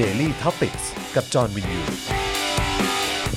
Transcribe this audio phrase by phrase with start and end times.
[0.00, 0.78] Daily t o p i c ก
[1.16, 1.80] กับจอห์นวินยู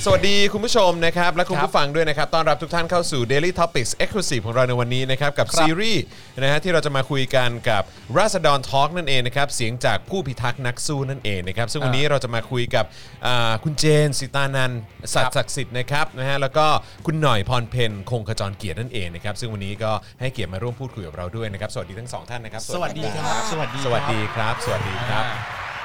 [0.04, 6.02] สวัสดีคุณผู้ชมนะครับ และคุณผู้ฟังด้วยนะครับต้อนรับทุกท่านเข้าสู่ Daily Topics Exclusive ของเราในวันนี้นะครับ กับซีรีส์
[6.42, 7.82] นะฮะที่เราจะมาคุยกันกับ
[8.18, 12.84] ราษฎรทอล์กนั่นเองนะครับ เสียงจากผู้พิทักษ์นักสู้นั่นเองนะครับ ซึ่งวันนี้เราจะมาคุยกับ
[13.26, 14.80] อ่าคุณเจนสิตานันท์
[15.14, 16.66] สัตย์ศักดิ์สิทธิ์นะครับนะฮะแล้วก็
[17.06, 19.90] คุณหน่อยพรเพนคงขจรเกียรตินั่นเองนะครับซึ่งวันนี้ก็
[20.20, 25.26] ให้เกียรติมาร่วมพูดคุยกับเราด้วยนะครับสวัสดีทั้งสองท่านนะครับสวัสดีครับ สวัสดีสวัสดีครับ สวัสดีครับ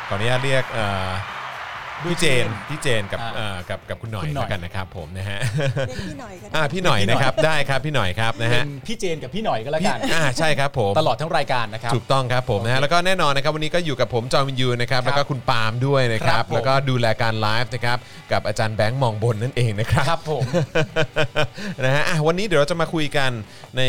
[0.08, 1.10] ขออนุญาตเรียกเอ่อ
[2.06, 5.40] พี่เจนพี่เจนกับอ่าเอ่อกับกับคุณหน่อยคุณหน่อยแล้วกันนะครับผมนะฮะ
[5.88, 17.98] เรียกพี่หน่อยก็ได้อ่าพี่หน่อยนะครับได้ครับพี่หน่อยครับนะเป็ฮะนพี่เจนกับพี่หน่อยก็แล้วกันอ่าใช่ครับผมตลอดทั้งรายการนะครับถูกต้องครับผมนะฮะแล้วก็แน่นอนนะครับวันนี้ก็อยู่กับผมจอห์นวินยูนะครับครับแล้วก็คุณปาล์มด้วยนะครับครับผมแล้วก็ดูแลการไลฟ์นะครับ
[18.32, 20.44] กับอาจารย์แบงค์มองบนนั่นเองนะครับครับผม
[21.86, 23.32] นะฮะอะวันนี้เดี๋ยวเราจะมาคุยกัน
[23.78, 23.82] ใน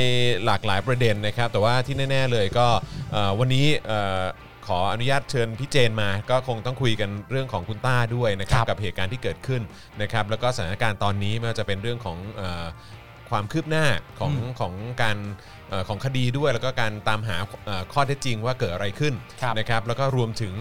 [0.44, 2.66] หลากหลายประเด็นนะครับแต่ว่าที่แน่ ๆเลยก็
[3.12, 4.22] เอ่อวันนี้เอ่อ
[4.68, 9.62] ขออนุญาตเชิญพี่เจนมา ก็คงต้องคุยกันเรื่องของคุณต้าด้วยนะครับครับกับเหตุการณ์ที่เกิดขึ้น
[10.02, 12.64] นะครับแล้วก็สถานการณ์ตอนนี้ไม่ว่าจะเป็นเรื่องของเอ่อ
[13.30, 13.86] ความคืบหน้า
[14.18, 15.16] ของของการ
[15.68, 20.54] เอ่อของคดีด้วย แล้วก็การตามหาเอ่อข้อเท็จจริงว่าเกิดอะไรขึ้นครับ นะครับแล้วก็รวมถึง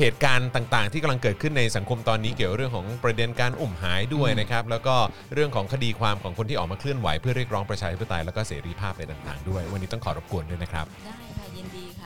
[0.00, 4.96] เหตุการณ์ต่างๆ ที่กำลังเกิดขึ้นในสังคมตอนนี้เกี่ยวกับเรื่องของประเด็นการอุ่มหายด้วยนะครับแล้วก็
[5.34, 11.25] เรื่องของคดีความของคนที่ออกมาเคลื่อนไหวเพื่อเรียกร้องประชาธิปไตยแล้วก็เสรีภาพอะไรต่างๆด้วย วันนี้ต้องขอรบกวนด้วยนะครับ ได้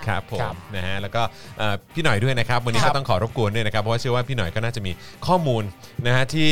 [0.07, 1.23] ค่ะยินดีค่ะครับผครัมบนะฮะแล้วก็
[1.59, 4.93] เอ่อพี่หน่อยด้วยนะครับ วันนี้ครัก็บต้องขอรบกวนด้วยนะครับเพราะว่าเชื่อว่าพี่หน่อยก็น่าจะมี
[5.27, 5.63] ข้อมูล
[6.07, 6.51] นะฮะที่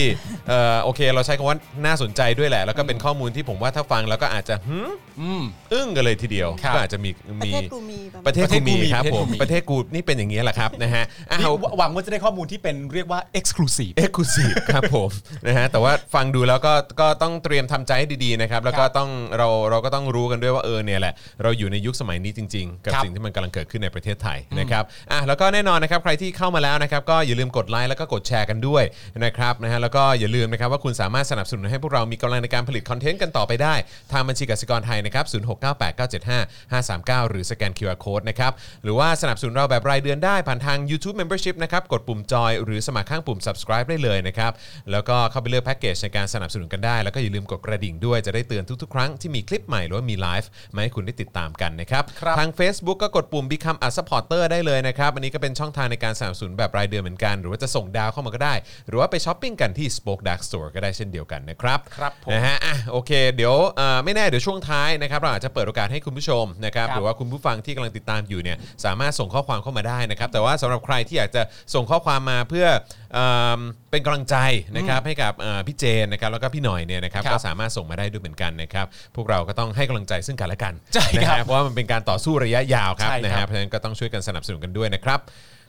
[0.48, 15.10] เอ่อโอเค เราใช้คำว่าน่าสนใจด้วยแหละ แล้วก็เป็นข้อมูลที่ผมว่าถ้าฟังแล้วก็อาจจะหืมอืม อึ้งกันเลยทีเดียวครับ ก็อาจจะมีประมีเทศกูมีประมาณประเทศกูมีครับผมปประระเทเทศศกูกูมีนี่เป็นอย่างนี้แหละครับนะฮะอะนี่เอา หวังว่าจะได้ข้อมูลที่เป็นเรียกว่า exclusive เอ็กซ์คลูซีฟครับผม
[15.46, 28.84] นะฮะแต่ว่าฟังดูแล้วก็ก็ต้องเตรียมทำใจให้ดีๆนะครับแล้วก็ครับต้องเราเราก็ต้องรู้กันด้วยว่าเออเนี่ยแหละเราอยู่ในยุคสมัยนี้จริง ๆ กับครับสิ่งที่มันกำลังเกิดขึ้นในประเทศไทยนะครับอะแล้วก็แน่นอนนะครับใครที่เข้ามาแล้วนะครับก็อย่าลืมกดไลค์แล้วก็กดแชร์กันด้วย
[29.24, 33.74] นะครับนะฮะแล้วก็อย่าลืมนะครับว่าคุณสามารถสนับสนุนให้พวกเรามีกำลังในการผลิตคอนเทนต์กันต่อไปได้
[34.12, 38.52] ทางบัญชีกสิกรไทยนะครับ0698975539หรือสแกน QR Code นะครับ
[38.84, 44.52] หรือว่าสนับสนุนเราแบบรายเดือนได้ผ่านทาง YouTube Membership นะครับกดปุ่มจอยหรือสมัครข้างปุ่ม subscribe ได้เลยนะครับ
[44.90, 58.54] แล้วก็เข้าไปเลือกแพ็กเกจในการสนับสนุนกันได้ แล้วก็อย่าลืมกดกระดิ่งด้วยจะได้เตือนทุกๆ ครั้งที่มีคลิปใหม่หรือว่ามีไลฟ์มาให้คุณได้ติดตามกันนะครับครับทาง Facebook ก็กดปุ่ม Become a supporter ได้เลยนะครับ อันนี้ก็เป็นช่องทางในการสนับสนุนแบบรายเดือนเหมือนกัน หรือว่าจะส่งดาวเข้ามาก็ได้
[58.88, 71.42] หรือว่าไปช้อปปิ้งกันที่ Spoke Dark Store ก็ได้เช่นเดียวกันนะครับครับผมนะฮะอะโอเค เดี๋ยวเอ่อไม่แน่เดี๋ยวช่วงท้ายนะครับเราอาจจะเปิดโอกาสให้คุณผู้ชมนะครับครับ หรือว่าคุณผู้ฟังที่กำลังติดตามอยู่เนี่ยสามารถส่งข้อความเข้ามาได้นะครับแต่ว่าสำหรับใครที่อยากจะ
[71.74, 72.66] ส่งข้อความมาเพื่อ
[73.14, 73.18] เอ
[73.58, 73.60] ม
[73.90, 74.36] เป็นกำลังใจ
[74.76, 78.86] นะครับให้กับเอ่อพี่เจนนะครับแล้วก็พี่หน่อยเนี่ยนะครับครับก็สามารถส่งมาได้ด้วยเหมือนกันนะครับ
[79.16, 85.20] พวกเราก็ต้องให้กำลังใจซึ่งกันและกันใช่ครับนะฮะเพราะว่ามันเป็นการต่อสู้ระยะยาวครับใช่ครับนะฮะเพราะฉะนั้นก็ต้องช่วยกันสนับสนุนกันด้วยนะครับ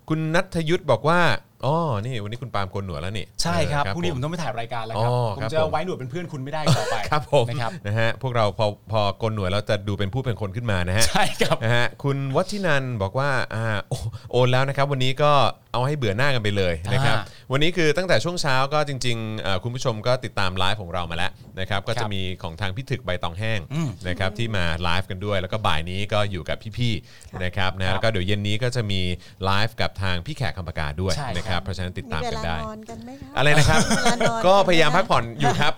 [0.09, 1.19] คุณนัทยุทธบอกว่า
[1.65, 13.93] อ๋อ นี่วันนี้คุณปาล์มโกนหนวดแล้วนี่ใช่ครับเออพรุ่งนี้ผมต้องไปถ่ายรายการแล้วคอ๋รับอผมครับจะผมไว้หนวดเป็นเพื่อนคุณไม่ได้ต่อไปครับผมนะครับนะฮะพวกเราพอพอโกนหนวดแล้วจะดูเป็นผู้เป็นคนขึ้นมานะฮะใช่ครับนะฮะคุณวัฒนันบอกว่าอ่าโอ
[14.31, 15.31] โอนแล้วนะครับ วันนี้ก็
[15.73, 29.01] เอาให้เบื่อหน้ากันไปเลยนะครับอ่าวันนี้คือตั้งแต่ช่วงเช้าก็จริงๆเอ่อคุณผู้ชมก็ติดตามไลฟ์ของเรามาแล้วนะครับก็จะมีครับของทางพี่ถึกใบตองแห้งอืมนะครับที่มาไลฟ์กันด้วย แล้วก็บ่ายนี้ก็อยู่กับพี่ๆนะครับนะแล้วก็เดี๋ยวเย็นนี้ก็จะมี
[29.45, 35.73] ไลฟ์กับทางพี่แขกคำผกาด้วยใช่ครับนะครับเพราะฉะนั้นติดตามกันลาได้มีเวลานอนกันไหมคะอะไรนะครับ มีเวลานอนก็พยายามพักผ่อนอยู่ครับ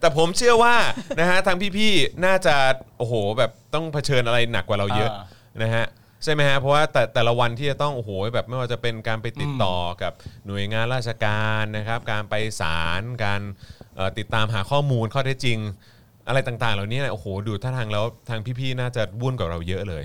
[0.00, 0.74] แต่ผมเชื่อว่า
[1.20, 2.54] นะฮะทางพี่ๆน่าจะ
[2.98, 5.86] โอ้โหแบบต้องเผชิญอะไรหนักกว่าเราเยอะอ่านะฮะ
[6.24, 10.12] ใช่ไหมฮะเพราะว่าแต่แต่ละวันที่จะต้องโอ้โหแบบไม่ว่าจะเป็นการไปติดต่อกับ
[10.46, 13.40] หน่วยงานราชการนะครับ การไปศาลการ
[13.96, 15.58] เอ่อติดตามหาข้อมูลข้อเท็จจริง
[16.28, 20.04] อะไรต่างๆ เหล่านี้เนี่ยโอ้โหดูท่าทางแล้วทางพี่ๆน่าจะวุ่นกว่าเราเยอะเลย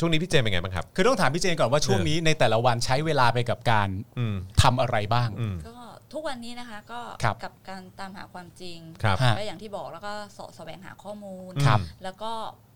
[0.00, 3.88] ช่วงนี้พี่เจมเป็นไงบ้างครับ คือต้องถามพี่เจนก่อนว่าช่วงนี้ในแต่ละวันใช้เวลาไปกับการ
[4.18, 5.76] อืมทำอะไรบ้าง อืม ก็
[6.12, 12.32] ทุกวันนี้นะคะก็ครับกับการตามหาความจริงครับฮะก็อย่างที่บอกแล้วก็เสาะแสวงหาข้อมูล ครับ แล้วก็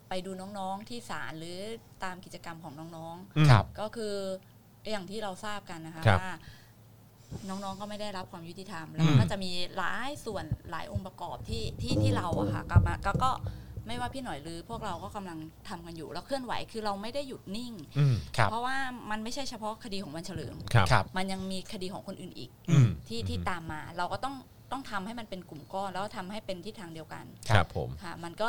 [0.08, 1.58] ไปดูน้องๆที่ศาลหรือ
[2.04, 4.14] ตามกิจกรรมของน้องอืม ครับ ๆ ก็คือ
[4.90, 6.32] อย่างที่เราทราบกันนะคะครับว่า
[7.48, 13.30] น้องๆก็ไม่ได้รับความยุติธรรมแล้วมันอืมก็จะมีหลายส่วนหลายองค์ประกอบที่ที่ที่เราอะค่ะกลับมาก็ก็
[13.86, 15.38] ไม่ว่าพี่หน่อยหรือพวกเราก็กำลัง
[15.68, 18.76] ทำกันอยู่ แล้วเคลื่อนไหวคือเราไม่ได้หยุดนิ่งอืมครับเพราะว่า
[19.10, 24.34] มันไม่ใช่เฉพาะคดีของวันเฉลิมครับครับมันยังมีคดีของคนอื่นอีกอืมที่ที่ตามมา เราก็ต้อง
[24.72, 28.48] ต้องทำให้มันเป็นกลุ่มก้อนแล้วทำให้เป็นทิศทางเดียวกัน ครับผมค่ะ มันก็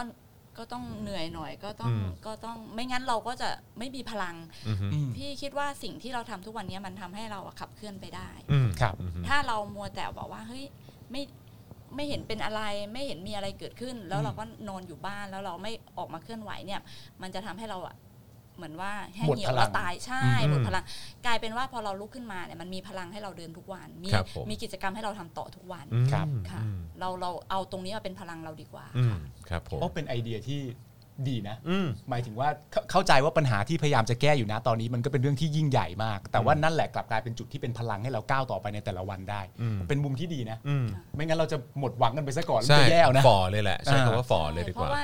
[0.57, 3.49] ก็ต้องเหนื่อยหน่อยก็ต้องอืมก็ต้องไม่งั้นเราก็จะ
[3.79, 4.35] ไม่มีพลัง
[4.67, 10.65] อืมอืมพี่คิดว่าสิ่งที่เราทำทุกวันนี้มันทำให้เราอะขับเคลื่อนไปได้อืมครับอืมถ้าเรามัวแต่บอกว่าเฮ้ย
[11.11, 11.21] ไม่
[11.95, 12.61] ไม่เห็นเป็นอะไร
[12.93, 16.81] ไม่เห็นมีอะไรเกิดขึ้น แล้วอืมเราก็นอนอยู่บ้านแล้วเราไม่ออกมาเคลื่อนไหวเนี่ย
[17.21, 17.95] มันจะทำให้เราอะ
[18.55, 20.83] เหมือนว่าแห้งหมดเหี่ยพวลัแล้งวตายใช่อืมหมดพลัง
[21.25, 29.19] กลายเป็นว่าพอเราลุกขึ้นมาเนี่ยมันมีพลังให้เราเดินทุกวัน มีครับผมมีกิจกรรมให้เราทำต่อทุกวันอืมครับค่ะอืมเราเราเอาตรงนี้มาเป็นพลังเราดีกว่าอืมค่ะ
[29.49, 30.61] ครับผมโอ้เป็นไอเดียที่
[31.29, 40.85] ดีนะอืมหมายถึงว่าเข้าเข้าใจว่าปัญหาที่พยายามจะแก้อยู่นะตอนนี้มันก็เป็นเรื่องที่ยิ่งใหญ่มาก แต่ว่านั่นแหละกลับกลายเป็นจุดที่เป็นพลังให้เราก้าวต่อไปในแต่ละวันได้อืมเป็นมุมที่ดีนะอืม
[41.15, 45.03] ไม่งั้นเราจะหมดหวังกันไปซะก่อนแล้วใช่จะแย่เอานะฝ่อเลยแหละใช้อ่าคำว่าฝ่อเลยดีกเพว่าราะว่า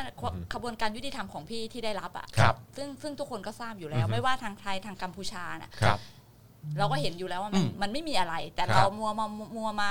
[0.54, 6.00] ขบวนการยุติธรรมของพี่ที่ได้รับอะครับซึ่งซึ่งทุกคนก็ทราบอยู่แล้วอือฮึไม่ว่าทางไทยทางกัมพูชาน่ะครับ
[6.78, 9.28] เราก็เห็นอยู่แล้วว่ามันอืมมันไม่มีอะไร แต่ครับเรามัวมา
[9.58, 9.90] มัวมา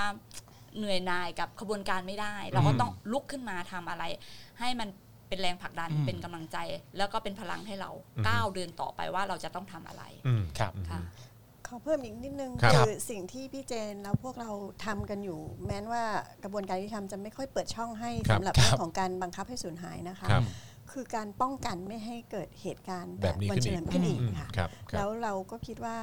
[0.76, 4.04] เหนื่อยหน่ายกับขบวนการไม่ได้ เราก็อืมต้องลุกขึ้นมาทำอะไร
[4.60, 4.88] ให้มัน
[5.30, 6.58] เป็นแรงผลักดันอืมเป็นกำลังใจ
[6.98, 7.90] แล้วก็เป็นพลังให้เรา
[8.28, 11.00] ก้าวเดินต่อไปว่าเราจะต้องทำอะไรอืมครับค่ะ
[11.66, 14.50] ขอเพิ่มอีกนิดนึงครับคือสิ่งที่พี่เจนแล้วพวกเรา
[14.86, 16.04] ทำกันอยู่ แม้ว่า
[16.42, 20.44] กระบวนการยุติธรรมจะไม่ค่อยเปิดช่องให้ครับสำหรับครับเรื่องของการบังคับให้สูญหายนะคะครับ
[20.92, 25.98] คือการป้องกันไม่ให้เกิดเหตุการณ์แบบนี้วัขึ้นเฉอีกลิมขึ้นอีกอืมค่ะครับครัแล้บวเราก็คิดว่า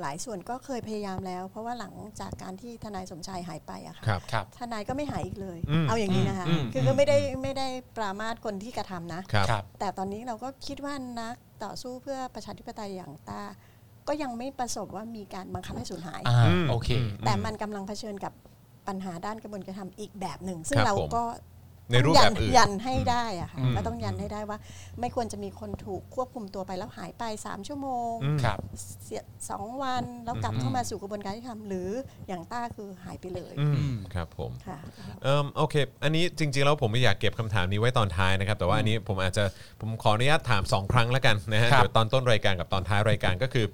[0.00, 7.66] หลายส่วนก็เคยพยายามแล้ว เพราะว่าหลังจากการที่ทนายสมชายหายไปอะค่ะครับครับทนายก็ไม่หายอีกเลยอืมเอาอย่างนี้นะคะอืมคือก็ไม่ได้ไม่ได้
[7.96, 11.34] ปรามาสคนที่กระทำนะครับครับแต่ตอนนี้เราก็คิดว่านัก
[11.64, 13.42] ต่อสู้เพื่อประชาธิปไตยอย่างต้า
[14.08, 18.32] ก็ยังไม่ประสบว่ามีการบังคับให้สูญหายอ่าอืมโอเคอืมแต่มันกำลังเผชิญกับ
[18.88, 21.22] ปัญหาด้านกระบวนการทำอีกแบบหนึ่ง ซึ่งครับเราผมก็
[21.90, 24.58] ในรูปแบบอื่นยันให้ได้อะค่ะอืมก็ต้องยันให้ได้ว่า
[25.00, 28.58] ไม่ควรจะมีคนถูกควบคุมตัวไปแล้วหายไป 3 ชั่วโมงอืมครับ
[29.04, 31.88] เสียสองวันแล้วกลับอืมเข้ามาสู่กระบวนการที่ทำหรือ
[32.28, 34.78] อย่างต้าคือหายไปเลยอืมอืมครับผมค่ะ
[35.22, 35.74] เอ่มโอเค
[36.04, 39.44] อันนี้จริง ๆ แล้วผมไม่อยากเก็บคำถามนี้ไว้ตอนท้ายนะครับ แต่ว่าอันนี้ผมอาจจะ
[39.80, 43.66] ผมขออนุญาตถาม 2 ครั้งแล้วกันนะฮะครับเดี๋ยวตอนต้นรายการกับตอนท้ายรายการก็คือ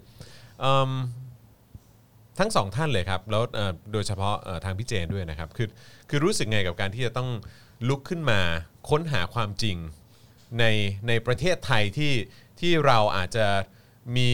[0.61, 0.90] เอิ่ม
[2.38, 5.69] ทั้งสองท่านเลยครับแล้วเอ่อโดยเฉพาะเอ่อทางพี่เจนด้วยนะครับคือ
[6.11, 7.28] คือรู้สึกไงกับการที่จะต้อง
[7.88, 8.40] ลุกขึ้นมา
[8.88, 9.76] ค้นหาความจริง
[10.58, 10.64] ใน
[11.08, 12.14] ในประเทศไทยที่
[12.60, 13.46] ที่เราอาจจะ
[14.16, 14.30] มี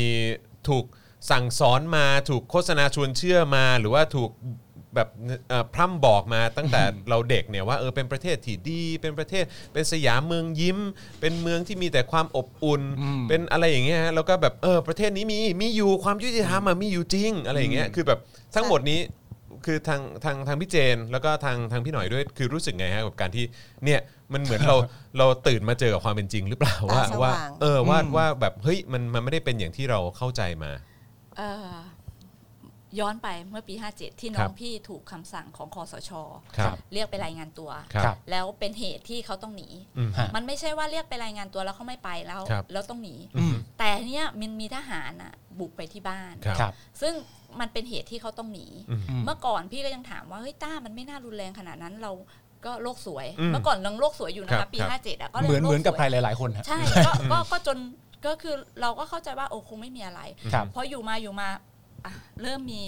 [0.69, 0.85] ถูก
[1.31, 4.31] สั่งสอนมาถูกโฆษณาชวนเชื่อมา หรือว่าถูก
[4.95, 5.09] แบบ
[5.49, 10.79] เอ่อพร่ำบอกมาตั้งแต่เราเด็กเนี่ยว่าเออเป็นประเทศที่ดี เป็นประเทศเป็นสยามเมืองยิ้ม
[11.21, 18.19] เป็นเมืองที่มีแต่ความอบอุ่นอืมเป็นอะไรอย่างเงี้ยฮะแล้วก็แบบเออประเทศนี้มีมีอยู่ความยุติธรรมอะมีอยู่จริงอะไรอย่างเงี้ยคือแบบ
[18.55, 19.01] ทั้งหมดนี้
[19.65, 23.45] คือทางทางทางพี่เจน แล้วก็ทางทางพี่หน่อยด้วยคือรู้สึกไงฮะกับการที่
[23.85, 24.01] เนี่ย
[24.33, 24.77] มันเหมือนเรา
[25.19, 30.71] เราตื่นมาเจอกับความเป็นจริงหรือเปล่าว่าตาสว่าว่างเออว่าอืมว่าแบบเฮ้ยมันมันไม่ได้เป็นอย่างที่เราเข้าใจมา
[31.37, 31.73] เอ่อ
[32.99, 36.11] ย้อนไปเมื่อปี 57 ที่น้ครัองบพี่ถูกคำสั่งของคอสช
[36.59, 39.69] ครับเรียกไปรายงานตัวครับครับแล้วเป็นเหตุที่เขาต้องหนี
[39.99, 47.15] อืมฮะมันไม่ใช่ว่าเรียกไปรายงานตัวแล้วเขาไม่ไปแล้วครับแล้วต้องหนีอืมแต่เนี้ยมันมีทหารอะบุกไปที่บ้านครับครับซึ่ง
[47.61, 52.13] มันเป็นเหตุที่เขาต้องหนีอืมอืมเมื่อก่อนพี่ก็ยังถามว่าเฮ้ยต้ามันไม่น่ารุนแรงขนาดนั้นเรา
[52.65, 57.79] ก็โลกสวยอืมเมื่อก่อนยังโลกสวยอยู่นะครัคะบปีครับ57อะก็เหมือนโลเหมือนกับสวยใครหลาย ๆ คนฮะใช่ก็ก็ก็จน
[58.27, 60.21] ก็คือเราก็เข้าใจว่าโอ้คงไม่มีอะไร
[60.53, 61.61] ครับพออยู่มาอยู่มาอะ
[62.43, 62.83] เริ่มมี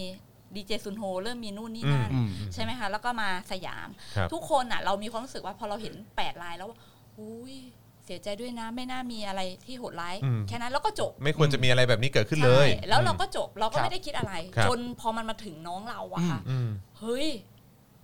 [0.56, 6.78] ดีเจซุนโฮเริ่มมีนู่นนี่อืมนั่นอืมใช่ไหมคะแล้วก็มาสยามครับทุกคนอะ เรามีความรู้สึกว่าพอเราเห็นแปดลายแล้วว่า
[7.18, 7.56] อุ้ย
[8.04, 16.68] เสียใจด้วยนะไม่น่ามีอะไรที่โหดร้ายอืมแค่นั้นแล้วก็จบ ไม่ควรจะมีอะไรแบบนี้เกิดขึ้นเลยใช่แล้วเราก็จบเราก็ครับไม่ได้คิดอะไรครับจนพอมันมาถึงน้องเราอะค่ะอืม
[17.00, 17.26] เฮ้ย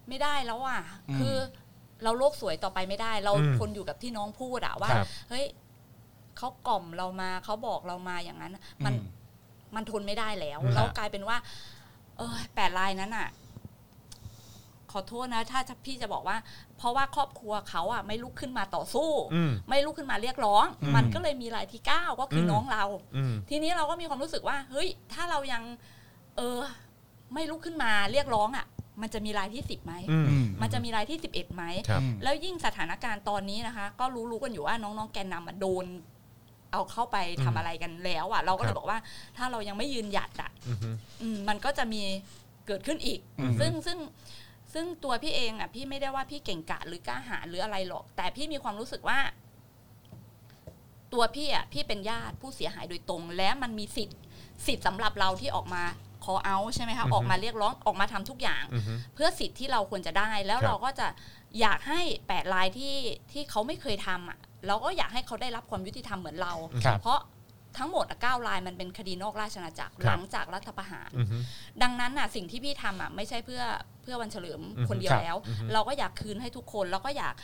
[0.08, 1.36] ไม่ได้แล้วอะอืมคือ
[2.02, 5.44] เราโลกสวยต่อไปไม่ได้ เราอืมคนอยู่กับที่น้องพูดอะว่าครับเฮ้ย
[6.38, 8.98] เขากล่อมเรามาเขาบอกเรามาอย่างนั้น มันอื
[9.72, 11.36] มมันทนไม่ได้แล้วอืมแล้วกลายเป็นว่า
[12.18, 13.28] เออแปดลายนั้นอะ
[14.92, 16.36] ขอโทษนะ ถ้าพี่จะบอกว่า
[16.76, 22.84] เพราะว่าครอบครัวเขาอะไม่ลุกขึ้นมาต่อสู้ อืม ไม่ลุกขึ้นมาเรียกร้อง อืมมันก็เลยมีรายที่เก้าก็คืออม น้องเรา
[23.16, 25.62] อืม ทีนี้เราก็มีความรู้สึกว่า เฮ้ย ถ้าเรายัง
[26.36, 26.58] เออ
[27.34, 28.66] ไม่ลุกขึ้นมาเรียกร้องอะ
[29.02, 35.84] มันจะมีรายที่สิบไหม อืมอืมมันจะมีรายที่สิบเอ็ดไหม ครับอืมแล้วยิ่งสถานการณ์ตอนนี้นะคะ ก็รู้ๆกันอยู่ว่าน้องๆแกนนำอะโดน
[36.72, 38.98] เอาเข้าไปทำอะไรกันแล้วอะเราก็เลครัยบบอกว่า
[39.36, 40.78] ถ้าเรายังไม่ยืนหยัดอะอืม
[41.22, 42.02] อืมมันก็จะมี
[42.66, 43.98] เกิดขึ้นอีกอืมซึ่งซึ่ง
[44.74, 49.18] ซึ่งตัวพี่เองอะพี่ไม่ได้ว่าพี่เก่งกาจหรือกล้าหาญหรืออะไรหรอก แต่พี่มีความรู้สึกว่า
[51.12, 54.18] ตัวพี่อะพี่เป็นญาติผู้เสียหายโดยตรง และมันมีสิทธิ์
[54.66, 55.82] สิทธิ์สำหรับเราที่ออกมา
[56.24, 58.82] ขอเอาใช่ไหมคะออกมาเรียกร้องออกมาทำทุกอย่างอืม
[59.14, 61.06] เพื่อสิทธิ์ที่เราควรจะได้ แล้วครับเราก็จะ
[61.60, 62.94] อยากให้แปดรายที่
[63.32, 66.52] ที่เขาไม่เคยทำอะ เราก็อยากให้เขาได้รับความยุติธรรมเหมือนเรา
[66.84, 67.20] ครับเพราะ
[67.78, 71.26] ทั้งหมดอะเก้ารายมันเป็นคดีนอกราชอาณาจักรครับ หลังจากรัฐประหาร อืม
[71.82, 73.62] ดังนั้นน่ะสิ่งที่พี่ทำอะไม่ใช่เพื่อ
[74.02, 77.34] เพื่อวันเฉลิมอือฮึคนเดียวครับแล้ว อือฮึ เราก็อยากคืนให้ทุกคนแล้วก็อยาก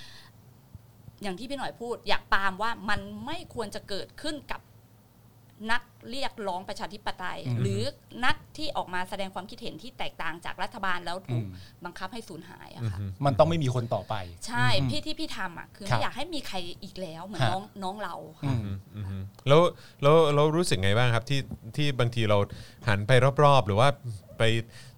[1.22, 4.60] อย่างที่พี่หน่อยพูด อยากปรามว่ามันไม่ควรจะเกิดขึ้นกับ
[5.70, 7.80] นักเรียกร้องประชาธิปไตยอืมหรือ
[8.24, 14.14] นักที่ออกมาแสดงความคิดเห็นที่แตกต่างจากรัฐบาลแล้วถูกอืมบังคับให้สูญหายอะค่ะมันต้องไม่มีคนต่อไป
[14.46, 19.60] ใช่อืมพี่ที่พี่ทำอะคือครัไม่บอยากให้มีใครอีกแล้วเหมือนฮะน้องน้องเราอืค่ะมอืมแล้ว
[20.02, 21.40] แล้วเรารู้สึกไงบ้างครับที่
[21.76, 22.38] ที่บางทีเรา
[22.88, 23.12] หันไป
[23.44, 23.88] รอบๆ หรือว่า
[24.38, 24.42] ไป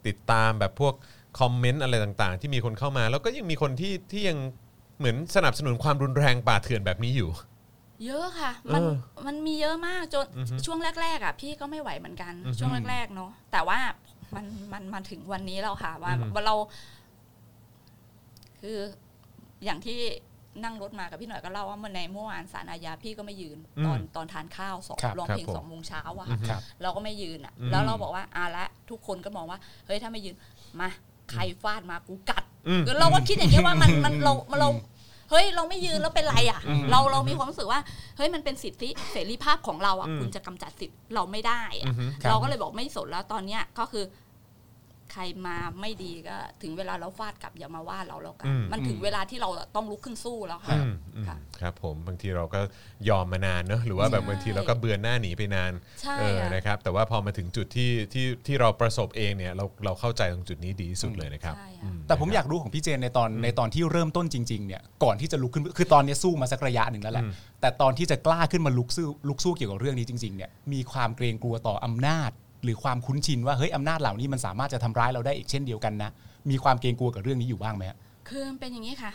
[0.07, 0.95] ติดตามแบบพวก
[1.41, 4.39] คอมเมนต์อะไรต่างๆ ที่มีคนเข้ามา แล้วก็ยังมีคนที่ที่ยัง
[4.99, 7.31] เหมือนสนับสนุนความรุนแรงป่าเถื่อนแบบนี้อยู่
[8.05, 8.95] เยอะค่ะ มันเออ
[9.27, 13.79] มันมีเยอะมากจนอือฮึช่วงแรก ๆ อะ พี่ก็ไม่ไหวเหมือนกันอือฮึช่วงแรกๆเนาะแต่ว่า
[14.35, 16.55] มันมันมาถึงวันนี้แล้วค่ะว่าอือฮึว่าเรา
[18.61, 18.79] คือ
[19.65, 19.99] อย่างที่
[20.65, 30.37] นั่งรถมากับพี่หน่อยก็เล่าว่าเมื่อในเมื่อวานสารอาญาพี่ก็ไม่ยืน ตอนตอนทานข้าวสองครับร้องครับเพลงผมสองโมงเช้าอะอืค่ะอฮึครับเราก็ไม่ยืนอะอืมแล้วเราบอกว่าอะละทุกคนก็มองว่าเฮ้ยถ้าไม่ยืน
[30.81, 30.89] มา
[31.31, 34.69] ใครฟาดมากูกัดอืมคือเราก็คิดอย่างนี้ยว่ามันมันเราเรา
[35.31, 37.81] เฮ้ยเราไม่ยืนแล้วเป็นไรอะอืมเราเรามีความรู้สึกว่า
[38.17, 44.05] เฮ้ยมันเป็นสิทธิเสรีภาพของเราอะอืมคุณจะกำจัดสิทธิ์เราไม่ได้อือะอฮึครับเราก็เลยบอกไม่สนแล้วตอนเนี้ยก็คือ
[45.13, 52.61] ใครมาไม่ดีก็ ถึงเวลาเราฟาดกลับอย่ามาว่าเราแล้วกันอืมมันถึงเวลาที่เราต้องลุกขึ้นสู้แล้วอืค่ะมอืมค่ะครับผมบางทีเราก็
[53.09, 72.31] ยอมมานานเนอะหรือว่าแบบใช่บางทีเราก็เบือนหน้าหนีไปนานใช่เออค่ะนะครับ แต่ว่าพอมาถึงจุดที่ที่ที่เราประสบเองเนี่ยเราเราเข้าใจตรงจุดนี้ดีที่สุดเลยนะครับใช่อืค่ะแต่ผมอยากรู้ของพี่เจนในตอนในตอนที่เริ่มต้นจริงๆเนี่ยก่อนที่จะลุกขึ้นคือตอนนี้สู้มาสักระยะหนึ่งแล้วแหละอืมแต่ตอนที่จะกล้าขึ้นมาลุกสู้ลุกสู้เกี่ยวกับเรื่องนี้จริงๆเนี่ยมีความเกรงกลัวต่ออำนาจ
[72.65, 76.11] หรือความคุ้นชินว่าเฮ้ยอำนาจเหล่านี้มันสามารถจะทำร้ายเราได้อีกเช่นเดียวกันนะ
[76.51, 77.99] มีความเกรงกลัวกับเรื่องนี้อยู่บ้างไหมฮะ
[78.29, 79.13] คือมันเป็นอย่างนี้ค่ะ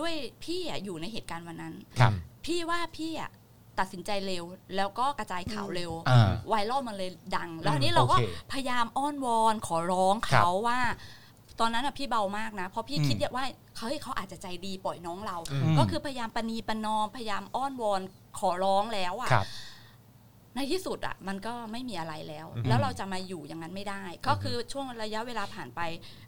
[0.00, 2.12] ด้วยพี่อะอยู่ในเหตุการณ์วันนั้นครับ
[2.44, 3.30] พี่ว่าพี่อะ
[3.78, 4.44] ตัดสินใจเร็ว
[4.76, 10.78] แล้วก็กระจายข่าวเร็วอ่าไวรัลมันเลยดัง แล้วอันนี้เราก็โอเคพยายามอ้อนวอนขอร้องเขาว่า
[11.60, 13.44] ตอนนั้นอะพี่เบามากนะ เพราะพี่อืมคิดว่า
[13.78, 18.00] เฮ้ยเขาอาจจะใจดีปล่อยน้องเราอืมก็คือพยายามปณีประนอมพยายามอ้อนวอน
[18.38, 19.46] ขอร้องแล้วอะครับ
[20.56, 25.80] ในที่สุดอะมันก็ไม่มีอะไรแล้วอืมแล้วเราจะมาอยู่อย่างนั้นไม่ได้ ก็คือช่วงระยะเวลาผ่านไป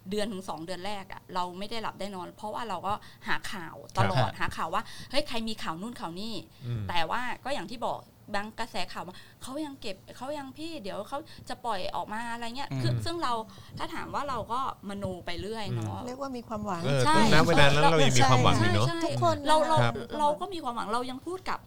[0.09, 2.93] เดือนถึงสองเดือนแรกอะเราไม่ได้หลับได้นอน เพราะว่าเราก็
[3.27, 6.33] หาข่าวตลอดครับหาข่าวว่าเฮ้ยใครมีข่าวนู่นข่าวนี่
[6.65, 7.99] อืมแต่ว่าก็อย่างที่บอก
[8.35, 11.17] บางกระแสข่าวว่าเขายังเก็บเขายังพี่เดี๋ยวเขา
[11.49, 13.33] จะปล่อยออกมาอะไรเงี้ยคืออืมซึ่งเรา
[13.77, 21.59] ถ้าถามว่าเราก็มโนไปเรื่อยเนาะเรียกว่ามีความหวังเออใช่ณเวลานั้นเรายังมีความหวังอยู่เนาะใช่ทุกคนเราเราครับเราก็มีความหวังเรายังพูดกับ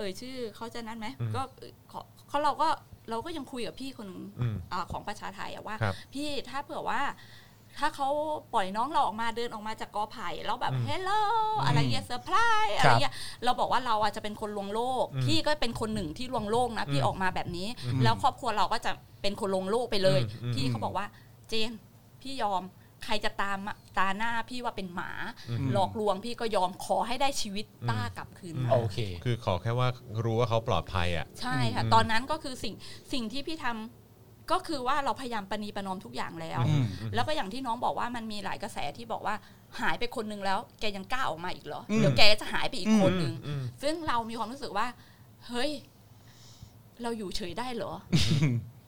[0.00, 1.42] เอ่อเอ่ยชื่อเขาจะนั้นไหมอืมก็
[1.92, 2.68] ขอเขาเราก็
[3.10, 7.00] เราก็ยังคุยกับพี่คนหนึ่งอืมอ่าของประชาไทยอะว่าครับพี่ถ้าเผื่อว่า
[7.78, 8.08] ถ้าเขา
[8.54, 11.10] ปล่อยน้องเราออกมาเดินออกมาจากกอไผ่แล้วแบบอืม hello
[11.66, 13.14] อะไรเงี้ยเซอร์ไพรส์อะไรเงี้ย
[13.44, 18.92] เราบอกว่าเราอาจจะเป็นคนลวงโลกอืมพี่ก็เป็นคนหนึ่งที่ลวงโลกนะพี่อืมออกมาแบบนี้อืมแล้วครอบครัวเราก็จะ
[19.22, 21.06] เป็นคนลวงโลกไปเลยอืมพี่เขาบอกว่า
[21.48, 21.72] เจน
[22.22, 22.62] พี่ยอม
[23.04, 25.10] ใครจะตามมาตราหน้าพี่ว่าเป็นหมา
[25.50, 29.88] อืมหลอกลวงพี่ก็ยอมขอให้ได้ชีวิตต้ากลับคืนมาโอเค คือขอแค่ว่า
[30.24, 32.74] รู้ว่าเขาปลอดภัยอะใช่ค่ะอืมตอนนั้นก็คือสิ่ง
[33.12, 39.34] สิ่งที่พี่ทำก็คือว่าเราพยายามประนีประนอมทุกอย่างแล้วอืมแล้วก็อย่างที่น้องบอกว่ามันมีหลายกระแสที่บอกว่า
[39.80, 44.86] หายไปคนนึงแล้ว แกยังกล้าออกมาอีกเหรออืมเดี๋ยวแกจะหายไปอีกคนนึงอืมซึ่งเรามีความรู้สึกว่า
[45.48, 45.70] เฮ้ย
[47.02, 47.92] เราอยู่เฉยได้เหรอ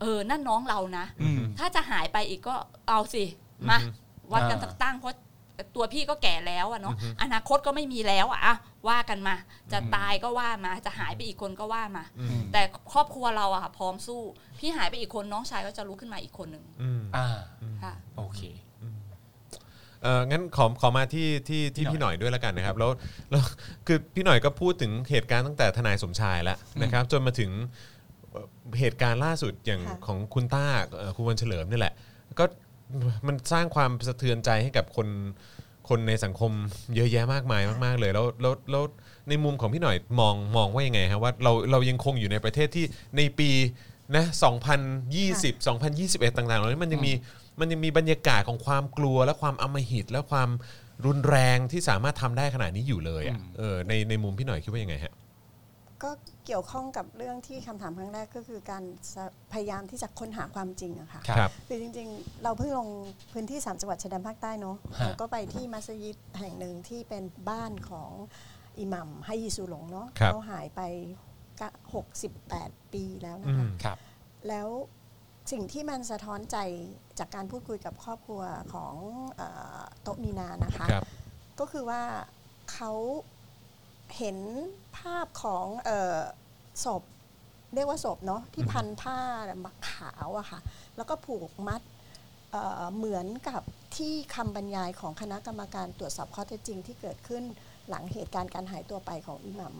[0.00, 2.54] เออ นั่นน้องเรานะอืมถ้าจะหายไปอีกก็
[2.88, 3.24] เอาสิ
[3.70, 3.92] มาอืม
[4.32, 5.16] วัดกันอ่าสักตั้งเพราะ
[5.76, 8.54] ตัวพี่ก็แก่แล้วอะเนาะอนาคตก็ไม่มีแล้วอะอะ
[8.88, 9.34] ว่ากันมา
[9.72, 12.62] จะตายก็ว่ามา จะหายไปอีกคนก็ว่ามาอืมแต่
[12.92, 14.20] ครอบครัวเราอะค่ะพร้อมสู้
[14.58, 17.28] พี่หายไปอีกคนน้องชายก็จะลุกขึ้นมาอีกคนหนึ่งอืมอ่า
[17.82, 18.42] ค่ะโอเค
[20.02, 22.90] เอองั้นขอขอมาที่ที่ที่พี่พี่หหน่น่ออยยด้วยแล้วกันนะครับแล้ว
[23.30, 23.42] แล้ว
[23.86, 27.50] คือพี่หน่อยก็พูดถึงเหตุการณ์ตั้งแต่ทนายสมชายแล้วนะครับ จนมาถึง
[28.30, 28.46] เอ่อ
[28.78, 31.94] เหตุการณ์ล่าสุดอย่างค่ะของคุณต้าเอ่อคุณวันเฉลิมนี่แหละ
[32.38, 32.44] ก็
[33.26, 35.08] มันสร้างความสะเทือนใจให้กับคน
[35.88, 36.52] คนในสังคม
[36.96, 38.84] เยอะแยะมากมายมาก ๆ เลย แล้วแล้วแล้ว
[39.28, 42.84] ในมุมของพี่หน่อยมองมองว่ายังไงครับว่าเราเรายังคงอยู่ในประเทศที่
[43.16, 43.50] ในปี
[44.16, 44.24] นะ
[45.10, 45.66] 2020
[46.30, 47.12] 2021 ต่างๆเหล่านี้มันยังมี
[47.60, 50.50] มันยังมีบรรยากาศของความกลัวและความอำมหิตและความ
[51.06, 55.12] รุนแรงที่สามารถทำได้ขนาดนี้อยู่เลยอะอืมเออในในมุมพี่หน่อยคิดว่ายังไงฮะ
[56.04, 56.10] ก็
[56.46, 58.84] เกี่ยวข้องกับเรื่องที่คำถามครั้งแรกก็คือการ
[59.52, 62.88] พยายามที่จะค้นหาความจริงอะค่ะครับคือจริงๆ เราเพิ่งลง
[63.32, 68.10] พื้นที่ 3 จังหวัดชายแดนภาคใต้เนาะฮะแล้วก็ไปที่มัสยิดแห่งหนึ่งที่เป็นบ้านของ
[68.78, 70.80] อิหมัมให้ยีซูหลงเนาะครับเขาหายไป
[71.60, 71.70] กะ
[72.32, 73.96] 68 ปีแล้วอืนะคะมครับ
[74.48, 74.68] แล้ว
[75.52, 76.56] สิ่งที่มันสะท้อนใจ
[77.18, 78.42] จากการพูดคุยกับครอบครัว
[78.74, 78.94] ของ
[79.36, 79.42] เอ
[79.78, 81.04] อโต๊ะมีนานะคะครับ
[81.60, 82.02] ก็คือว่า
[82.72, 82.92] เขา
[84.18, 84.38] เห็น
[84.98, 86.18] ภาพของเออ
[86.84, 87.02] ศพ
[87.74, 89.18] เรียกว่าศพเนาะที่พันผ้า
[89.64, 90.60] มักขาวอะค่ะ
[90.96, 91.82] แล้วก็ผูกมัด
[92.50, 93.62] เอ่อเหมือนกับ
[93.96, 97.42] ที่คำบรรยายของคณะกรรมการตรวจสอบข้อเท็จจริงที่เกิดขึ้น
[97.88, 99.74] หลังเหตุการณ์การหายตัวไปของอิหมัม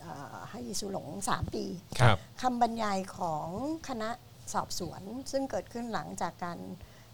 [0.00, 1.64] เอ่อให้ยิสุหลง 3 ปี
[2.00, 3.48] ครับคำบรรยายของ
[3.88, 4.10] คณะ
[4.54, 5.02] สอบสวน
[5.32, 6.58] ซึ่งเกิดขึ้นหลังจากการ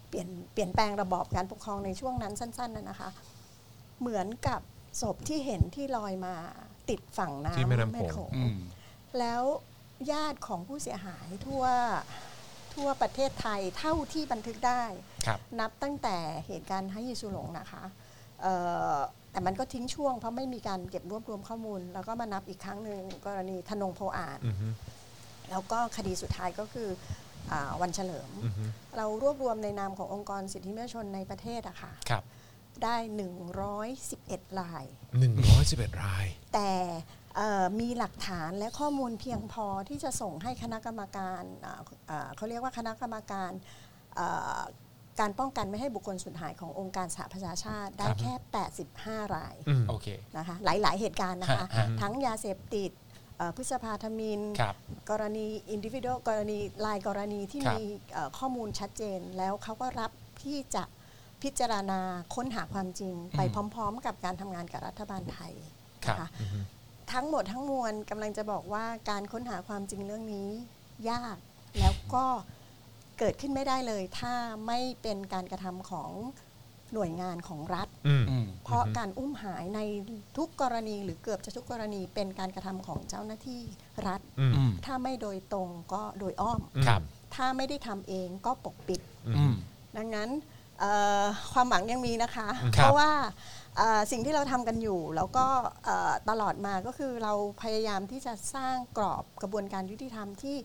[0.09, 3.09] เปลี่ยนเปลี่ยนแปลงระบอบการปกครองในช่วงนั้นสั้น ๆนะนะคะ
[3.99, 4.61] เหมือนกับ
[5.01, 6.35] ศพที่เห็นที่ลอยมา
[6.89, 8.57] ติดฝั่งน้ำที่แม่น้ำโขงอืม
[9.19, 9.43] แล้ว
[10.11, 11.63] ญาติของผู้เสียหายทั่ว
[12.73, 14.83] ทั่วประเทศไทยเท่าที่บันทึกได้
[15.25, 17.83] ครับนับตั้งแต่เหตุการณ์ให้ยิสุหลงนะคะ
[18.41, 18.53] เอ่
[18.93, 18.95] อ
[19.31, 24.67] แต่มันก็ทิ้งช่วง เพราะไม่มีการเก็บรวบรวมข้อมูล แล้วก็มานับอีกครั้งหนึ่งกรณีธนงโพอาจอือฮึ
[25.51, 26.89] แล้วก็คดีสุดท้ายก็คือ
[27.51, 28.63] อาวันเฉลิมอือฮึ
[28.97, 32.23] เรารวบรวมในนามขององค์กรสิทธิมนุษยชนในประเทศอะค่ะครับ
[32.83, 32.95] ได้
[33.53, 34.85] 111 ราย
[35.19, 36.71] หนึ่งร้อยสิบเอ็ดราย แต่
[37.35, 41.79] เอ่อมีหลักฐานและข้อมูลเพียงพอที่จะส่งให้คณะกรรมการอ่า
[42.09, 43.51] อ่าเขาเรียกว่าคณะกรรมการ
[44.15, 44.27] เอ่
[44.59, 44.61] อ
[45.19, 48.33] การป้องกันไม่ให้บุคคลสูญหายขององค์การสหประชาชาติได้ครับแค่
[49.23, 52.91] 85 รายอืมโอเคนะคะหลาย ๆ เหตุการณ์นะคะฮะฮะทั้งยาเสพติด
[53.37, 54.75] เอ่อพฤษภาธมินครับ
[55.09, 60.11] กรณีอินดิวิ u a l กรณีลายกรณีที่ครับมีเอ่อข้อมูลชัดเจนแล้วเขาก็รับ
[60.43, 60.83] ที่จะ
[61.43, 61.99] พิจารณา
[62.35, 63.41] ค้นหาความจริงไป
[63.75, 65.53] พร้อม ๆ กับการทำงานกับรัฐบาลไทย
[66.05, 66.27] ครับนะคะ
[67.13, 70.49] ทั้งหมดทั้งมวลกำลังจะบอกว่าการค้นหาความจริงเรื่องนี้
[71.09, 71.37] ยาก
[71.79, 72.25] แล้วก็
[73.19, 74.33] เกิดขึ้นไม่ได้เลย ถ้า
[74.67, 76.11] ไม่เป็นการกระทำของ
[76.93, 79.79] หน่วยงานของรัฐอืมอืมเพราะการอุ้มหายใน
[80.37, 83.61] ทุกกรณีหรือเกือบจะทุกกรณีเป็นการกระทำของเจ้าหน้าที่
[84.07, 87.01] รัฐอืมอืมถ้าไม่โดยตรงก็โดยอ้อมครับ
[87.35, 89.01] ถ้าไม่ได้ทำเองก็ปกปิด
[89.37, 89.53] อืม
[89.97, 90.54] ดังนั้นเอ่อ
[91.53, 93.11] ความหวังยังมีนะคะครับเพราะว่า
[93.77, 95.45] เอ่อสิ่งที่เราทำกันอยู่ แล้วก็
[95.85, 100.57] เอ่อตลอดมาก็คือเราพยายามที่จะสร้างกรอบกระบวนการยุติธรรมที่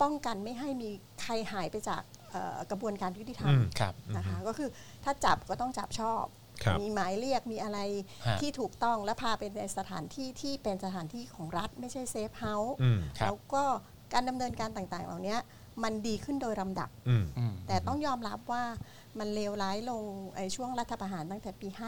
[0.00, 0.90] ป้องกันไม่ให้มี
[1.22, 4.68] ใครหายไปจากเอ่อกระบวนการยุติธรรมอืมครับนะคะก็คือ
[5.04, 6.24] ถ้าจับก็ต้องจับชอบ
[6.64, 7.78] ครับมีหมายเรียกมีอะไร
[8.26, 13.62] ฮะที่ถูกต้องและพาไปในสถานที่ที่เป็นสถานที่ของรัฐ ไม่ใช่ safe house อืมครับแล้วก็
[14.12, 15.36] การดำเนินการต่างๆ เหล่านี้
[15.84, 18.64] มันดีขึ้นโดยลำดับอืมอืมแต่ต้องยอมรับว่า
[19.18, 20.02] มันเลวร้ายลง
[20.36, 21.80] ไอ้ช่วงรัฐประหารตั้งแต่ปีค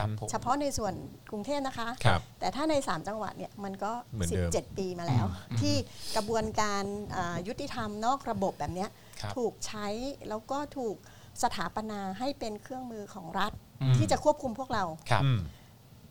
[0.00, 0.94] รับผม57เฉพาะในส่วน
[1.30, 5.24] กรุงเทพนะคะ ครับแต่ถ้าใน 3 จังหวัดเนี่ยมันก็ เหมือนเดิม17 ปีมาแล้ว
[5.60, 5.74] ที่
[6.16, 6.84] กระบวนการ
[7.16, 9.86] อ่ายุติธรรมนอกระบบแบบเนี้ยครับ ถูกใช้
[10.28, 10.96] แล้วก็ถูก
[11.42, 15.38] สถาปนาให้เป็นเครื่องมือของรัฐ อืม ที่จะควบคุมพวกเรา ครับ อืม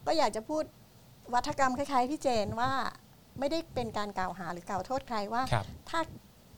[0.06, 0.64] ก็อยากจะพูด
[1.34, 2.72] วัฒกรรมคล้ายๆพี่เจนว่า
[3.40, 6.00] ไม่ได้เป็นการกล่าวหาหรือกล่าวโทษใครว่า ครับ ถ้า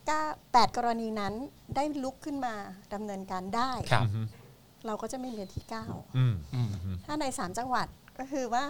[0.08, 0.20] ก้า
[0.52, 1.34] แปดกรณีนั้น
[1.76, 2.54] ได้ลุกขึ้นมา
[2.94, 4.06] ดำเนินการได้ ครับ
[4.86, 5.86] เราก็จะไม่มีวันที่เก้า
[6.16, 6.68] อืมอืม
[7.06, 7.86] ถ้าในสามจังหวัด
[8.18, 8.64] ก็คือว่า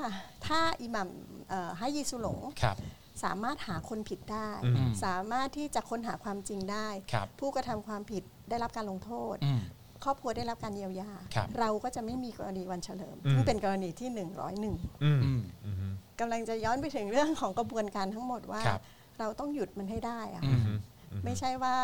[0.46, 1.08] ถ้าอิหมัม
[1.48, 2.76] เอ่อให้ยีสุหลง ครับ
[3.24, 9.60] สามารถหาคนผิดได้ อืม สามารถที่จะค้นหาความจริงได้ ครับผู้กระทำความผิดได้รับการลงโทษ อืม
[10.04, 18.80] ครอบครัวได้รับการเยียวยา ครับเราก็จะไม่มีกรณีวันเฉลิมอืม ซึ่งเป็นกรณีที่ 101อืมอืม อืม กำลังจะย้อนไปถึงเรื่องของกระบวนการทั้งหมดว่า ครับ
[19.18, 20.78] เราต้องหยุดมันให้ได้อะอืม
[21.24, 21.76] ไม่ใช่ว่า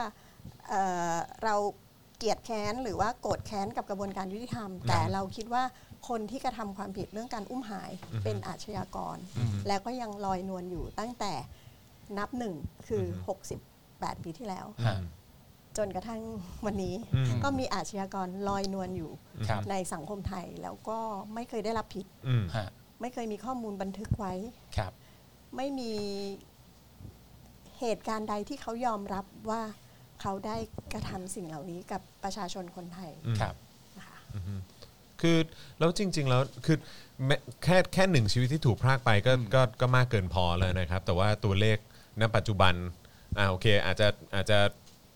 [0.68, 1.54] เอ่อเรา
[2.16, 5.62] เกลียดแค้นหรือว่าโกรธแค้นกับกระบวนการยุติธรรม แต่เราคิดว่า
[6.08, 7.90] คนที่กระทำความผิดเรื่องการอุ้มหาย
[8.24, 11.32] เป็นอาชญากรอืมแล้วก็ยังลอยนวลอยู่ตั้งแต่
[12.18, 12.54] นับหนึ่ง
[12.88, 13.30] คืออ
[13.78, 14.96] 68 ปีที่แล้วฮะ
[15.76, 16.20] จนกระทั่ง
[16.66, 19.10] วันนี้อืมก็มีอาชญากรลอยนวลอยู่
[19.48, 20.98] ครับในสังคมไทยแล้วก็
[21.34, 22.68] ไม่เคยได้รับผิดอืมฮะ
[23.00, 24.34] ไม่เคยมีข้อมูลบันทึกไว้
[24.76, 24.92] ครับ
[25.56, 25.92] ไม่มี
[27.80, 29.62] เหตุการณ์ใดที่เขายอมรับว่า
[30.20, 30.56] เขาได้
[30.92, 33.54] กระทำสิ่งเหล่านี้กับประชาชนคนไทยครับ
[33.98, 34.18] นะคะ
[35.20, 35.38] คือ
[35.78, 36.76] แล้วจริง ๆ แล้วคือ
[37.26, 41.78] แม้แค่แค่หนึ่งชีวิตที่ถูกพรากไปก็ก็ก็มากเกินพอแล้วนะครับ แต่ว่าตัวเลข
[42.20, 42.74] ณปัจจุบัน
[43.38, 44.58] อ่าโอเคอาจจะอาจจะ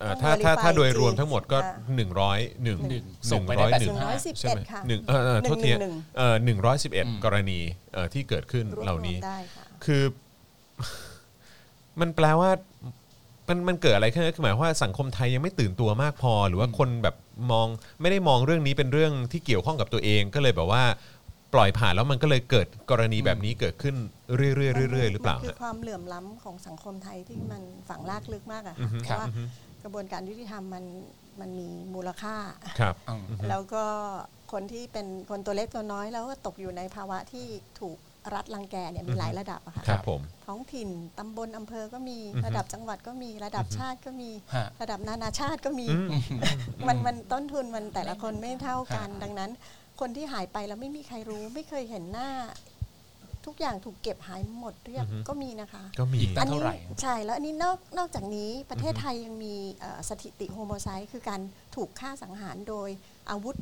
[0.00, 7.60] เอ่อต้องถ้าถ้า verify ถ้าโดยจริงรวมทั้งหมดก็อ่าหนึ่งร้อยหนึ่งหนึ่งส่งไปได้หนึ่งร้อย111ใช่ไหมค่ะหนึ่งเออเออโทษทีหนึ่งหนึ่งเออหนึ่งร้อยสิบเอ็ดอืมกรณี
[7.92, 10.02] เอ่อที่เกิดขึ้นรวบเหล่ารวนี้มได้ค่ะคือ
[12.00, 12.50] มันแปลว่า
[13.48, 17.16] มันมันเกิดอะไรขึ้นคือหมายความว่าสังคมไทยยังไม่ตื่นตัวมากพอ หรือว่าคนแบบ
[17.50, 17.66] มอง
[18.00, 20.84] ไม่ได้มองเรื่องนี้เป็นเรื่องที่เกี่ยวข้องกับตัวเองก็เลยแบบว่า
[21.54, 23.94] ปล่อยผ่านแล้วมันก็เลยเกิดกรณีแบบนี้เกิดขึ้น
[24.36, 24.50] เรื่อ
[24.88, 29.26] ยๆเรื่อยๆหรือเปล่ามันคือฮะความเหลื่อมล้ำของสังคมไทยที่มันฝังลากลึกมากอะอืค่ะอฮึเพราะว่า
[29.82, 30.84] กระบวนการยุติธรรมมัน
[31.40, 32.36] มันมีมูลค่า
[32.80, 33.84] ครับอืมแล้วก็
[34.52, 37.46] คนที่เป็นคนตัวเล็กตัวน้อยแล้วก็ตกอยู่ในภาวะที่
[37.80, 37.96] ถูก
[38.34, 46.08] รัฐรังแกเนี่ยมีหลายระดับอะค่ะครับผมท้องถิ่นตำบลอำเภอก็มีอือฮึระดับจังหวัดก็มีระดับชาติก็มีฮะระดับนานาชาติก็มีอืม
[46.86, 49.50] มันมันต้นทุนมันแต่ละคนไม่เท่ากัน ดังนั้น
[50.00, 52.30] คนที่หายไปแล้วไม่มีใครรู้ไม่เคยเห็นหน้า
[53.46, 61.40] ทุกอย่างถูกเก็บหายหมดเรียบอือฮึก็มีนะคะ ก็มีอีกตั้อังนเท่านี้ไหร่ใช่แล้วอันนี้นอกนอกจากนี้ประเทศไทยยังมีเอ่อสถิติโฮโมไซต์คือการ
[61.76, 62.88] ถูกฆ่าสังหารโดย
[63.30, 63.56] อาวุธ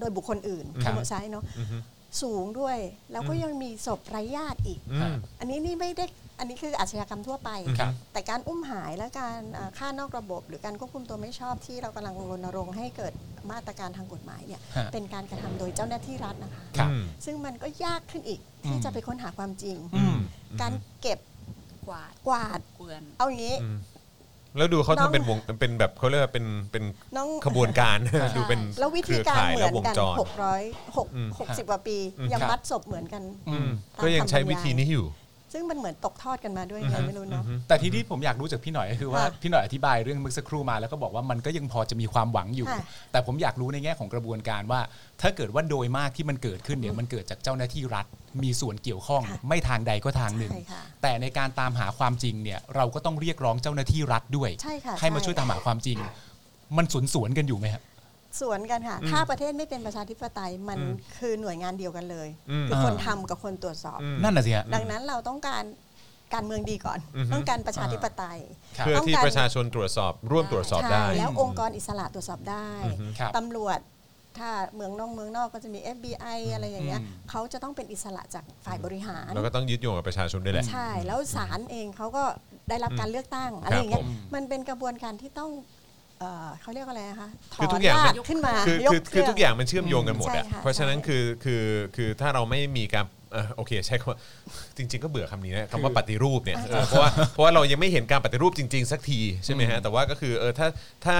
[0.00, 1.76] โดยบุคคลอื่นครัโฮบโมไซต์เนาะอือฮึ
[2.22, 2.78] สูงด้วย
[3.12, 6.04] แล้วก็ยังมีศพไร้ญาติอีกอืมอันนี้นี่ไม่ได้
[6.38, 13.12] อันนี้คืออาชญากรรมทั่วไปครับแต่การอุ้มหายและการอ่าฆ่านอกระบบ หรือการควบคุมตัวไม่ชอบที่เรากำลังรณรงค์ให้เกิด
[13.50, 20.16] มาตรการทางกฎหมายเนี่ยฮะเป็นการกระทำโดยเจ้าหน้าที่รัฐนะคะครับอืมซึ่งมันก็ยากขึ้นอีกที่อืมจะไปค้นหาความจริงอืม
[20.60, 21.18] การเก็บ
[21.86, 23.76] กวาดกวาดเกวียนเอาอย่างนี้อืม
[24.56, 26.84] แล้วดูเขาน้องทำเป็นวงเป็นแบบเขาเรียกว่าเป็นเป็น
[27.16, 27.96] น้อง ขบวนการ
[28.36, 33.68] ดูเป็นแล้ววิเคธีรือการข่ายเหมืและอนวงกันจร600อืม6 60กว่าปีอืมยังครับมัดศพเหมือนกันอืม
[34.02, 35.06] ก็ยังใช้วิธีนี้อยู่
[35.52, 44.80] ซึ่งมันเหมือนตกทอดกันมาด้วยไงไม่รู้เนาะแต่ที่ที่ผมอยากรู้จากพี่หน่อยก็คือว่าค่ะพี่หน่อยอธิบายเรื่องเมื่อสักครู่มาแล้วก็บอกว่ามันก็ยังพอจะมีความหวังอยู่ค่ะแต่ผมอยากรู้ในแง่ของกระบวนการว่า
[45.20, 48.06] ถ้าเกิดว่าโดยมากที่มันเกิดขึ้นเนี่ยมันเกิดจากเจ้าหน้าที่รัฐ
[48.42, 55.98] มีส่วนเกี่ยวข้องค่ะไม่ทางใดก็ทางหนึ่งใช่ค่ะแต่ในการตามหาความจริงเนี่ยเราก็ต้องเรียกร้องเจ้าหน้าที่รัฐด้วยใช่ค่ะให้มาใช่ช่วยตามหาความจริง
[56.76, 57.82] มันสวนสวนๆกันอยู่ไหมครับ
[58.40, 65.64] สวนกันค่ะ ถ้าประเทศไม่เป็นประชาธิปไตยมันอืมคือหน่วยงานเดียวกันเลยอืมคือคนอ่าทำกับคนตรวจสอบอืมนั่นน่ะสิฮะดังนั้นเราต้องการ
[66.34, 68.38] การเมืองดีก่อนอือฮึต้องการประชาธิปไตย
[68.76, 73.80] ครับเพื่อต้องที่การประชาชนตรวจสอบร่วมตรวจสอบได้ใช่แล้วองค์กรอิสระตรวจสอบได้อือฮึครับตำรวจ
[74.38, 82.24] ถ้าเมืองนอกเมืองนอกก็จะมี FBI อะไรอย่างเงี้ยอืมเขาจะต้องเป็นอิสระจากฝ่ายบริหาร แล้วก็ต้องยึดโยงกับประชาชนด้วยแหละ ใช่ แล้วศาลเองเขาก็
[82.68, 85.50] ได้รับการเลือกตั้งอะไรครับอย่างเงี้ยผมมันเป็นกระบวนการที่ต้อง
[86.20, 91.64] เอ่อเขาเรียกว่าอะไรนะคะถคืออทุนกอย่างรากมันขึ้นมาคือยกคือคือเครื่ทุกอย่างมันเชื่อมโยงกันหมดใช่อะค่ะเพราะฉะนั้นใช่ คือคือ
[91.96, 94.18] คือถ้าเราไม่มีการเอ่อโอเคใช้คำว่า
[94.76, 100.68] จริง ๆ ก็เบื่อคำนี้นะคำว่าปฏิรูปเนี่ยเออเพราะว่าเพราะว่าเรายังไม่เห็นการปฏิรูปจริง ๆ สักทีใช่ไหมฮะแต่ว่าก็คือเออถ้า
[101.06, 101.18] ถ้า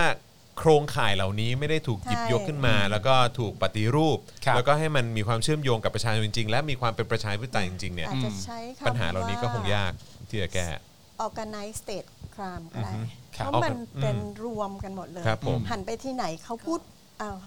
[0.59, 9.93] โครงข่ายเหล่านี้ไม่ได้ถูกหยิบใช่ ยกขึ้นมา แล้วก็ถูกปฏิรูป ครับ แล้วก็ให้มันมีความเชื่อมโยงกับประชาชนจริงๆและมีความเป็นประชาธิปไตยจริงๆเนี่ยอาจจะใช้คำปัญหาเหล่านี้ก็คงยาก
[10.31, 10.81] ที่จะแก้ว่า
[11.27, 16.81] organized state crime ก็ได้ครับ เพราะมันอืมเป็นรวมกันหมดเลยครับผมหันไปที่ไหนเขาพูด
[17.23, 17.38] อ้าว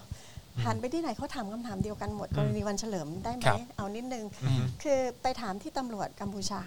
[0.66, 6.62] หันไปที่ไหนเขาถามคำถามเดียวกันหมดกรณีวันเฉลิมได้ไหมครับเอานิดนึงอืมคือไปถามที่ตำรวจกัมพูชา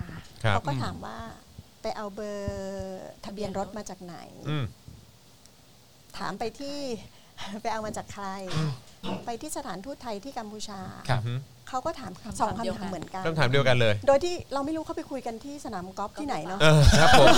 [0.44, 1.18] ครับเขาก็ถามว่า
[1.82, 4.16] ไปเอาเบอร์ทะเบียนรถมาจากไหน
[4.48, 4.64] อืม
[6.18, 6.78] ถามไปที่
[7.62, 8.26] ไปเอามาจากใคร
[9.26, 17.28] ไปที่สถานทูตไทยที่กัมพูชาครับอืม เขาก็ถามคำถามสองเดียวคำกัถามนเหมือนกันคำถามเดียวกันเลย โดยที่เราไม่รู้เขาไปคุยกันที่สนามกอล์ฟที่ไหนเนาะเออครับผม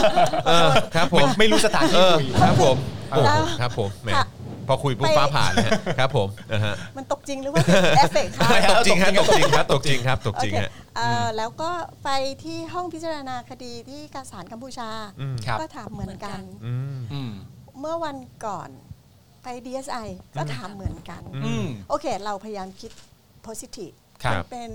[0.46, 2.76] เออครับผมไม่รู้สถานเอที่อคุยครับผม
[3.10, 4.26] โอ้แล้วครับผมแหมค่ะ
[4.68, 11.70] พอคุยปุ๊บไปฟ้าผ่าเลยฮะครับผมนะฮะมันตกจริงหรือว่าเป็นเอฟเฟกต์คะตกจริงฮะตกจริงครับตกจริงครับตกโอจริงเคฮะเอ่ออแล้วก็
[12.04, 12.10] ไป
[12.44, 14.88] ที่ห้องพิจารณาคดีที่การศาลกัมพูชา
[15.20, 17.32] อืมครับก็ถามเหมือนกันอืมอืม
[17.80, 18.68] เมื่อวันก่อน
[19.42, 22.90] ไป DSI ก็ถามเหมือนกันอืมโอเค เราพยายามคิด
[23.46, 24.07] positive ครับมัน
[24.50, 24.70] เป็น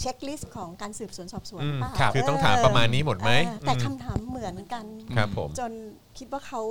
[0.00, 4.84] เช็คลิสต์ของการสืบสวนสอบสวนอืมเปล่าครับคือต้องถามประมาณนี้หมดไหมเออแต่อืมคำถามเหมือนกัน
[5.16, 5.72] ครับผมจน
[6.18, 6.62] คิดว่าเขา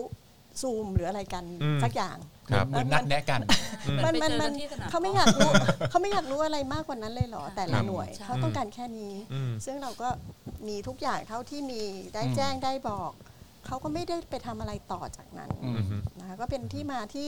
[0.62, 2.18] ซูมหรืออะไรกันอืมสักอย่าง
[2.50, 3.40] ครับเหมือนนัดแนะกัน
[3.82, 5.50] เหมืมัอนนไปมันเจอมักันนที่สนามเขาไม่อยากรู้
[5.90, 10.10] เขาไม่อยากรู้อะไรมากกว่านั้นเลยเหรอแต่ครัละบหน่วยใช่เขาต้องการแค่นี้อืมซึ่งเราก็
[10.68, 11.82] มีทุกอย่างเท่าที่มี
[12.14, 13.12] ได้อืมแจ้งได้บอก
[13.66, 15.82] เขาก็ไม่ได้ไปทำอะไรต่อจากนั้นอืม
[16.20, 17.28] นะคะก็เป็นที่มาที่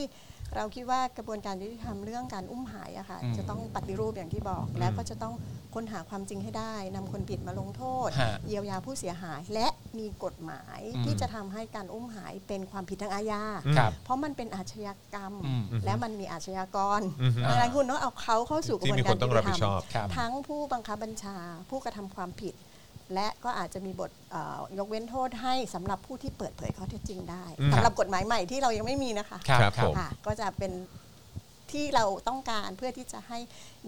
[0.56, 5.34] เราคิดว่ากระบวนการยุติธรรมเรื่องการอุ้มหายอะค่ะอืมจะต้องปฏิรูปอย่างที่บอก แล้วก็จะต้อง
[5.74, 13.42] ค้นหาความจริงให้ได้นำคนผิดมาลงโทษฮะเยียวยาผู้เสียหาย และมีกฎหมายอืมที่จะทำให้การอุ้มหายเป็นความผิดทางอาญา
[13.78, 21.36] ครับเพราะมันเป็นอาชญากรรมอืมและมันมีอาชญากรอืมดังนั้นคุณต้องเอาเขาเข้าสู่กระที่บวนมีกาครนต้องรับผิดชอบครับทั้งผู้บังคับบัญชา
[21.70, 22.54] ผู้กระทำความผิด
[23.14, 30.72] และก็อาจจะมีบทเอ่อยกเว้นโทษให้สำหรับผู้ที่เปิดเผยข้อเท็จจริงได้อืมสำหรับกฎหมายใหม่ที่เรายังไม่มีนะคะครับครับครับผมค่ะก็จะเป็น
[31.72, 33.38] ที่เราต้องการเพื่อที่จะให้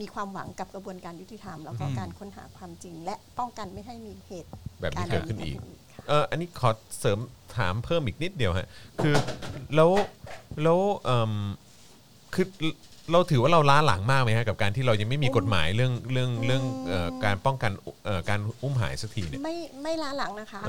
[0.00, 4.50] มีความหวังกับกระบวนการยุติธรรม แล้วก็อืมการค้นหาความจริง และป้องกันไม่ให้มีเหตุ
[4.80, 5.56] แบบนี้เกิดขึ้นอีก
[5.94, 7.18] ค่ะเอออันนี้ขอเสริม
[7.56, 8.68] ถามเพิ่มอีกนิดเดียวฮะ
[9.02, 9.14] คือ
[9.74, 9.90] แล้ว
[10.62, 11.32] แล้วเอิ่ม
[12.34, 12.46] คือ
[13.12, 17.72] เราถือว่าเราล้าหลังมากไหมฮะกับการที่เรายังไม่มีกฎหมายเรื่องเรื่องเรื่องเอ่อการป้องกัน
[18.04, 20.62] เอ่อการอุ้มหายสักทีเนี่ย ไม่ไม่ล้าหลังนะคะ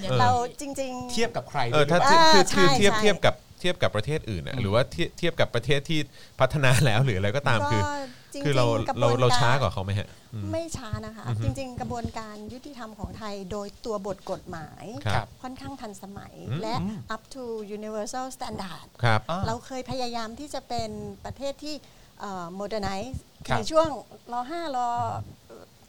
[0.00, 6.00] เดี๋ยวเราจริง เทียบกับใครเออถ้าด้วยหรือเปล่คือคือใช่เทียบใช่ เทียบกับเทียบกับประเทศอื่นอะหรือว่าเทียบเทียบกับประเทศที่
[6.40, 7.82] พัฒนาแล้วหรืออะไรก็ตามก็คือ
[8.32, 16.74] จริงๆคือเรากระบเราวนเราการช้ากว่าเขาไหมฮะอืม ไม่ช้านะคะ อือฮึจริง ๆ กระบวนการยุติธรรมของไทยโดยตัวบทกฎหมาย ครับค่อนข้างทันสมัยอืม และ
[17.14, 17.42] up to
[17.76, 20.90] universal standard ครับอ่าเราเคยพยายามที่จะเป็น
[21.24, 21.74] ประเทศที่
[22.20, 23.16] เอ่อ modernize
[23.48, 23.88] ครับ ในช่วง
[24.32, 24.90] รห้ารอ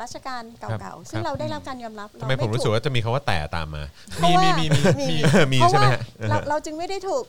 [0.02, 3.84] รัชกาลครับ เก่าๆ ซึ่งเราได้รับการยอมรับทำไมผมรู้สึกว่าจะมีคำว่าแต่ตามมา
[4.16, 5.18] เพราะว่ามีมีมีมีมี
[5.54, 7.24] มีเพราะใช่ไหมว่าฮะ เราเราจึงไม่ได้ถูก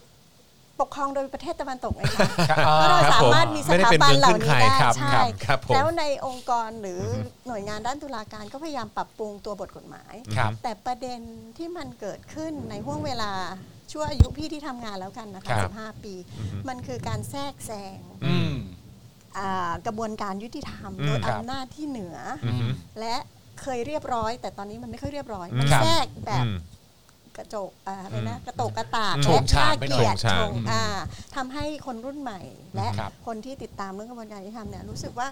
[0.80, 7.02] ปกครองโดยประเทศตะวันตกไงคะครับเพราะเราครับสามารถผมมีสไม่ได้ถาเป็นบันเมืองเหล่าขึ้นใครนี้ได้ครับใช่ครับครับผมแล้วในองค์กรหรืออ
[7.46, 11.20] หน่วยงานด้านตุลาการก็พยายามปรับปรุงตัวบทกฎหมายครับแต่ประเด็น
[11.58, 13.32] ที่มันเกิดขึ้นในห่วงเวลา
[13.92, 16.14] ชั่วอายุพี่ที่ทำงานแล้วกันนะครัคะบ15 ปี
[16.68, 18.52] มันคือการแทรกแซงอืม
[19.38, 22.66] อ่ากระบวนการยุติธรรมอืมโดยครับอำนาจที่เหนือออือฮึ
[23.00, 23.16] และ
[23.62, 26.56] เคยเรียบร้อย แต่ตอนนี้มันไม่ค่อยเรียบร้อยอืมมันครับแทรกแบบอืม
[27.38, 30.84] กระจกอ่าอะไรนะกระโตกกระตากโฉงฉางไปหน่อยเกียรติโฉงฉางชงอ่า
[31.36, 32.40] ทำให้คนรุ่นใหม่
[32.76, 35.28] และครับคนที่ติดตามเรื่องกระบวนการยุติธรรมเนี่ยรู้สึกว่า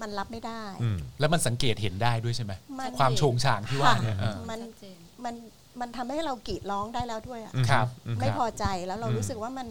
[0.00, 5.34] มันรับไม่ได้อืมแล้วมันสังเกตเห็นได้ด้วยใช่ไหมมันความโชงฉางที่ว่าเนี่ยค่ะเออมันชัดเจนมัน
[5.80, 7.86] มันทำให้เรากรีดร้องได้แล้วด้วยอะครับ
[8.18, 9.66] ไม่ครับพอใจแล้วเราอืมรู้สึกว่ามัน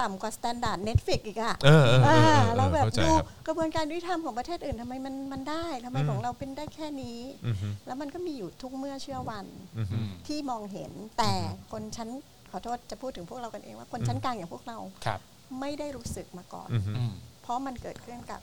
[0.00, 9.46] ต่ำกว่ามาตรฐานเน็ตฟิกอีกอะเออเออเออเอออ่าเออเราแบบเข้าใจดูครับกระบวนการยุติธรรมของประเทศอื่นทำไมมันมันได้ทำไมอืมของเราเป็นได้แค่นี้อือฮึแล้วมันก็มีอยู่ทุกเมื่อเชื่อวัน
[9.78, 11.32] อือฮึอืมที่มองเห็นแต่
[11.72, 12.08] คนชั้น
[12.50, 15.20] ขอโทษจะพูดถึงพวกเรากันเองว่าคนชั้นกลางอย่างพวกเราครับ
[15.60, 18.40] ไม่ได้รู้สึกมาก่อนอือฮึอืมเพราะมันเกิดขึ้นกับ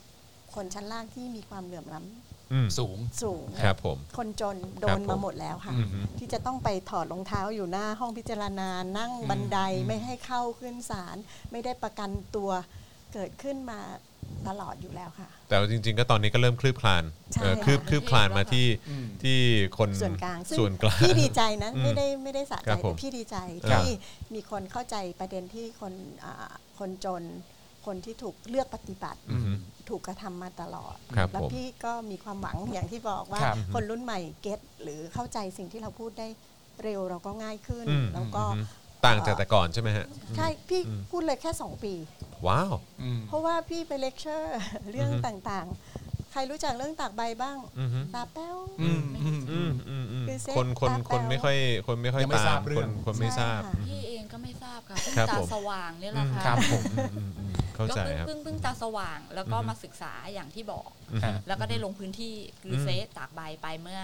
[0.55, 2.30] คนชั้นล่างที่มีความเหลื่อมล้ำอืม
[2.79, 11.17] สูงสูงครับผม คนจนโดครับนผมมาหมดแล้วค่ะอือฮึที่จะต้องไปถอดรองเท้าอยู่หน้าห้องพิจารณานั่งบันไดอืมไม่ให้เข้าขึ้นศาล
[11.51, 12.51] ไม่ได้ประกันตัว
[13.13, 13.79] เกิดขึ้นมา
[14.47, 19.39] ตลอดอยู่แล้วค่ะ แต่ว่าจริง ๆ ก็ตอนนี้ก็เริ่มคลืบคลานใช่เออคลืบค่ะคลืบคลานมาที่อืมที่
[19.77, 23.37] คนส่วนกลางซึ่งส่วนกลางพี่ดีใจนะอืมไม่ได้ไม่ได้สะคใจรับผมแต่พี่ดีใจ
[23.69, 23.91] ครับที่
[24.33, 27.23] มีคนเข้าใจประเด็นที่คนอ่าคนจน
[27.85, 29.51] คนที่ถูกเลือกปฏิบัติ อือฮึ
[29.89, 36.27] ถูกกระทำมาตลอด ครับแล้วผมพี่ก็มีความหวังอย่างที่บอกว่า ครับคนรุ่นใหม่ get หรือเข้าใจสิ่งที่เราพูดได้
[36.83, 38.63] เร็วเราก็ง่ายขึ้น อืม แล้วก็อือฮึ
[39.05, 41.93] ต่างจากแต่ก่อนใช่ไหมฮะ ใช่พี่อืมพูดเลยแค่สองปี
[42.47, 44.59] wow อืม เพราะราะว่าพี่ไปเลคเชอร์
[44.91, 51.55] เรื่องอือฮึ ต่างๆ ใครรู้จักเรื่องตากใบบ้าง อือฮึตาแป๋ว อืมอืมอืมอืมอืมคือเซ็ตคนคนตาคนแป๋วไม่ค่อย
[51.87, 57.40] คนไม่ค่อยยังไม่ตาทรามบเรื่คอนง คนไม่ทราบ ใช่ค่ะ พี่เองก็ไม่ทราบค่ะเพิ่งครับตาผม สว่างเนี่ยแหละค่ะ ครับผม อืมอืมอืม
[57.87, 64.01] เข้าใจก็ครับเพิ่งเพิ่งตาสว่าง แล้วก็อือฮึมาศึกษาอย่างที่บอกอือฮึแล้วก็ได้ลงพื้นที่คืออมเซตตากใบไปเมื่อ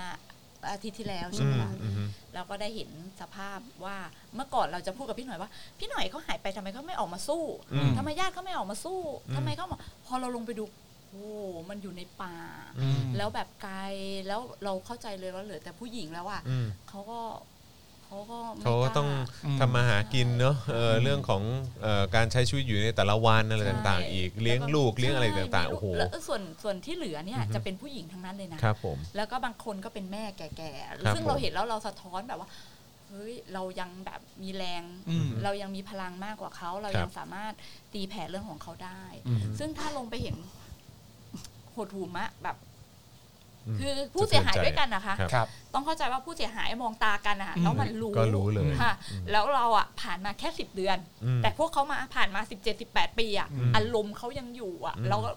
[0.72, 2.90] อาทิตย์ที่แล้วอืใช่ไหมมคะอืมแล้วก็ได้เห็น
[3.22, 3.98] สภาพว่า
[4.36, 10.64] เมื่อก่อนเราจะพูดกับพี่หน่อยว่า พี่หน่อยเขาหายไปทำไมเขาไม่ออกมาสู้อืมทำไมญาติเขาไม่ออกมาสู้อืมทำไมเขามาพอเราลงไปดู
[11.10, 11.28] โอ้
[11.70, 12.36] มันอยู่ในป่า
[12.80, 13.78] อืมแล้วแบบไกล
[14.28, 17.20] แล้วเราเข้าใจเลยว่าเหลือแต่ผู้หญิงแล้วอะอืมเขาก็
[18.08, 19.10] เขาก็ไม่เขาก็ล้ต้อง
[19.46, 21.42] อืมทำมาหากินเนอะเออเรื่องของ
[21.82, 32.50] เอ่อการใช้ชีวิตอยู่ในแต่ละวันอะไรต่าง ๆ อีกเลี้ยงลูกเลี้ยงอะไรต่างๆใช่โอ้โห แล้วส่วนส่วนที่เหลือเนี่ยอือฮึ จะเป็นผู้หญิงทั้งนั้นเลยนะครับผม แล้วก็บางคนก็เป็นแม่แก่ครับๆซึ่งผมเราเห็นแล้วเราสะท้อนแบบว่า
[33.10, 37.54] เฮ้ยเรายังแบบมีแรง อืม เรายังมีพลังมากกว่าเขาเราครับยังสามารถ
[37.94, 40.36] ตีแผ่เรื่องของเขาได้ อืม ซึ่งถ้าลงไปเห็น
[41.72, 42.67] โหดหูมะแบบอืม
[43.80, 55.32] คือผู้เสียหายด้วยกันนะคะครับครับ ต้องเข้าใจว่าผู้เสียหายมองตากันนะคะแล้วมันรู้ก็รู้เลย ค่ะอืมแล้วเราอะผ่านมาแค่สิบเดือน อืมแต่พวกเขามาผ่านมาสิบเจ็ดสิบแปดปีอะอืมอารมณ์เขายังอยู่อะอืมเราก็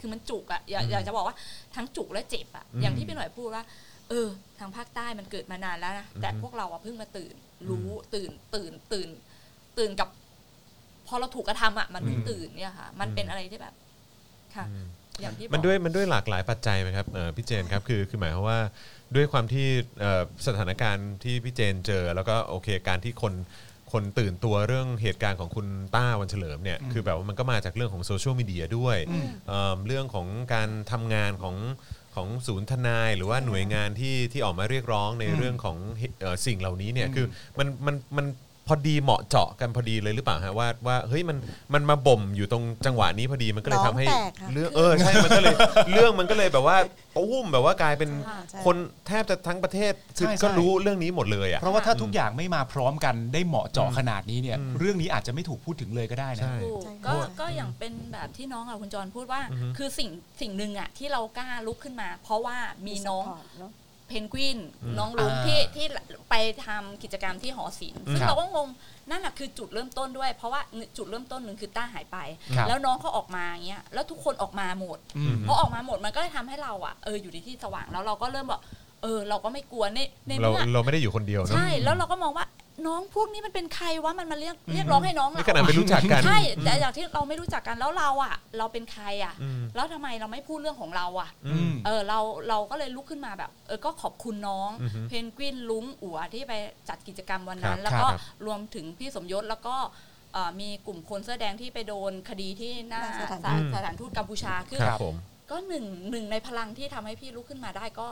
[0.00, 1.36] คือมันจุกอะอยากอืมอยากจะบอกว่า
[1.76, 3.64] ทั้งจุกและเจ็บอะอืมอย่างที่พี่หน่อยพูดว่า
[4.08, 7.34] เออ ทางภาคใต้มันเกิดมานานแล้วนะแต่อืมพวกเราอะเพิ่งมาตื่น
[7.68, 9.08] รู้ตื่นตื่นตื่น
[9.78, 10.08] ตื่นกับ
[11.06, 13.74] พอเราถูกกระทำอะมันเพิ่งอืมตื่นเนี่ยค่ะ มันเป็นอะไรที่แบบ
[14.56, 14.86] ค่ะ อืม
[15.20, 18.60] อย่างที่บอก มันด้วยมันด้วยหลากหลายปัจจัยไหมครับเอ่อพี่เจนครับคือคือหมายความว่า
[19.16, 19.66] ด้วยความที่
[20.00, 23.34] เอ่อสถานการณ์ที่พี่เจนเจอ แล้วก็โอเคการที่คน
[23.92, 31.56] คนตื่นตัวเรื่องเหตุการณ์ของคุณต้าวันเฉลิมเนี่ยอืมคือแบบว่ามันก็มาจากเรื่องของโซเชียลมีเดียด้วยอืมเอิ่มเรื่องของการทำงานของ
[32.14, 35.76] ของศูนย์ทนายหรือว่าหน่วยงานที่ที่ออกมาเรียกร้องในอืมเรื่องของ
[36.20, 37.26] เอ่อสิ่งเหล่านี้เนี่ยอืมคือ
[37.58, 38.34] มันมันมันพ
[38.72, 41.38] อดีเหมาะเจาะกันพอดีเลยหรือเปล่าฮะว่าว่าเฮ้ยมัน
[41.74, 45.54] มันมาบ่มอยู่ตรงจังหวะนี้พอดีมันก็เลยทำให้น้องแตกค่ะ เรื่องเออใช่มันก็เลย
[45.92, 46.76] เรื่องมันก็เลยแบบว่า
[47.16, 62.56] ตุ้มแบบว่ากลายเป็นค่ะใช่ คนแทบจะทั้งประเทศคือใช่ใช่ ก็รู้เรื่องนี้หมดเลยอะ เพราะว่าถ้าทุกอย่างไม่มาพร้อมกันได้เหมาะเจาะอืมขนาดนี้เนี่ย อืม เรื่องนี้อาจจะไม่ถูกพูดถึงเลยก็ได้นะ ใช่ ถูกใช่ก็ค่ะ ก็อย่างเป็นแบบที่น้องกับคุณจรพูดว่า อือฮึ คือสิ่งสิ่งหนึ่งอะที่เรากล้าลุกขึ้นมา เพราะว่า
[62.86, 63.72] มีน้อง support เนอะ
[64.12, 65.86] เพนกวินอืมน้องลุงอ่าที่ที่
[66.30, 66.34] ไป
[66.66, 68.68] ทำกิจกรรมที่หอศิลป์ซึ่งครับเราก็งง
[69.10, 70.60] นั่นแหะคือจุดเริ่มต้นด้วย เพราะว่า
[70.96, 72.18] จุดเริ่มต้นหนึ่งคือต้าหายไป
[72.56, 78.60] ครับแล้วน้องเขาออกมาอย่างเงี้ยแล้วทุกคนออกมาหมดอืมพอออกมาหมดมันก็เลยทำให้เราอะเอออยู่ในที่สว่างแล้วเราก็เริ่มบอก
[79.02, 79.98] เออเราก็ไม่กลัวใน
[80.28, 82.46] ในเราเมื่อเราไม่ได้อยู่คนเดียวเนอะใช่ แล้วเราก็มองว่า
[82.86, 96.52] น้องพวกนี้มันเป็นใครวะมันมาเรียกเรียกร้องให้น้องนี่เราขนาดอะไม่รู้จักกันใช่แต่อย่างที่เราไม่รู้จักกันแล้วเราอะ เราเป็นใครอะอืมแล้วทำไมเราไม่พูดเรื่องของเราอะอืมเออเราเราก็เลยลุกขึ้นมาแบบ เออก็ขอบคุณน้องอือฮึเพนกวินลุงอัวที่ไป
[96.88, 99.76] จัดกิจกรรมวันครับนั้น แล้วก็ครับรวมถึงพี่สมยศแล้วก็
[100.32, 105.16] เอ่อมีกลุ่มคนเสื้อแดงที่ไปโดนคดีที่หน้าหน้าสถานศาลทูตสถานทูตกัมพูชาคือครับผม
[105.50, 108.08] ก็หนึ่งหนึ่งในพลังที่ทำให้พี่ลุกขึ้นมาได้ก็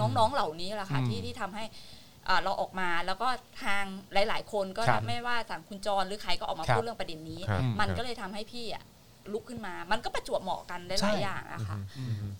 [0.00, 2.03] น้องๆเหล่านี้แหละค่ะอืมที่ที่ทำให้อ่า
[2.42, 3.28] เราออกมาแล้วก็
[3.64, 8.84] ทางหลาย ๆ คนก็ครับไม่ว่าทางคุณจรหรือใครก็ออกมาครับพูดเรื่องประเด็นนี้ครับมันครับก็เลยทำให้พี่อะ
[9.32, 11.78] ลุกขึ้นมา มันก็ประจวบเหมาะกันหใช่ลายๆอย่างอะค่ะ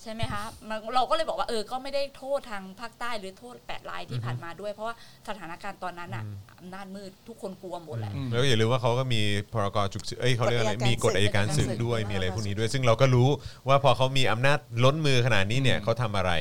[0.02, 4.94] ใช่ไหมคะมันเราก็เลยบอกว่าเออก็ไม่ได้โทษทางภาคใต้หรือโทษแปดรายที่ผ่านมาด้วย เพราะว่า
[5.28, 6.24] สถานการณ์ตอนนั้นอะ
[6.58, 9.20] อำนาจมืดทุกคนกลัวหมดแหละอืมแล้วอย่าลืมว่าเขาก็มี
[9.52, 13.28] พรกฉุกเฉินเอ้ยเขาเรียกอะไรกฎอัยการมีกฎอัยการศึศึกกด้วยศึกมีอะไรพรกพวกนี้ด้วย ซึ่งเราก็รู้
[13.68, 16.32] ว่าพอเขามีอำนาจล้นมือขนาดนี้เนี่ยเขาทำอะไร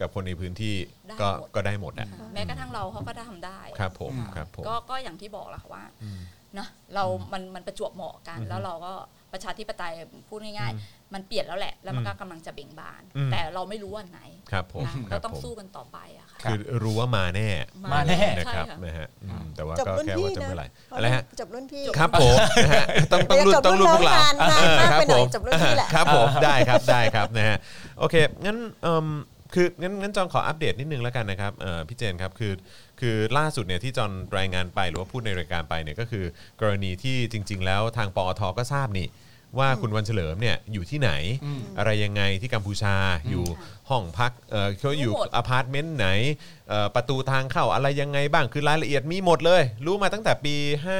[0.00, 0.74] กับคนในพื้นที่
[1.08, 5.84] ได้ก็หมดก็ได้หมดอะแม้กระทั่งเราเขาก็ทำได้ครับผมอืมครับผมก็ก็อย่างที่บอกแหละค่ะว่า
[6.58, 8.92] นะเรามันมันประจวบเหมาะกันแล้วเราก็
[9.32, 9.92] ประชาธิปไตย
[10.28, 17.48] พูดง่ายๆ มันเปลี่ยนแล้วแหละ แล้วมันก็กำลังจะเบ่งบานอืมแต่เราไม่รู้วันไหนครับผมนะครับเราต้องผมสู้กันต่อไปอะค่ะคือรู้ว่ามาแน่
[17.92, 20.66] มาแน่นะครับใช่ค่ะนะฮะอืมแต่ว่าจบก็รุ่นแค่พี่ว่าจะนะเมื่อไหร่
[20.96, 27.56] อะไรฮะจบรุ่นพี่ครับผมนะฮะต้องต้องรุ่นจบต้องรุ่นพวกเรานนานมากครัไปหน่อยผมจบรุ่นพี่แหละครับผมได้ครับได้ครับนะฮะ
[27.98, 28.14] โอเค
[28.44, 29.06] งั้นเอิ่ม
[29.54, 32.52] คืองั้นงั้นจอนขออัปเดตนิดนึงแล้วกันนะครับเอ่อพี่เจนครับคือ
[33.02, 36.24] คือล่าสุดเนี่ยที่จอนรายงานไปหรือว่าพูดในรายการไปเนี่ยก็คือ
[36.60, 39.08] กรณีที่จริง ๆ แล้วทางปอทก็ทราบนี่
[39.58, 41.10] ว่าคุณวันเฉลิมเนี่ยอยู่ที่ไหน
[41.78, 42.96] อะไรยังไงที่กัมพูชา
[43.30, 43.44] อยู่
[43.90, 46.08] ห้องพักเออเขาอยู่รู้หมดอพาร์ตเมนต์ไหน
[46.68, 50.54] เอ่อประตูทางเข้าอะไรยังไงบ้างคือรายละเอียดมีหมดเลย รู้มาตั้งแต่ปี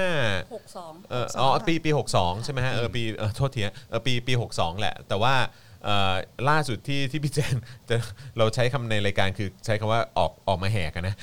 [0.06, 5.60] 5หกสองเอออ๋อปีปี 62 ใช่ไหมฮะเออปีเออโทษทีฮะเออปีปี 62 แหละ แต่ว่าเอ่อ
[6.48, 7.56] ล่าสุดที่ที่พี่เจน
[7.88, 7.96] จะ
[8.38, 11.14] เราใช้คำในรายการคือใช้คำว่าออกออกมาแหกอะนะ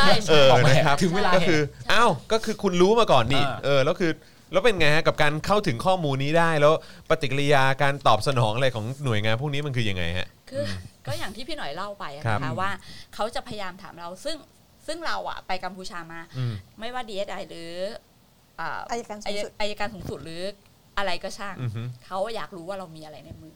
[0.00, 1.60] ใช่เอใช่อออกมาแหกนะครับถึงเวลาก็คือ
[1.92, 4.12] อ้าวก็คือคุณรู้มาก่อนนี่อ่าเออแล้วคือ
[4.52, 6.74] แล้วเป็นไงฮะกับการเข้าถึงข้อมูลนี้ได้แล้ว
[7.10, 10.64] ปฏิกิริยาการตอบสนองอะไรของหน่วยงานพวกนี้มันคือยังไงฮะคือ
[11.06, 12.70] ก็อย่างที่พี่หน่อยเล่าไปอะครับนะคะว่า
[13.14, 14.36] เขาจะพยายามถามเราซึ่ง
[14.86, 17.70] ซึ่งเราอะไปกัมพูชามาอืมไม่ว่า DSI หรือ
[18.60, 20.42] อ่าอายการสูงสุดอายการสูงสุดหรือ
[20.98, 23.52] อะไรก็ช่างอือฮึเขาอยากรู้ว่าเรามีอะไรในมือ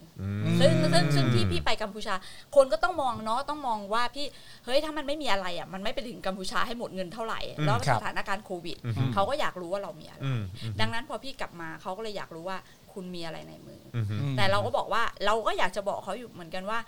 [0.59, 2.15] ซึ่งซึ่งซึ่งที่พี่ไปกัมพูชา
[2.55, 4.25] คนก็ต้องมองเนาะต้องมองว่าพี่
[4.65, 12.57] เฮ้ยถ้ามันไม่มีอะไรอะมันไม่ไปถึงกัมพูชาให้หมดเงินเท่าไหร่อืมแล้วครับสถานการณ์โควิดอือฮึเขาก็อยากรู้ว่าเรามีอะไรอืมอืมดังนั้นพอพี่กลับมาเขาก็เลยอยากรู้ว่า
[12.93, 16.79] คุณมีอะไรในมือออืมอืมแต่เราก็บอกว่าเราก็อยากจะบอกเขาอยู่เหมือนกันว่า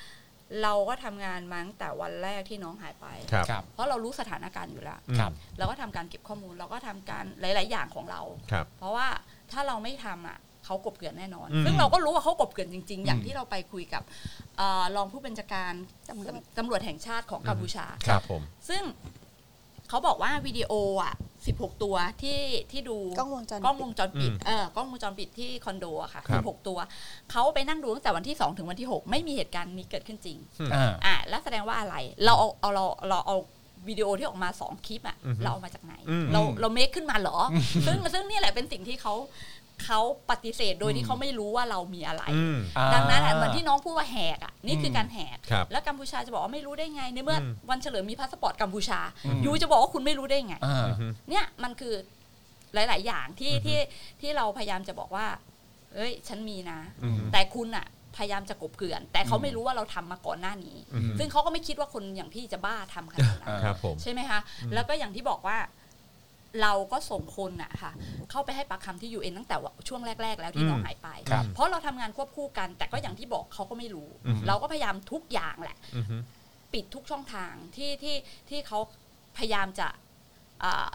[0.63, 9.07] เราก็ทำงานมาตั้งแต่วันแรกที่น้องหายไปครับครับเพราะเรารู้สถานการณ์อยู่แล้วครับเราก็ทำการเก็บข้อมูล เราก็ทำการหลาย ๆ อย่างของเราครับเพราะว่า
[9.51, 14.03] ถ้าเราไม่ทำอะ เขากบเกลื่อนแน่นอนอืมซึ่งเราก็รู้ว่าเขากบเกลื่อนจริง ๆ อย่างอืมที่เราไปคุยกับ
[14.57, 15.73] เอ่อรองผู้บัญชาการ
[16.09, 18.83] ตำรวจตำรวจแห่งชาติของกัมพูชาครับผมซึ่ง
[19.89, 20.71] เขาบอกว่าวิดีโอ
[21.03, 21.13] อะ
[21.47, 22.39] 16 ตัวที่
[22.71, 26.77] ที่ดูกล้องวงจรกล้องวงจรปิดอืมเออกล้องวงจรปิดที่คอนโดอะค่ะครับ16 ตัว
[27.31, 30.37] เขาไปนั่งดูตั้งแต่วันที่ 2 ถึงวันที่ 6 ไม่มีเหตุการณ์นี้เกิดขึ้นจริง
[30.73, 31.95] อ่าอะแล้วแสดงว่าอะไร
[32.25, 33.37] เราเอาเอาเราเราเอา
[33.87, 37.37] วิดีโอที่ออกมาสองคลิปอะอือฮึเราเอามาจากไหนอืมเราเราเมคขึ้นมาเหรอ
[37.85, 39.13] ซึ่งซึ่งนี่แหละเป็นสิ่งที่เขา
[39.85, 39.99] เขา
[40.31, 42.57] ปฏิเสธโดยที่เขาไม่รู้ว่าเรามีอะไรอืม
[42.93, 50.87] ดังนั้นอะเหมือนที่น้องพูดว่าแหกอะนี่คือการแหกครับแล้วกัมพูชาจะบอกว่าไม่รู้ได้ไงในเมื่ออืมวันเฉลิมมีพาสปอร์ตกัมพูชาอืม you จะบอกว่าคุณไม่รู้ได้ไงอ่า
[51.29, 51.93] เนี่ยมันคือ
[52.73, 53.79] หลาย ๆ อย่างที่ที่
[54.21, 55.25] ที่เราพยายามจะบอกว่า
[55.95, 57.85] เอ้ย ฉันมีนะอืมแต่คุณอะ
[58.17, 64.39] พยายามจะกลบเกลื่อน แต่เขาอืมไม่รู้ว่าเราทำมาก่อนหน้านี้อืมซึ่งเขาก็ไม่คิดว่าคนอย่างพี่จะบ้าทำขนาดนั้นอ่าครับผมใช่ไหมคะ
[64.73, 65.57] แล้วก็อย่างที่บอกว่า
[66.61, 67.91] เราก็ส่งคนอะค่ะ
[68.31, 76.05] เข้าไปให้ปากคำที่ยูเอ็นตั้งแต่ว่าช่วงแรก ๆ แล้วที่น้องหายไป ครับเพราะเราทำงานควบคู่กัน แต่ก็อย่างที่บอกเขาก็ไม่รู้ อืมเราก็พยายามทุกอย่างแหละ อืม
[76.73, 78.15] ปิดทุกช่องทางที่ที่
[78.49, 78.79] ที่เขา
[79.37, 79.87] พยายามจะ
[80.63, 80.87] อ่า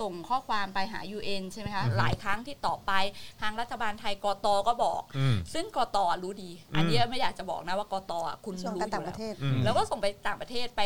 [0.00, 2.92] ส่งข้อความไปหา UN ใช่ไหมคะอือฮึหลายครั้งที่ต่อไป
[3.40, 8.12] ทางรัฐบาลไทยกตก็บอกอืมซึ่งกตรู้ดี อันนี้ไม่อยากจะบอกนะว่ากต
[8.44, 10.80] คุณส่วนรู้การอต่างยู่ปแล้วระเทศอืมแล้วก็ส่งไปต่างประเทศไป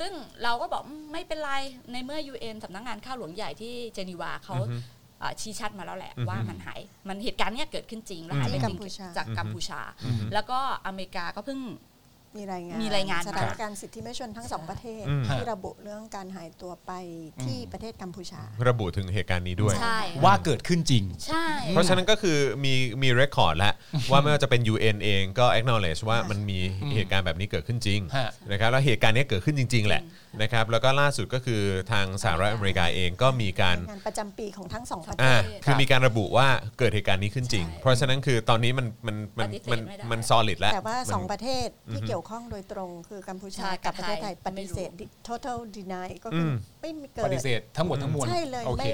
[0.00, 1.52] ซึ่งเราก็บอกอืมไม่เป็นไร
[1.92, 4.76] ในเมื่อ UN สำนักงานข้าวหลวงใหญ่ที่เจนีวาเขาอือฮึ
[5.22, 11.60] อ่าชี้ชัดมาแล้วแหละอือฮึว่ามันหาย มันเหตุการณ์เนี้ยเกิดขึ้นจริงแล้วหายไปที่จกัริมงพูชาจากกัมพูชาอือฮึแล้วก็อเมริกาก็เพิ่ง
[12.36, 16.92] มีรายงานมีรายงานสถานการณ์สิทธิมนุษยชนทั้งสองประเทศอืมที่ระบุเรื่องการหายตัวไป
[17.44, 23.74] ที่ประเทศกัมพูชา ระบุถึงเหตุการณ์นี้ด้วยใช่ว่าเกิดขึ้นจริง ใช่ เพราะฉะนั้นก็คือมีมีเรคคอร์ดแล้ว
[24.10, 26.58] ว่าไม่ว่าจะเป็น UN เองก็ acknowledge ว่ามันมี
[26.94, 30.02] เหตุการณ์แบบนี้เกิดขึ้นจริงฮะนะครับแล้วเหตุการณ์นี้เกิดขึ้นจริง ๆ แหละ
[30.40, 31.62] นะครับแล้วก็ล่าสุดก็คือ
[31.92, 44.90] ทางสหรัฐอเมริกาเองก็มีการ งานประจำปีของทั้งสองประเทอ่าศ คือมีการระบุว่าเกิดเหตุการณ์นี้ขึ้นจริง ใช่เพราะฉะนั้นคือตอนนี้มันมันมันปฏิเสธมันไม่ได้ มันซอลิดแล้วแต่ว่าสองมันประเทศที่เกี่ยวข้องโดยตรงคือกัมพูชาใช่กับประเทศไทยกับไทยปฏิเสธ
[45.28, 48.88] total deny ก็คืออม ไม่มีเกิด ปฏิเสธทั้งหมดทั้งมวลใช่เลยโอเค ไม่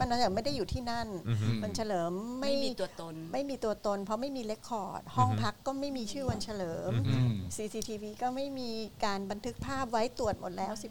[0.00, 8.70] มันเฉลิมไม่ได้อยู่ที่นั่นอือฮึมันเฉลิมไม่ไม่มีตัวตน ไม่มีตัวตน เพราะไม่มีเลคคอร์ด ห้องพักก็ไม่มีชื่อวันเฉลิมอือืม CCTV ก็ไม่มี
[9.04, 10.82] การบันทึกภาพไว้ตรวจหมดแล้วอืม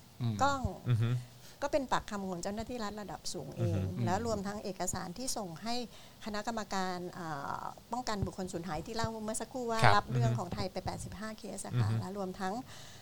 [0.00, 1.10] 16 กล้องอือฮึ
[1.62, 5.74] ก็เป็นปากคำของเจ้าหน้าที่รัฐระดับสูงเองอืมแล้วรวมทั้งเอกสารที่ส่งให้
[6.24, 7.62] คณะกรรมการอ่า
[7.92, 10.76] ป้องกันบุคคลสูญหายที่เล่าเมื่อสักครู่ว่าครับรับเรื่องของไทยไป
[11.08, 12.95] 85 เคสอะค่ะอือฮึแล้วรวมทั้งเอ่อ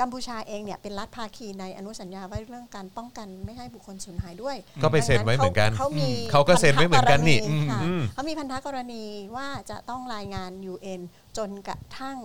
[0.00, 9.04] กัมพูชาเองเนี่ยเป็นรัฐภาคีในอนุสัญญาไว้เรื่องการป้องกันไม่ให้บุคคลสูญหายด้วย ก็ไปเซ็นไว้เหมือนกันเขามีเขาก็เซ็นไว้เหมือนกันนี่พัธกรณีค่ะอืมเขามีพันธกรณี
[9.36, 11.00] ว่าจะต้องรายงาน UN
[11.36, 12.18] จนกระทั่ง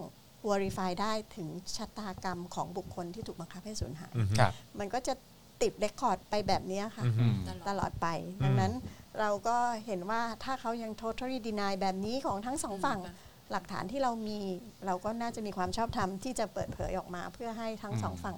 [0.49, 5.14] verify ได้ถึงชะตากรรมของบุคคลที่ถูกบังคับให้สูญหายครับมันก็จะ
[5.62, 7.36] ติดเรคคอร์ดไปแบบเนี้ยค่ะอืม
[7.70, 8.07] ตลอดไป
[8.43, 8.74] ดังนั้น
[9.20, 14.39] เราก็เห็นว่าถ้าเขายัง totally deny แบบนี้ของทั้งสองฝั่งอืม หลักฐานที่เรามี
[14.86, 18.36] เราก็น่าจะมีความชอบธรรมที่จะเปิดเผยออกมา เพื่อให้ทั้งสองฝั่ง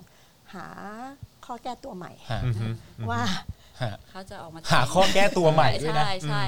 [0.53, 0.67] หา
[1.45, 2.65] ข้อแก้ตัวใหม่ฮะอือฮึ
[3.11, 3.21] ว่า
[3.81, 6.43] ฮะเขาจะออกมาหาข้อแก้ตัวใหม่ด้วยนะใช่ใช่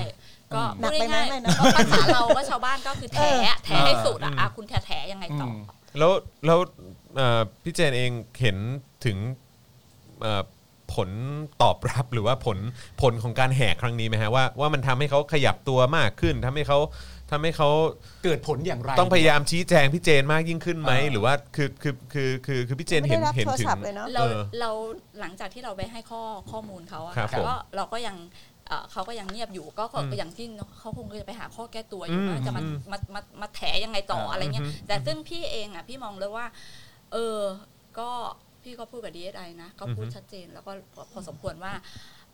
[0.53, 5.55] ก็หนัพูกดไปไหมง่ายไม่ๆนะก็ภาษาเราก็ชาวบ้านก็คือแถเออแถให้สุดอะอะคุณแถแถยังไงต่ออม
[5.97, 6.11] แล้ว
[6.45, 6.59] แล้ว
[7.15, 8.11] เอ่อพี่เจนเอง
[8.41, 8.57] เห็น
[9.05, 9.17] ถึง
[10.21, 10.43] เอ่อ
[10.95, 11.09] ผล
[11.61, 12.57] ตอบรับหรือว่าผล
[13.01, 16.79] ผลของการแหกครั้งนี้ไหมฮะว่าว่ามันทำให้เขาขยับตัวมากขึ้นทำให้เขา
[17.31, 17.69] ทำให้เขา
[18.23, 24.69] เกิดผลอย่างไรต้องพยายามชี้แจงพี่เจนมากยิ่งขึ้นไหมอ่าหรือว่าคือคือคือคือคือพี่เจนไม่เห็ได้นรับเห็นโทรถึงศัพท์เลยเนาะเราเออเรา
[25.19, 26.21] หลังจากที่เราไปให้ข้อ
[26.51, 28.15] ข้อมูลเขาอะครับแต่ก็ผมเราก็ยัง
[28.67, 30.47] เอ่อเขาก็ยังเงียบอยู่ก็ก็อืมอย่างที่
[30.79, 36.45] เขาคงจะไปหาข้อแก้ตัวอยู่อืมว่าจะมาอืมมามามาแถยังไงต่ออะไรเงี้ยอืมแต่ซึ่งพี่เองอะพี่มองเลยว่า
[37.13, 37.39] เออ
[37.99, 38.09] ก็
[38.63, 40.71] พี่ก็พูดกับ DSI นะก็พูดอือฮึชัดเจนแล้วก็
[41.11, 41.73] พอสมควรว่า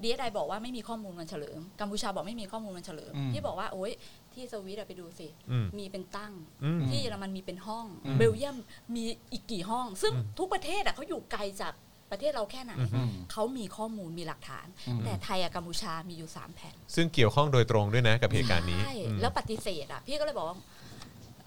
[0.01, 3.91] DSI บอกว่าไม่มีข้อมูลมันเฉลิมกัมพูชาบอกไม่มีข้อมูลมันเฉลิมอืมพี่บอกว่าโอ๊ย
[4.35, 8.57] ที่สวิตอะไปดูสิอืมมีเป็นตั้งอืมที่เยอรมันมีเป็นห้องอืมเบลเยียม
[8.95, 11.73] มีอีกกี่ห้อง ซึ่งทุกประเทศอะเขาอยู่ไกลจาก
[12.11, 20.57] ประเทศเราแค่ไหนอืมเขามีข้อมูลมีหลักฐานอืมแต่ไทยกับกัมพูชามีอยู่ 3 แผ่น ซึ่งเกี่ยวข้องโดยตรงด้วยนะกับเหตุการณ์นี้ ใช่อืมแล้วปฏิเสธอะพี่ก็เลยบอกว่า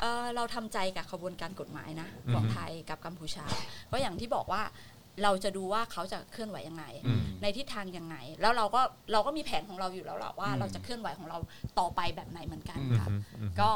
[0.01, 3.45] เอ่อเราทำใจกับขบวนการกฎหมายนะของอืมไทยกับกัมพูชา
[3.93, 4.63] ก็อย่างที่บอกว่า
[5.23, 8.81] เราจะดูว่าเขาจะเคลื่อนไหวยังไงอืมในทิศทางยังไง แล้วเราก็
[9.13, 11.39] เราก็มีแผนของเราอยู่แล้วแหละว่าอืมเราจะเคลื่อนไหวของเรา
[11.79, 13.11] ต่อไปแบบไหนเหมือนกันอืมครับ
[13.41, 13.71] อืมก็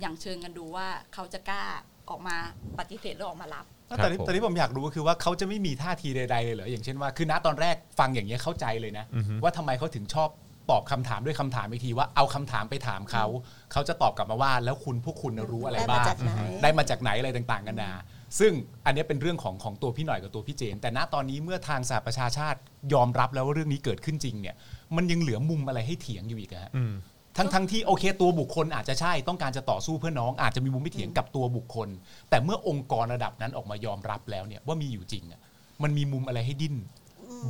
[0.00, 1.62] อย่างเชิญกันดูว่าเขาจะกล้า
[2.10, 2.36] ออกมา
[2.78, 3.64] ปฏิเสธหรือออกมารับ
[3.98, 10.28] แต่ที่ผมแต่ที่ผมอยากรู้ก็คือว่าเขาจะไม่มีท่าทีใดๆเลยเหรออย่างเช่นว่าคือณตอนแรกฟังอย่างนี้ยเข้าใจเลยนะอือฮึว่าทำไมเขาถึงชอบ
[10.70, 13.24] ตอบคำถามด้วยคำถามอีกทีว่าเอาคำถามไปถามเขา
[13.72, 17.90] เขาจะตอบกลับมาว่า แล้วคุณพวกคุณรู้อะไรได้มาบ้างจากไหนได้มาจากไหนอะไรต่างๆกันานา
[18.38, 18.52] ซึ่ง
[18.86, 22.58] อันเนี้ยเป็นเรื่องของของตัวพี่หน่อยกับตัวพี่เจน แต่ณตอนนี้เมื่อทางสหประชาชาติ
[22.92, 24.54] ยอมรับแล้วว่าเรื่องนี้เกิดขึ้นจริงเนี่ย
[24.96, 26.92] มันยังเหลือมุมอะไรให้เถียงอยู่อีกอะฮะอืม
[27.36, 31.88] ทั้งทั้งที่โอเคตัวบุคคลอาจจะใช่ต้องการจะต่อสู้เพื่อน้องอาจจะมีมุมไม่เถียงกับตัวบุคคล
[32.30, 35.40] แต่เมื่อองค์กรระดับนั้นออกมายอมรับแล้วเนี่ยว่ามีอยู่จริงอะ
[35.82, 36.76] มันมีมุมอะไรให้ดิ้น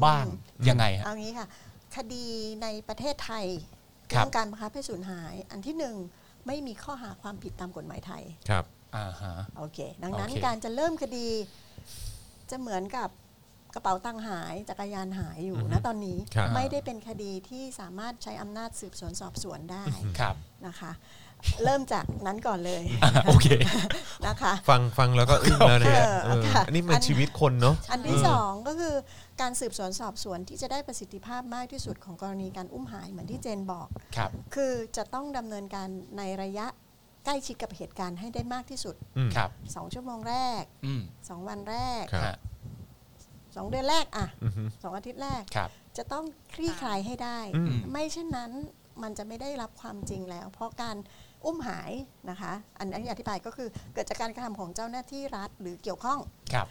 [0.04, 0.26] บ้าง
[0.68, 1.46] ยังไงฮะเอางี้ค่ะ
[1.96, 2.24] คดี
[2.62, 3.46] ในประเทศไทย
[4.12, 5.96] ครับเรื่องการบังคับให้สูญหาย อันที่หนึ่ง
[6.46, 8.64] ไม่มีข้อหาความผิดตามกฎหมายไทยครับ
[8.96, 11.28] อ่าฮะโอเค ดังนั้นโอเค การจะเริ่มคดี
[12.50, 13.08] จะเหมือนกับ
[13.74, 19.84] กระเป๋าตังค์หายจักรยานหายอยู่อือฮึนะตอนนี้ครับ ไม่ได้เป็นคดีที่สามารถใช้อำนาจสืบสวนสอบสวนได้
[20.20, 20.34] ครับ
[20.66, 20.92] นะคะ
[21.64, 22.82] เริ่มจากนั้นก่อนเลย
[23.26, 23.46] โอเค
[24.26, 28.94] นะคะ ฟังฟังแล้วก็อึ้งแล้วนะฮะเออเออค่ะ อันนี้มันชีวิตคนเนาะ อันที่สองก็คือ
[29.40, 35.88] การสืบสวนสอบสวนที่จะได้ประสิทธิภาพมากที่สุดของกรณีการอุ้มหายเหมือนที่เจนบอก ครับ คือจะต้องดำเนินการ
[36.18, 36.66] ในระยะ
[37.24, 42.36] ใกล้ชิดกับเหตุการณ์ให้ได้มากที่สุดอืมครับ2ชั่วโมงแรกอืม2วันแรกครับฮะ
[43.04, 48.52] 2เดือนแรกอะอือฮึสองอาทิตย์แรกครับจะต้องคลี่คลายให้ได้อืมไม่เช่นนั้น
[49.02, 50.96] มันจะไม่ได้รับความจริงแล้ว เพราะการ
[51.44, 51.92] อุ้มหาย
[52.30, 56.18] นะคะ อันนี้อธิบายก็คือเกิดจากการกระทำของเจ้าหน้าที่รัฐหรือเกี่ยวข้อง
[56.54, 56.66] ครับ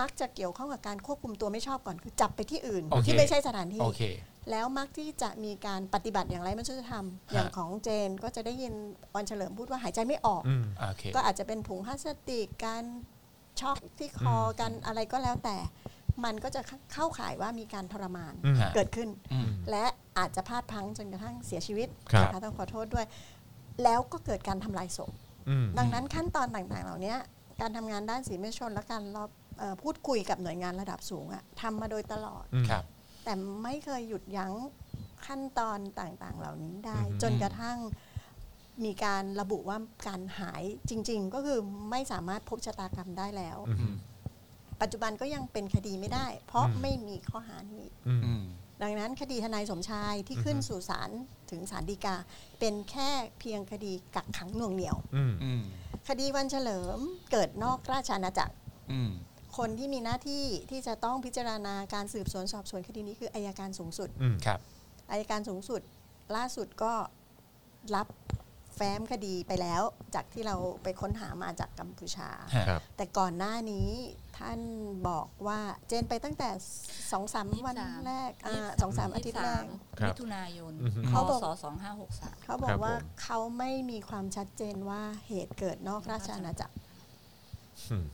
[0.00, 4.02] มักจะเกี่ยวข้องกับการควบคุมตัวไม่ชอบก่อนคือจับไปที่อื่นโอเคที่ไม่ใช่สถานที่โอเค
[4.50, 8.74] แล้วมักที่จะมีการปฏิบัติอย่างไรไม่ใช่จะทำอย่างของเจนก็จะได้ยิน
[9.14, 12.84] วันเฉลิมพูดว่าหายใจไม่ออก อืมโอเค ก็อาจจะเป็นถุงพลาสติกการ
[13.60, 15.56] ช็อกที่คอกันอะไรก็แล้วแต่
[16.24, 16.60] มันก็จะ
[16.92, 19.84] เข้าข่ายว่ามีการทรมานอืม เกิดขึ้น อืม และ
[20.18, 23.06] อาจจะพลาดพลังจนกระทั่งเสียชีวิตครับ นะคะต้องขอโทษด้วย
[23.84, 25.12] แล้วก็เกิดการทำลายศพ
[25.48, 27.14] อืม ดังนั้นขั้นตอนต่างๆ เหล่านี้
[27.60, 32.84] การทำงานด้านสีเมชนและการรอบเอ่อพูดคุยกับหน่วยงานระดับสูงอะทำมาโดยตลอดอืมครับ
[33.24, 34.54] แต่ไม่เคยหยุดยั้ง
[35.26, 37.78] ขั้นตอนต่างๆ เหล่านี้ได้อือฮึจนกระทั่ง
[38.84, 41.58] มีการระบุว่าการหายจริง ๆ ก็คือ
[41.90, 43.94] ไม่สามารถพบชะตากรรมได้แล้วอืม
[44.80, 48.44] ปัจจุบันก็ยังเป็นคดีไม่ได้ เพราะอืมไม่มีข้อหานี้อืมอืม
[48.82, 51.10] ดังนั้นคดีทนายสมชายที่ขึ้นอือฮึสู่ศาล
[51.50, 52.16] ถึงศาลฎีกา
[52.60, 55.62] เป็นแค่เพียงคดีกักขังหน่วงเหนียวอืมอืม
[56.08, 56.98] คดีวันเฉลิม
[57.30, 58.54] เกิดนอกราชอาณาจักร
[58.92, 59.10] อืม
[59.56, 64.60] คนที่มีหน้าที่ที่จะต้องพิจารณาการสืบสวนสอบสวนคดีนี้คืออายการสูงสุดอืมครับ
[65.10, 65.80] อายการสูงสุด
[66.36, 66.92] ล่าสุดก็
[67.96, 68.06] รับ
[68.76, 69.82] แฟ้มคดีไปแล้ว
[70.14, 73.88] จากที่เราไปค้นหามาจากกัมพูชาฮะครับ แต่ก่อนหน้านี้
[74.38, 74.60] ท่าน
[75.08, 76.48] บอกว่าเจนไปตั้งแต่
[77.12, 78.30] สองสามวัน23แรก
[78.82, 79.64] สองสามอาทิตย์แรก
[80.00, 86.74] ครับมิถุนายนอือฮึ พเขาบอกศสองห้าหกสามเขาบอครักบว่าผม เขาไม่มีความชัดเจนว่าเหตุเกิดนอกราชอาณาจักร
[87.90, 88.04] อืม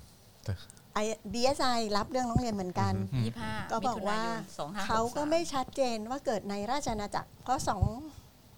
[0.45, 0.53] แต่
[0.95, 0.99] ไอ
[1.34, 4.20] ดีเอสไอรับเรื่องร้องเรียนเหมือนกันอืมยี่ห้าก็บอกว่า
[4.59, 7.82] สองห้าเขาก็ไม่ชัดเจนว่าเกิดในราชอาณาจักร เพราะสอง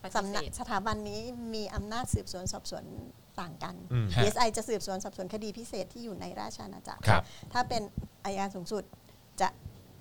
[0.02, 1.20] สำสำนันักกสถาบันนี้
[1.54, 2.84] มีอำนาจสืบสวนสอบสวน
[3.40, 7.22] ต่างกัน อืมฮะ DSI จะสืบสวนสอบสวนคดีพิเศษที่อยู่ในราชอาณาจักร ครับ
[7.52, 7.82] ถ้าเป็น
[8.24, 8.82] อายการสูงสุด
[9.40, 9.48] จะ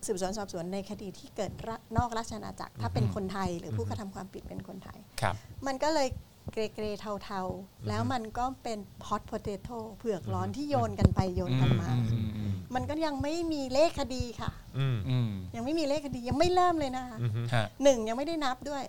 [0.07, 5.35] สืบสวนสอบสวนในคดีที่เกิดระนอกราชอาณาจักร ถ้าเป็นคนไทยหรือผู้กระทำความผิดเป็นคนไทย ครับ
[5.67, 6.07] มันก็เลย
[6.51, 6.85] เกรเกร
[7.23, 18.83] เทาๆ แล้วมันก็เป็นพอตโพเตโต้เผือกร้อนที่โยนกันไปโยนกันมาอืมอืมมันก็ยังไม่มีเลขคดีค่ะอืมอืมยังไม่มีเลขคดียังไม่เริ่มเลยนะคะอืมฮะหนึ่งยังไม่ได้นับด้วย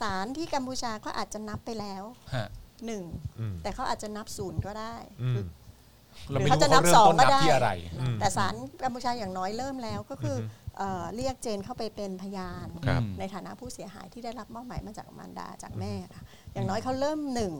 [0.00, 2.02] ศาลที่กัมพูชาก็อาจจะนับไปแล้ว
[2.34, 2.46] ฮะ
[2.86, 3.04] หนึ่ง
[3.38, 5.46] อืมแต่เขาอาจจะนับศูนย์ก็ได้อืม
[6.30, 7.70] เราไม่เขารู้จะว่านัเขาบเริ่มสองต้นก็นับได้ที่อะไร
[8.00, 10.36] อืมแต่ศาลกัมพูชาอย่างน้อยเริ่มแล้วก็คือ
[10.78, 17.54] เอ่อเรียกเจนเข้าไปเป็นพยานครับในฐานะผู้เสียหายที่ได้รับมอบหมายมาจากมารดาจากแม่ค่ะ อย่างน้อยเขาเริ่มหนึ่ง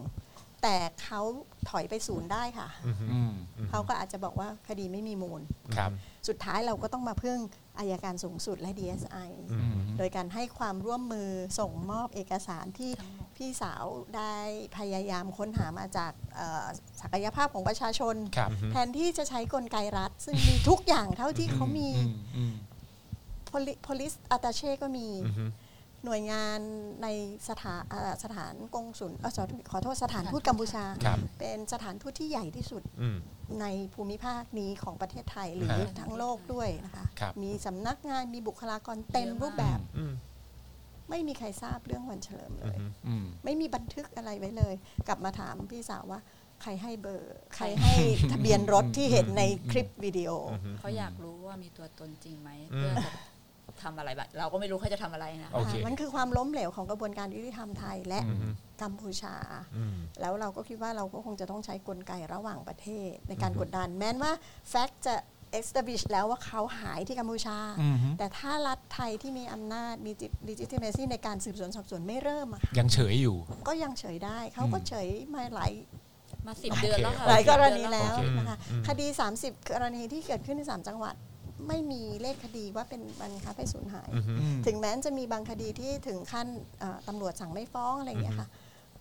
[0.63, 1.21] แต่เขา
[1.69, 2.69] ถอยไปศูนย์ได้ค่ะ
[3.13, 3.33] อืม
[3.71, 5.41] เขาก็อาจจะบอกว่าคดีไม่มีมูล
[5.77, 5.91] ครับ
[6.29, 7.39] สุดท้ายเราก็ต้องมาพึ่ง
[7.79, 12.93] อายการสูงสุดและ DSI อืมโดยการให้ความร่วมมือส่งมอบเอกสารที่
[13.37, 13.85] พี่สาว
[14.17, 14.35] ได้
[14.79, 16.67] พยายามค้นหามาจากเอ่อ
[17.01, 22.55] ศักยภาพของประชาชนครับแทนที่จะใช้กลไกรัฐ ซึ่งมีทุกอย่างเท่าที่เขามีอืมอืม
[23.51, 25.07] Poli- police attache ก็มี
[26.09, 26.61] หน่วยงาน
[27.03, 27.09] ใน
[27.49, 33.17] สถานเอ่อสถานกงสุลเอ่อขอขอโทษสถานทูตกัมพูชาครับเป็นสถานทูตที่ใหญ่ที่สุดอืม
[33.61, 40.13] ในภูมิภาคนี้ของประเทศไทยหรือฮะทั้งโลกด้วยนะคะครับมีสำนักงานมีบุคลากรเต็มรูปแบบอืม
[41.11, 44.75] ไม่มีใครทราบเรื่องวันเฉลิมเลยอืมไม่มีบันทึกอะไรไว้เลย
[45.09, 46.21] กลับมาถามพี่สาวว่า
[46.63, 47.95] ใครให้เบอร์ ใครให้
[48.33, 53.11] ทะเบียนรถที่เห็นในคลิปวิดีโออเขาอยากรู้ว่ามีตัวตนจริงไหมอืมเพื่อจะ
[53.85, 58.21] ทำอะไรบ้างเราก็ไม่รู้เขาจะทำอะไรนะโอเคค่ะมันคือความล้มเหลวของกระบวนการยุติธรรมไทยและ
[58.83, 59.35] กัมพูชา
[59.77, 64.33] อืมแล้วเราก็คิดว่าเราก็คงจะต้องใช้กลไกระหว่างประเทศในการกดดัน แม้นว่า
[64.69, 65.15] แฟกต์จะ
[65.61, 70.13] establish แล้วว่าเขาหายที่กัมพูชาอืมแต่ถ้ารัฐไทยที่มีอำนาจมี
[70.49, 73.37] legitimacy ในการสืบสวนสอบสวนไม่เริ่มอะค่ะยังเฉยอยู่
[73.69, 75.73] ก็ยังเฉยได้เขาก็เฉยมาหลาย
[76.47, 78.59] มาสิบเดือนแล้วค่ะหลายกรสิบณีเดือนแล้วโอเคนะคะ
[78.89, 79.07] คดี
[79.41, 81.15] 30 กรณีที่เกิดขึ้นใน 3 จังหวัด
[81.69, 86.47] ไม่มีเลขคดีว่าเป็นบันคับให้สูญหายอืมถึงแม้จะมีบางคดีที่ถึงขั้น
[86.81, 88.49] เอ่อตำรวจสั่งไม่ฟ้องอะไรอย่างเงี้ยค่ะ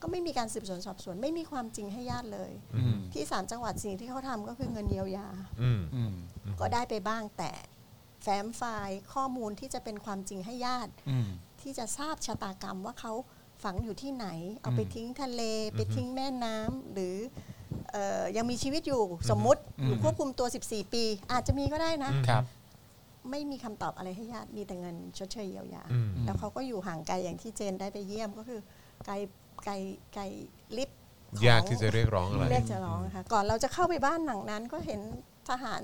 [0.02, 5.28] ก็ไม่มีการสืบสวนสอบสวน ไม่มีความจริงให้ญาติเลยอืมที่3จังหวัดสิ่งที่เขาทำก็คือเงินเยียวยา
[5.62, 6.14] อืมอืม
[6.60, 7.52] ก็ได้ไปบ้างแต่
[8.24, 11.28] แฟ้มไฟล์ข้อมูลที่จะเป็นความจริงให้ญาติอืม
[11.62, 13.14] ที่จะทราบชะตากรรมว่าเขา
[13.64, 14.28] ฝังอยู่ที่ไหน
[14.62, 15.42] เอาไปอืมทิ้งทะเล
[15.76, 17.57] ไปทิ้งแม่น้ำหรือเออ
[18.38, 22.44] ยังมีชีวิตอยู่สมมุติอยู่ควบคุมตัว 14 ปี อาจจะมีก็ได้นะครับ
[23.32, 28.60] ไม่มีคำตอบอะไรให้ญาติมีแต่เงินชดเชยเยียวยาอืมแล้วเขาก็อยู่ห่างไกลอย่างที่เจนได้ไปเยี่ยมก็คือ
[29.06, 29.14] ไกล
[29.66, 29.74] ไกล
[30.14, 30.24] ไกล
[30.78, 30.98] ลิฟต์
[31.36, 35.02] ของยากที่จะเรียกร้องอะไรเรียกจะร้องนะคะก่อนเราจะเข้าไปบ้านหลังนั้น ก็เห็น
[35.50, 35.82] ทหาร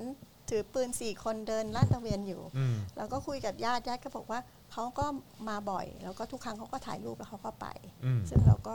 [0.50, 4.40] ถือปืนสี่คนเดินลาดตระเวนอยู่อืมเราก็คุยกับญาติญาติก็บอกว่า
[4.72, 5.06] เขาก็
[5.48, 7.66] มาบ่อย แล้วก็ทุกครั้งเขาก็ถ่ายรูปแล้วเขาก็ไป
[8.04, 8.74] อืมซึ่งเราก็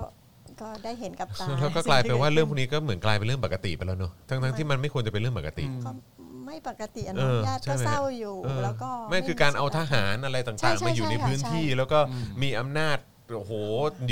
[0.61, 5.91] ก็ได้เห็นกับตาแล้วก็กลายเป็นว่าเรื่องพวกนี้ก็เหมือนกลายเป็นเรื่องปกติไปแล้วเนอะทั้งทั้งๆที่มันไม่ควรจะเป็นเรื่องปกติก็
[6.45, 11.99] ไม่ปกติอะเอเนาะอญาติใช่ก็ไหมเศร้าอยู่เออแล้วก็ไม่คือการเอาทหารอะไรใช่ต่างใช่ๆมาอยู่ในใช่ค่ะพื้นที่ใช่แล้วก็
[12.41, 12.97] มีอำนาจ
[13.37, 13.53] โอ้โห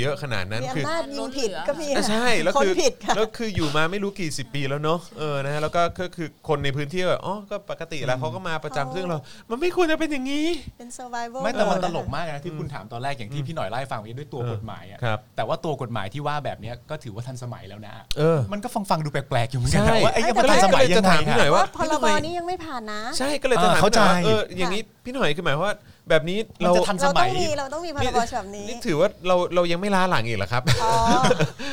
[0.00, 9.18] เยอะขนาดนั้นมีคือ อำนาจยิงผิดก็มีอะใช่แล้วคนคือผิดค่ะ แล้วคืออยู่มาไม่รู้กี่สิบปีแล้วเนอะเออนะฮะแล้วก็ก็คือคนในพื้นที่แบบอ๋อก็ปกติแล้วเขาก็มาประจำซึ่งเรา
[9.50, 10.46] มันไม่ควรจะเป็นอย่างนี้
[10.78, 25.76] เป็น survival ไม่แต่มัน mode ตอะลกมากนะที่คุณถามตอนแรกอย่างที่พี่หน่อยไล่าให้ฟังเมื่อกี้ด้วยตัวเออกฎหมายอะครับแต่ว่าตัวกฎหมายที่ว่าแบบเนี้ยก็ถือว่าทันสมัยแล้วนะเออ มันก็ฟังฟังๆดูแปลกๆอยู่เหมือนกันใช่นะว่าไอ้ยังแต่มันทันสมัยยังจะไงถามพี่หน่อยอะว่าว่าพรบนี้ยังไม่ผ่านนะ ใช่ก็เลยจะถามอ่าเข้าใจ เอออย่างนี้ พี่หน่อยคือหมายความว่า
[26.08, 30.94] แบบนี้มันเราจะทันเราต้องมีเราต้องมีพรบฉบับนี้ นี่ถือว่าเราเรายังไม่ล้าหลังอีกเหรอครับ อ๋อ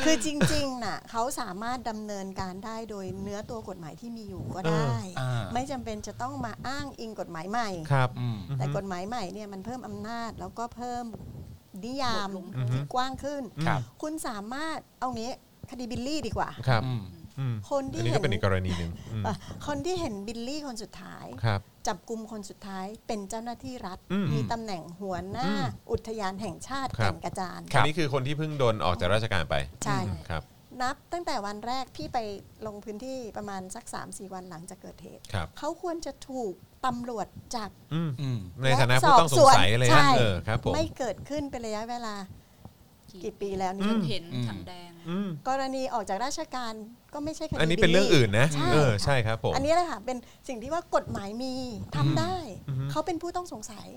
[0.04, 11.04] คือจริงๆน่ะเขาสามารถดำเนินการได้โดยเนื้อตัวกฎหมายที่มีอยู่ก็ได้อ่า ไม่จำเป็นจะต้องมาอ้างอิงกฎหมายใหม่ ครับ อืม แต่กฎหมายใหม่เนี่ยมันเพิ่มอำนาจแล้วก็เพิ่ม
[11.84, 15.32] นิยามบทลงโทษ ที่กว้างขึ้น ครับ คุณสามารถเอางี้
[15.70, 17.15] คดีบิลลี่ดีกว่า ครับ อืมอืม
[17.70, 19.34] คนอัที่นนี้เห็ก็นเป็นอีกกรณีหนึ่งอืมอะ
[19.66, 30.42] คนที่เห็นบิลลี่คนสุดท้ายครับจับกลุ่มคนสุดท้ายเป็นเจ้าหน้าที่รัฐอืมมีตำแหน่งหัวหน้าอืมอุทยานแห่งชาติครัแก่บงกระจานครัอับนนี้คือคนที่เพิ่งโดนออกจากราชการไปใช่อืมครับ
[30.82, 32.18] นับตั้งแต่วันแรกพี่ไป
[32.66, 36.52] ลงพื้นที่ประมาณสัก3-4วันหลังจากเกิดเหตุครับเขาควรจะถูก
[36.86, 37.26] ตำรวจ
[37.56, 42.14] จับอืมอืมในฐานะผู้ต้องสงสัยเลยใช่นะเออครับผมไม่เกิดขึ้นเป็นระยะเวลา
[43.24, 44.95] กี่ปีแล้วจนี่นเห็นอืมถังแดงอืม
[45.48, 46.72] กรณีออกจากราชการ
[47.14, 50.16] ก็ไม่ใช่คดีอันนี้เป็นเรื่องอื่นนะใช่เออค่ะใช่ครับผมอันนี้แหละค่ะเป็น
[50.48, 51.54] สิ่งที่ว่ากฎหมายมี
[51.96, 52.36] ทำได้
[52.68, 53.88] อือฮึเขาเป็นผู้ต้องสงสัย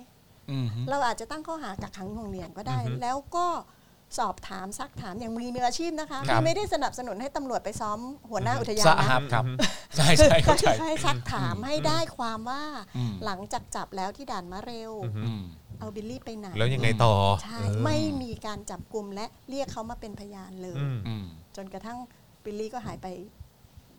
[0.51, 3.47] อืมเราอาจจะตั้งข้อหากักขังหน่วงเหนี่ยวก็ได้อือฮึแล้วก็
[4.20, 7.99] สอบถามซักถามอย่างมีมืออาชีพนะคะครับที่ไม่ได้สนับสนุนให้ตำรวจไปซ้อม
[8.30, 9.43] หัวหน้าอุทยาสนนะหับครับ
[9.95, 12.64] ใช่คือใช่เข้าใจให้ซักถามให้ได้ความว่า
[12.97, 14.91] อืมหลังจากจับแล้วที่ด่านมะเร็ว
[15.26, 15.43] อืม
[15.80, 17.13] เอาบิลลี่ไปไหนแล้วยังไงต่อ
[17.43, 21.25] ใช่เออไม่มีการจับกลุ่มและเรียกเขามาเป็นพยานเลยอืมอืม
[21.55, 21.97] จนกระทั่ง
[22.43, 23.07] บิลลี่ก็หายไป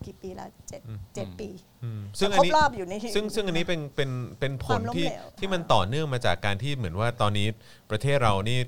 [0.05, 1.49] กี่ปีแล้วเจ็ดอืมเจ็ดปี
[1.85, 7.47] อืมซึ่งคอัรนบนี้รอบอยู่ในซึ่งซึ่งอันนี้เป็นเป็นเป็นผควาลมล้มที่เหลวที่มันต่อเนื่องมาจากการที่เหมือนว่าตอนนี้
[7.91, 8.59] ประเทศเรานี่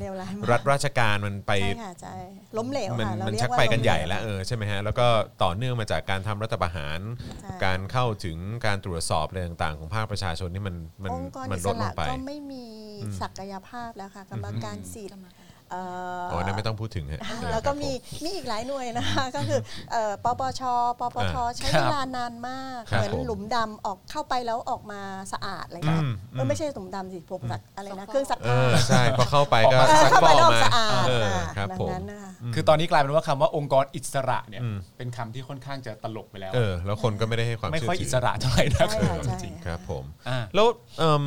[0.00, 2.14] เร็วร้ายมากรัฐราชการมันไปใช่ค่ะใช่
[2.56, 5.06] ล้มเหลวมันค่ะเรามันเรียชักว่าไปกันมเหใหญ่แล้วเออใช่ไหมฮะแล้วก็
[5.42, 7.00] ต่อเนื่องมาจากการทำรัฐประหาร
[7.42, 12.64] ใช่การเข้าถึงการตรวจสอบอะไรต่างๆ ของภาคประชาชนนี่มันมันองค์กรมัอินสลดลระงไป ก็ไม่มี
[13.20, 17.20] ศักยภาพแล้วค่ะ กรรมการสิทธิ์เอ่อโอ้นั่นไม่ต้องพูดถึงฮะ
[17.52, 17.90] แล้วก็มี
[18.24, 19.60] มีอีกหลายหน่วยนะคะก็คือ
[19.92, 20.62] เอ่อปปช
[21.00, 25.00] ปปทอ่าใช้เวลานานมากครับเหมือนผมหลุมดำออกเข้าไปแล้วออกมา
[25.32, 40.66] สะอาดอะไรเงี้ยอืมเออไม่ใช่หลุมดำสิผมสักอะไรนะซักฟอกเครื่องซักเอผ้าอใช่พอเข้าไปก็ออกมาเออซักเข้าฟไปอกแล้วออกมาสะอาดเอออะครับดัผงมนั้นนะคะคือตอนนี้กลายเป็นว่าคำว่าองค์กรอิสระเนี่ยอืมเป็นคำที่ค่อนข้างจะตลกไปแล้วเออแล้วคนก็ไม่ได้ให้ความไม่เชื่ค่อยถือิสระเท่าไหร่นะใช่ค่ะใช่จริงครับผมๆอ่าแล้ว
[40.98, 41.24] เอ่ม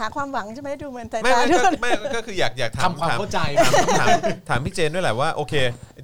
[0.00, 3.40] หาความหวังใช่ไหมดูเหมือนแต่ไม่ตาไม่ทุกก็คน ไม่ก็คืออยากอยากถามทำความถเข้าใจ
[4.00, 4.08] ถาม
[4.48, 5.54] ถามพี่เจนด้วยแหละว่าโอเค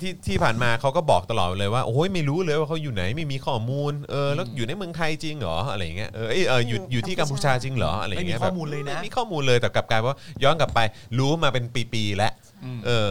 [0.01, 10.81] ที่ที่ผ่านมาเขาก็บอกตลอดเลยว่าโอ้ยไม่รู้เลยว่าเขาอยู่ไหนไม่มีข้อมูลเออแล้วอยู่ในเมืองไทยจริงเหรออะไรอย่างเงี้ยเออเอยเอออยู่อยู่ที่กัมพูชาจริงเหรออะไรอย่างเงี้ยไม่มีข้อมูลเลยนะแบบไม่มีข้อมูลเลยแต่กลับกลายว่าย้อนกลับไป
[11.19, 12.33] รู้มาเป็นปีๆแล้ว
[12.65, 13.09] อืมเออ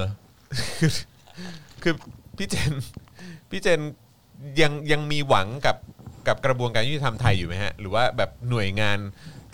[0.79, 0.91] คือ
[1.83, 1.93] คือ
[2.37, 2.71] พี่เจน
[3.49, 3.79] พี่เจน
[4.61, 5.77] ยังยังมีหวังกับ
[6.27, 8.99] กับกระบวนการยุติธรรมไทยอยู่ไหมฮะ หรือว่าแบบหน่วยงาน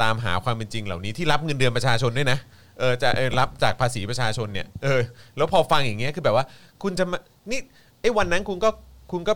[0.01, 2.39] ตามหาความเป็นจริงเหล่านี้ที่รับเงินเดือนประชาชนด้วยนะ
[2.79, 5.01] เออจะเออรับจากภาษีประชาชนเนี่ยเออ
[5.37, 6.45] แล้วพอฟังอย่างเงี้ยคือแบบว่า
[6.83, 7.17] คุณจะมา
[7.51, 7.59] นี่
[8.01, 8.69] ไอ้วันนั้นคุณก็
[9.11, 9.33] คุณก็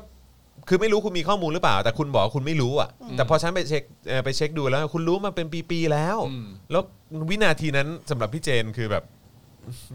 [0.68, 6.84] คือไม่รู้คุณมีข้อมูลหรือเปล่า แต่คุณบอกว่าคุณไม่รู้อะแต่พอฉันไปเช็คเอ่อไปเช็คดูแล้ว คุณรู้มาเป็นปีๆแล้ว อืม แล้ว
[7.30, 9.04] วินาทีนั้นสำหรับพี่เจนคือแบบ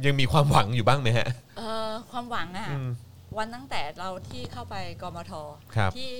[0.07, 2.89] ยังมีความหวังอยู่บ้างไหมฮะ เอ่อความหวังอะอืม
[3.39, 5.33] วันตั้งแต่เราที่เข้าไปกมท
[5.75, 6.11] ครับที่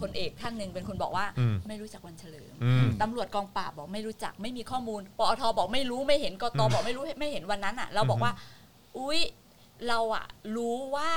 [0.00, 8.32] พลเอกท่านหนึ่งเป็นคนบอกว่าอืมไม่รู้จักวันเฉลิมอืมตำรวจกองปราบบอกไม่รู้จักไม่มีข้อมูลปอทบอกไม่รู้ไม่เห็นกตบอกไม่รู้ไม่เห็นวันนั้นอะ เราบอกว่า
[8.98, 9.20] อุ๊ย
[9.88, 10.24] เราอะ
[10.56, 11.10] รู้ว่า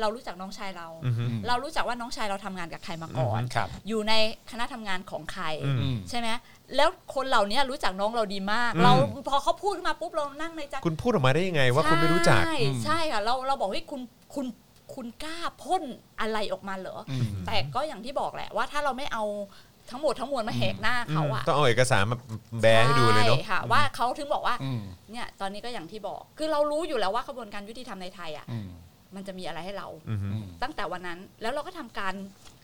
[0.00, 1.16] เรารู้จักน้องชายเราอืม
[1.48, 4.12] เรารู้จักว่าน้องชายเราทำงานกับใครมาก่อนครับอยู่ใน
[4.50, 6.28] คณะทำงานของใครอืมอืมใช่ไหม
[6.76, 8.92] แล้วคนเหล่านี้รู้จักน้องเราดีมากอืมเรา
[9.28, 14.00] พอเขาพูดขึ้นมาปุ๊บเรานั่งในใจคุณพูดออกมาได้ยังไงว่าคุณไม่รู้จัก ใช่ใช่ค่ะเราเราบอกให้ยคุณ
[14.34, 14.46] คุณ
[14.96, 15.82] คุณกล้าพ่น
[16.20, 19.24] อะไรออกมาเหรอออืมแต่ก็อย่างที่บอกแหละว่าถ้าเราไม่เอา
[19.90, 22.16] ทั้งหมดทั้งมวลมาแหกหน้าเขาอะต้องเอาเอกสารมา
[22.62, 24.80] แบร์ให้ดูเลยเนาะใช่ค่ะ ว่าเขาถึงบอกว่าอืม
[25.12, 28.68] เนี่ยตอนนี้ก็อย่างที่บอก คือเรารู้อยู่แล้วว่ากระบวนการยุติธรรมในไทยอะอืม
[29.14, 32.14] มันจะมีอะไรให้เราอืมอืมตั้งแต่วันนั้นแล้วเราก็ทำการ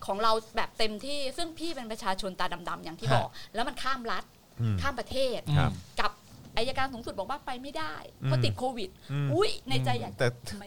[0.06, 4.24] ของเราแบบเต็มที่ซึ่งพี่เป็นประชาชนตาดำๆอย่างที่ฮะบอก แล้วมันข้ามรัฐ
[4.60, 6.10] อืมข้ามประเทศครับกับ
[6.56, 10.58] อายการสูงสุดบอกว่าไปไม่ได้เพราะติดโควิดอืมอุ้ยในใจอยากแต่ทำ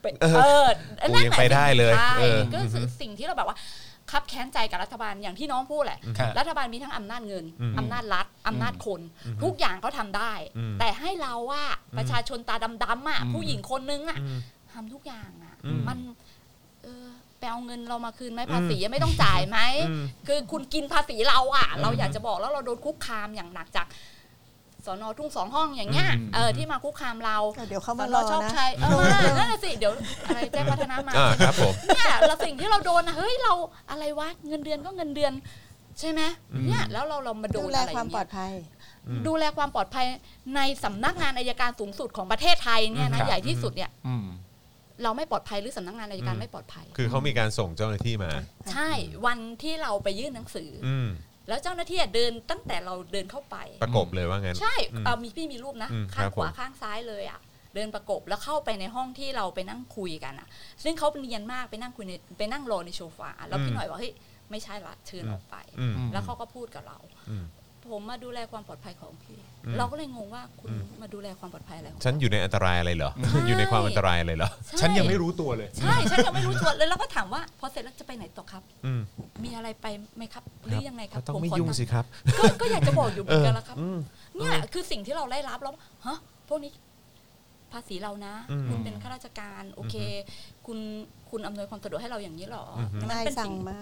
[0.00, 0.68] ไมเป็นเออ
[1.00, 3.58] เออกูนั่นยังแหะไปได้เลยใช่เออก็คือสิ่งที่เราแบบว่า
[4.10, 9.00] คับแค้นใจกับรัฐบาลอย่างที่น้องพูดแหละครับรัฐบาลมีทั้งอำนาจเงินอืมอำนาจรัฐ อำนาจคน
[9.42, 11.64] ทุกอย่างเขาทำได้อืมแต่ให้เราว่า
[11.98, 14.38] ประชาชนตาดำๆอะอืมผู้หญิงคนนึงอะอืม
[14.72, 15.98] ทำทุกอย่างอะอืมมัน
[16.82, 17.06] เออ
[17.38, 23.86] ไปเอาเงินเรามาคืนไหมภาษีไม่ต้องจ่ายไหมอืมคือคุณกินภาษีเราอะ เราอยากจะบอกแล้วเราโดนคุกคามอย่างหนักจาก
[24.86, 27.36] สอนอทุ่งสองห้องอย่างเงี้ยอืมเออที่มาคุกคามเรา
[27.68, 29.04] เดี๋ยวเขาสมาอนรออชอบนะชัยเออมา
[29.38, 29.92] นั่นน่ะสิเดี๋ยว
[30.26, 33.52] อะไรแจ้งวัฒนามาอ่าครับผมเนี่ยเราสิ่งที่เราโดนนะเฮ้ยเรา
[33.90, 35.32] อะไรวะเงินเดือนก็เงินเดือน
[36.00, 36.20] ใช่ไหม
[36.66, 38.52] เนี่ยแล้วเราเรามาโดดูนแลอะไรอความย่างปลอเงี้ยดภัย
[39.26, 40.06] ดูแลความปลอดภัย
[40.56, 44.26] ในสำนักงานอายการสูงสุดของประเทศไทยเนี่ยครันะบใหญ่ที่สุดเนี่ยอืม
[45.02, 48.30] เราไม่ปลอดภัยหรือสำนักงานอายการอืมไม่ปลอดภัย คือเขามีการส่งเจ้าหน้าที่มา
[48.72, 48.90] ใช่
[49.26, 51.08] วันที่เราไปยื่นหนังสือออืม
[51.50, 57.40] แล้วเจ้าหน้าที่อะเดินตั้งแต่เราเดินเข้าไป ประกบเลยว่างั้น ใช่อืมเอามีพี่มีรูปนะอืมข้างครับขวาผมข้างซ้ายเลยอะ
[57.74, 60.48] เดินประกบแล้วเข้าไปในห้องที่เราไปนั่งคุยกันอะ
[60.84, 64.12] ซึ่งเขาเนียนมากไปนั่งคุยในไปนั่งรอในโซฟาแล้วพี่หน่อยว่าเฮ้ย
[64.50, 66.98] ไม่ใช่ละเชิญออกไปอืมแล้วเขาก็พูดกับเรา
[67.30, 67.44] อืม
[67.90, 79.00] ผมมาดูแลความปลอดภัยของพี่อืม เราก็เลยงงว่าคุณอืมมาดูแลความปลอดภัยอะไรของฉันอยู่ในอันตรายอะไรเหรอใช่อยู่ในความอันตรายอะไรเหรอใช่ฉันยังไม่รู้ตัวเลย ใช่ ฉันยังไม่รู้ตัวเลยแล้วก็ถามว่าพอเสร็จแล้วจะไปไหนต่อครับอืม
[79.44, 79.86] มีอะไรไป
[80.16, 82.04] ไหมครับ หรือยังไงครับก็ต้องผไม่ขอยุ่งทำสิครับ
[82.38, 83.98] ก็ก็อยากจะบอกอยู่เหมือนกันละครับอืม
[84.36, 85.74] เนี่ยคือสิ่งที่เราได้รับแล้ว
[86.06, 86.72] ฮะพวกนี้
[87.72, 89.94] ภาษีเรานะอืมคุณเป็นข้าราชการโอเค
[90.66, 90.78] คุณ
[91.30, 93.80] คุณอำนวยความสะดวกให้เราอย่างนี้เหรอออฮึมันนายเป็นสั่สิ่งงมา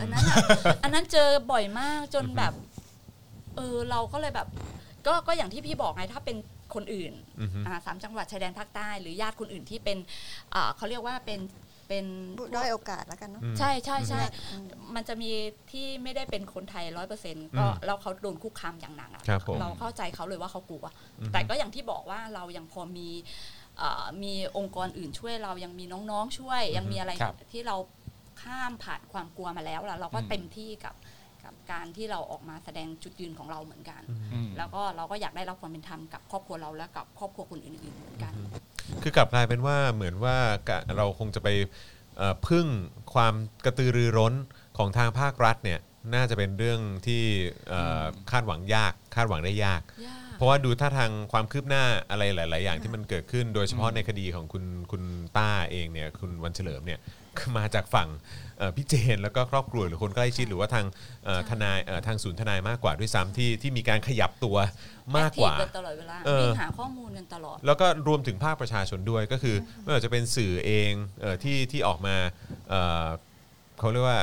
[0.00, 0.36] อันนั้นอะ
[0.84, 2.52] อันนั้นเจอบ่อยมากจนแบบ
[3.56, 4.48] เออเราก็เลยแบบ
[5.06, 6.36] ก็ก็อย่างที่พี่บอกไงถ้าเป็น
[6.74, 9.98] คนอื่นอือฮึอ่าสามจังหวัดชายแดนภาคใต้ หรือญาติคนอื่นที่เป็น
[10.54, 11.40] อ่าเขาเรียกว่าเป็น
[11.88, 12.06] เป็น
[12.54, 15.30] ด้อยโอกาสแล้วกันเนาะอืมใช่ใช่ใช่อืมมันจะมี
[15.70, 20.84] ที่ไม่ได้เป็นคนไทยร้อยเปอร์เซ็นต์อืก็มแล้วเขาโดนคุกคามอย่างหนักอะครับผมเราเข้าใจเขาเลยว่าเขากลัว
[21.20, 23.08] อือฮึแต่ก็อย่างที่บอกว่าเรายังพอมี
[23.78, 27.76] เอ่อมีองค์กรอื่นช่วยเรายังมีน้องๆช่วยยังมีอะไรครับที่เรา
[28.42, 30.94] ข้ามผ่านความกลัวมาแล้วล่ะเราก็อืมเต็มที่กับ
[31.44, 38.32] กับการที่เราออกมาแสดงจุดยืนของเราเหมือนกันอืมแล้วก็เราก็อยากได้รับความเป็นธรรมกับครอบครัวเราและกับครอบครัวคนอื่นๆเหมือนกัน
[39.02, 40.36] คือกลับกลายเป็นว่าเหมือนว่า
[40.68, 41.48] กะเราคงจะไป
[42.16, 42.66] เอ่อพึ่ง
[43.14, 43.34] ความ
[43.64, 44.34] กระตือรือร้น
[44.78, 45.80] ของทางภาครัฐเนี่ย
[46.14, 47.22] น่าจะเป็นเรื่องที่
[47.68, 55.02] เอ่อคาดหวังยาก คาดหวังได้ยากยาก เพราะว่าดูท่าทางความคืบหน้าอะไรหลาย ๆ อย่างที่มันเกิดขึ้น โดยเฉพาะในคดีของคุณคุณ
[55.36, 57.00] ต้าเองเนี่ยคุณวันเฉลิมเนี่ย
[57.38, 58.43] คือมาจากฝั่งเอ่อ
[58.76, 60.86] พี่เจนแล้วก็ครอบครัวหรือคนใกล้ชิดหรือว่าทาง
[61.24, 64.56] เอ่อทนายเอ่อทางศูนย์ทนายมากกว่าด้วยซ้ำที่ที่มีการขยับตัว
[65.16, 72.16] มากกว่า active กันตลอดเวลาเออวิ่งหาข้อมูลกันตลอด แล้วก็รวมถึงภาคประชาชนด้วยก็คือไม่ว่าจะเป็นสื่อเองเออที่ที่ออกมา
[72.68, 73.06] เอ่อ
[73.78, 74.20] เขาเรียกว่า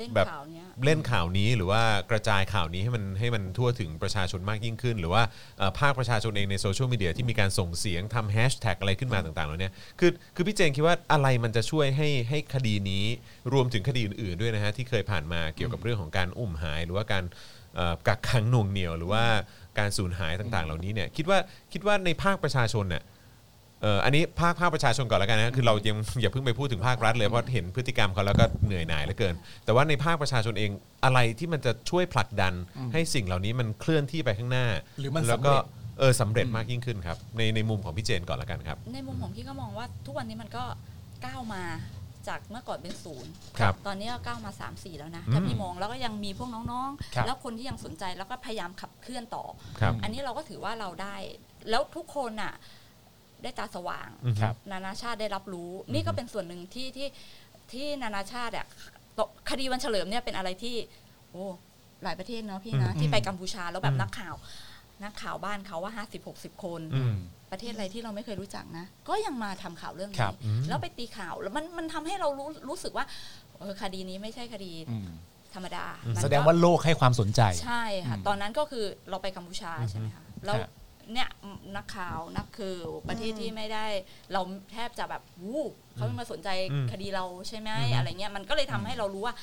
[0.00, 5.22] เล่นแบบข่าวเนี้ย เล่นข่าวนี้หรือว่ากระจายข่าวนี้ให้มันให้มันทั่วถึงประชาชนมากยิ่งขึ้น หรือว่า
[5.58, 9.70] เอ่อภาคประชาชนเองในโซเชียลมีเดียที่มีการส่งเสียงทำแฮชแท็กอะไรขึ้นมาต่างๆเหล่านี้
[10.00, 13.04] คือคือพี่เจนคิดว่าอะไรมันจะช่วยให้ให้คดีนี้
[13.52, 17.24] รวมถึงคดีอื่นๆด้วยนะฮะที่เคยผ่านมาเกี่ยวกับเรื่องของการอุ้มหาย หรือว่าการ
[17.76, 19.24] เอ่อกักขังหน่วงเหนียว หรือว่า
[19.78, 21.38] การสูญหายต่างๆ เหล่านี้เนี่ยคิดว่า
[21.72, 23.02] คิดว่าในภาคประชาชนเนี่ย
[23.82, 30.70] เอ่ออันนี้ภาคภาคประชาชนก่อนแล้วกันนะคือเรายังอย่าเพิ่งไปพูดถึงภาครัฐเลยเพราะเห็นพฤติกรรมเขาแล้วก็เหนื่อยหน่ายเหลือเกิน แต่ว่าในภาคประชาชนเอง
[31.04, 32.54] อะไรที่มันจะช่วยผลักดัน
[32.92, 34.66] ให้สิ่งเหล่านี้มันเคลื่อนที่ไปข้างหน้า
[35.00, 40.64] หรือมันแล้วก็สำเร็จ เออสำเร็จมากยิ่งขึ้นครับ ในในมุมของพี่เจนก่อนแล้วกันครับ ในมุมของพี่ก็มองว่าทุกวันนี้มันก็
[41.26, 41.62] ก้าวมา
[42.28, 49.44] จากเมื่อก่อนเป็นศูนย์ครับตอนนี้ก็ก้าวมา 3 4 แล้วนะอืมถ้าพี่มองแล้วก็ยังมีพวกน้องครับ ๆ แล้วคนที่ยังสนใจแล้วก็พยายามขับเคลื่อนต่อ
[49.80, 51.16] ครับ อันนี้เราก็ถือว่าเราได้
[51.70, 52.52] แล้วทุกคนน่ะ
[53.42, 57.08] ได้ตาสว่างอือฮึครับ นานาชาติได้รับรู้ นี่ก็เป็นส่วนหนึ่งที่ที่
[57.72, 58.66] ที่นานาชาติอะ
[59.18, 59.20] ต
[59.50, 60.76] คดีวันเฉลิมเนี่ยเป็นอะไรที่
[61.30, 61.44] โอ้
[62.04, 64.34] หลายประเทศเนาะพี่นะอืมที่ไปกัมพูชาแล้วแบอืบมนักข่าว
[65.04, 67.14] นักข่าวบ้านเขาว่าห้าสิบหกสิบคนอืม
[67.50, 73.04] ประเทศอะไรที่เราไม่เคยรู้จักนะ ก็ยังมาทำข่าวเรื่องครันี้บอืมแล้วไปตีข่าวแล้วมันมันทำให้เรารู้รู้สึกว่า
[73.58, 75.08] เออคดีนี้ไม่ใช่คดีอืม
[75.54, 80.68] ธรรมดาอืมมันก็แสดงว่าโลกให้ความสนใจ ใช่ค่ะอืมตอนนั้นก็คือเราไปกัมพูชาใช่ไหมคะ แล้วฮะ
[81.12, 81.28] เนี่ย
[81.76, 82.76] นักข่าวนักคือ
[83.08, 83.86] ประเทศที่ไม่ได้
[84.32, 84.40] เรา
[84.72, 85.64] แทบจะแบบวู้
[85.96, 89.34] เขามาสนใจอืมคดีเราใช่ไหมอืมอะไรเงี้ยมันก็เลยทำให้เรารู้ว่า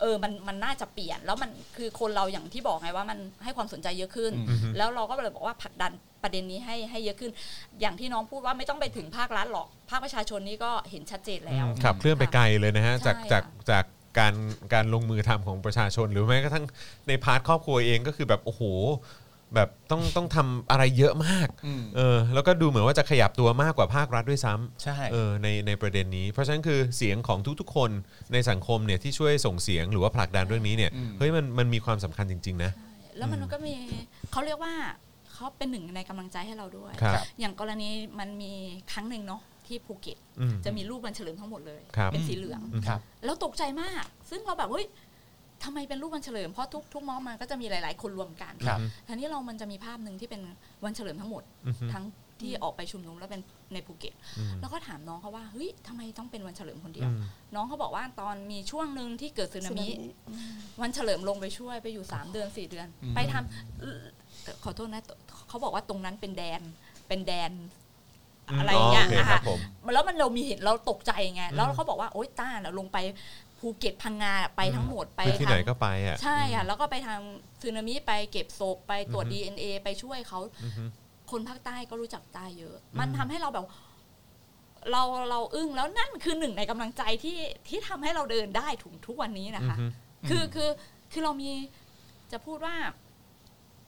[0.00, 5.92] เออมันมันน่าจะเปลี่ยน แล้วมันคือคนเราอย่างที่บอกไงว่ามันให้ความสนใจเยอะขึ้นอืมแล้วเราก็เลยบอกว่าผลักดัน
[6.22, 7.32] ประเด็นนี้ให้ให้เยอะขึ้น
[7.80, 13.84] อย่างที่น้องพูดว่าไม่ต้องไปถึงภาครัฐหรอกภาคประชาชนนี่ก็เห็นชัดเจนแล้วขับเคลื่อนไปไกลเลยนะฮะใช่จากค่ะจากจาก
[14.18, 14.34] การ
[14.74, 16.64] การลงมือทำของประชาชน หรือแม้กระทั่ง
[17.08, 18.62] ในพาร์ทครอบครัวเองก็คือแบบโอ้โห
[19.54, 27.90] แบบต้องต้องทำอะไรเยอะมากอืม เออแล้วก็ดูเหมือนว่าจะขยับตัวมากกว่าภาครัฐด้วยซ้ำใช่ เออในในประเด็นนี้ เพราะฉะนั้นคือเสียงของทุกๆ คน
[28.32, 33.74] ในสังคมเนี่ยที่ช่วยส่งเสียงหรือว่าผลักดันเรื่องนี้เนี่ยอืม เฮ้ยมันมันมีความสำคัญจริง ๆ นะใช่แล้วมันก็มี
[34.32, 34.74] เขาเรียกว่า
[35.32, 37.88] เขาเป็นหนึ่งในกำลังใจให้เราด้วยครับครับ อย่างกรณี
[38.18, 38.52] มันมี
[38.92, 44.86] ครั้งหนึ่งเนาะที่ภูเก็ต อืม จะมีรูปวันเฉลิมทั้งหมดเลย ครับเป็นสีเหลือง ครับ แล้วตกใจมาก ซึ่งเราแบบเฮ้ย
[45.64, 50.42] ทำไมเป็นรูปวันเฉลิมเพราะทุกทุกมอบมันก็จะมีหลาย ๆ คนรวมกันครับทีนี้เรามันจะมีภาพหนึ่งที่เป็น
[50.84, 52.04] วันเฉลิมทั้งหมดอือฮึทั้ง
[52.40, 53.42] ที่ออกไปชุมนุมแล้วเป็น
[53.72, 57.22] ในภูเก็ตอืมแล้วก็ถามน้องเขาว่าเฮ้ยทำไมต้องเป็นวันเฉลิมคนเดีอืยวม
[57.54, 59.86] น้องเขาบอกว่าตอนมีช่วงหนึ่งที่เกิดสึนามิ
[60.80, 64.00] วันเฉลิมลงไปช่วยไปอยู่ 3 เดือน 4 เดือนอืมไปทำเอ่อ
[64.64, 65.02] ขอโทษนะ
[65.48, 66.62] เขาบอกว่าตรงนั้นเป็นแดน
[67.08, 67.52] เป็นแดน
[68.48, 69.58] อืมอะไรอย่างเงี้ยโอเคนะครัคะบผม
[69.94, 72.96] แล้วมันเรามีเห็นเราตกใจไงอืมแล้วเขาบอกว่าโอ๊ยต้าน่ะลงไป
[73.58, 80.82] ภูเก็ตพังงาไปทั้งหมดไปคือที่ไหนทำก็ไปอะใช่ค่ะแล้วก็ไปทำซึนามิไปเก็บศพไปตรวจอือฮึ DNA ไปช่วยเขาอือฮึ
[81.30, 83.66] คนภาคใต้ก็รู้จักใต้เยอะ มันทำให้เราแบบ
[84.92, 87.38] เราเราอึ้งแล้วนั่นคือหนึ่งในกำลังใจที่
[87.68, 90.70] ที่ทำให้เราเดินได้ถึงทุกวันนี้นะคะอือฮึคือคือ
[91.12, 91.50] คือเรามี
[92.32, 92.76] จะพูดว่า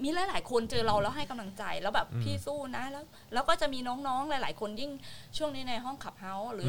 [0.02, 3.04] มีหลาย ๆ คนเจอเราแล้วให้กำลังใจแล้วแบบอืมพี่สู้นะแล้ว
[3.34, 4.90] แล้วก็จะมีน้องๆหลาย ๆ คนยิ่ง
[5.36, 6.68] ช่วงนี้ในห้องขับเฮาส์หรือ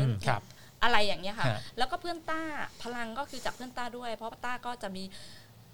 [0.84, 2.42] อมครับอะไรอย่างเงี้ยค่ะฮะแล้วก็เพื่อนต้า
[2.84, 5.04] พลังก็คือจากเพื่อนต้าด้วย เพราะต้าก็จะมี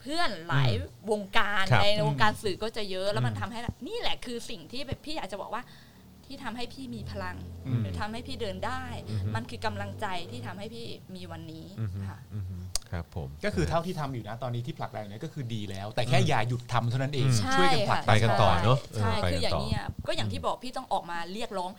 [0.01, 0.72] เพื่อนหลาย
[1.12, 5.64] วงการครับในอืมวงการสื่อก็จะเยอะแล้วมันอืมทำให้นี่แหละคือสิ่งที่แบบพี่อยากจะบอกว่า
[6.26, 7.36] ที่ทำให้พี่มีพลัง
[7.68, 10.86] อืมหรือทำให้พี่เดินได้อือฮึมันคือกำลังใจที่ทำให้พี่
[11.16, 12.58] มีวันนี้อือฮึค่ะอือฮึ
[12.91, 21.72] ครับผมก็คือเท่าที่ทำอยู่นะตอนนี้ที่ผลักดันอยู่เนี่ยก็คือดีแล้ว แต่แค่อย่าหยุดทำเท่านั้นเองอืมใช่ช่วยกันผลักไปกันต่อเนอะใช่เออไปคือกันอย่าต่งอเนี้ยก็อย่างที่บอกพี่ต้องออกมาเรียกร้อง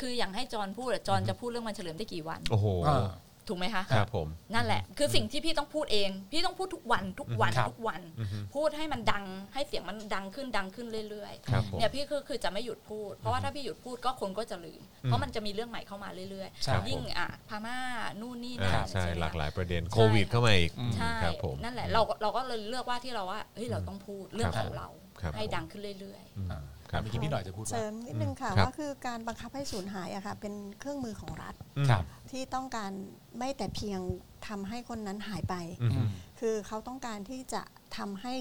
[0.00, 3.08] คืออย่างให้จอห์นพูดอะจอห์นจะพูดเรื่องวันเฉลิมได้กี่วัน โอ้โห อ่า
[3.48, 9.24] ถูกไหมคะครับผม นั่นแหละ คือสิ่งที่พี่ต้องพูดเอง พี่ต้องพูดทุกวันทุกวันครับ ทุกวัน อือฮึพูดให้มันดัง
[9.54, 17.78] ให้เสียงมันดังขึ้นดังขึ้นเรื่อยครับผมๆเนี่ยพี่คือคือจะไม่หยุดพูด เพราะว่าถ้าพี่หยุดพูดก็คนก็จะลืมเพราะมันจะมีเรื่องใหม่เข้ามาเรื่อยใช่ ๆ ยิ่งอะพม่า
[18.20, 24.88] นู่นนี่อ่านั่นใช่ไหมหลากคะหลายประเด็นใช่โควิดเข้ามาอีกอืมใช่ครับผม นั่นแหละเราเราก็เลยเลือกว่าที่เราว่าเฮ้ยเราต้องพูดเรื่องครับของเรา
[25.20, 31.54] ครับให้ดังขึ้นเรื่อยอ่าครับ เมื่อกี้พี่หน่อยจะพูดเสริว่ามนิดนึงค่ะครับว่าคือการบังคับให้สูญหายอะค่ะเป็นเครื่องมือของรัฐ
[31.90, 32.92] ครับที่ต้องการ
[33.38, 34.00] ไม่แต่เพียง
[34.48, 36.08] ทำให้คนนั้นหายไปอืมอืม
[36.40, 37.62] คือเขาต้องการที่จะ
[37.96, 38.34] ทำให้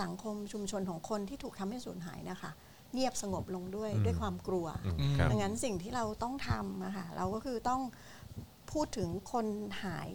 [0.00, 2.50] สังคมชุมชนของคนที่ถูกทำให้สูญหายนะคะ
[2.92, 7.82] เงียบสงบลงด้วยอืมด้วยความกลัวอืมครับดังนั้นสิ่งที่เราต้องทำอะค่ะเราก็คือต้อง
[8.72, 9.46] พูดถึงคน
[9.84, 10.10] หาย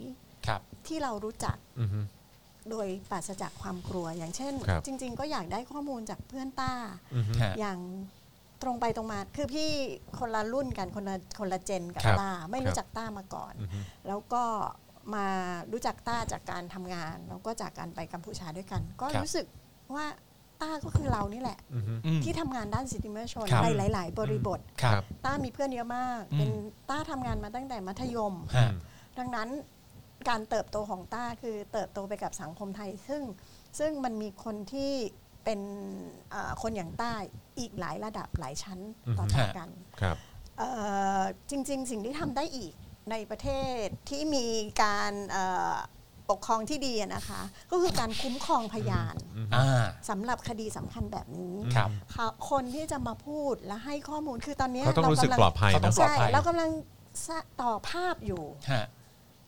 [0.47, 1.89] ครับที่เรารู้จักอืม
[2.71, 6.73] โดยปราศจากความกลัว อย่างเช่น ครับ จริง ๆ ก็อยากได้ข้อมูลจากเพื่อนต้า
[7.15, 7.79] อืมฮะ อย่าง
[8.61, 9.69] ตรงไปตรงมา คือพี่
[10.19, 14.43] คนละรุ่นกันคนละคนละเจนกับครับต้า ไม่ครู้รับจักต้ามาก่อน อืมแล้วก็
[15.13, 15.27] มา
[15.71, 19.45] รู้จักต้าจากการทำงาน แล้วก็จากการไปกัมพูชาด้วยกัน ก็ครับ รู้สึก
[19.95, 20.05] ว่า
[20.61, 26.49] ต้าก็คือเรานี่แหละ อืมอืม ที่ทำงานด้านสิทธิมนุษยชนครับ ในหลาย ๆ บริบท ครับ ต้ามีเพื่อนเยอะมาก อืม เป็น
[26.89, 28.69] ต้าทำงานมาตั้งแต่มัธยม ฮะ
[29.17, 29.49] ดังนั้น
[30.29, 33.21] การเติบโตของต้าคือเติบโตไปกับสังคมไทย ซึ่ง
[33.79, 34.93] ซึ่งมันมีคนที่
[35.45, 35.59] เป็น
[36.31, 37.13] เอ่อคนอย่างต้า
[37.59, 38.79] อีกหลายระดับหลายชั้น
[39.17, 39.69] ต่ออือฮึจากกัน
[40.01, 40.17] ครับ
[40.57, 40.69] เอ่
[41.19, 42.73] อจริง ๆ สิ่งที่ทำได้อีก
[43.11, 43.49] ในประเท
[43.83, 44.47] ศที่มี
[44.83, 45.75] การเอ่อ
[46.29, 49.15] ปกครองที่ดีอะนะคะ ก็คือการคุ้มครองพยาน
[49.55, 56.69] อ่าสำหรับคดีสำคัญแบบนี้ครับเขาคนที่จะมาพูดและให้ข้อมูลคือตอนนี้เขาต้องรู้สึกปลอดภัยเขาต้อนะงปลอดใช่ภัยเรากำลัง
[57.27, 58.85] สะต่อภาพอยู่ฮะ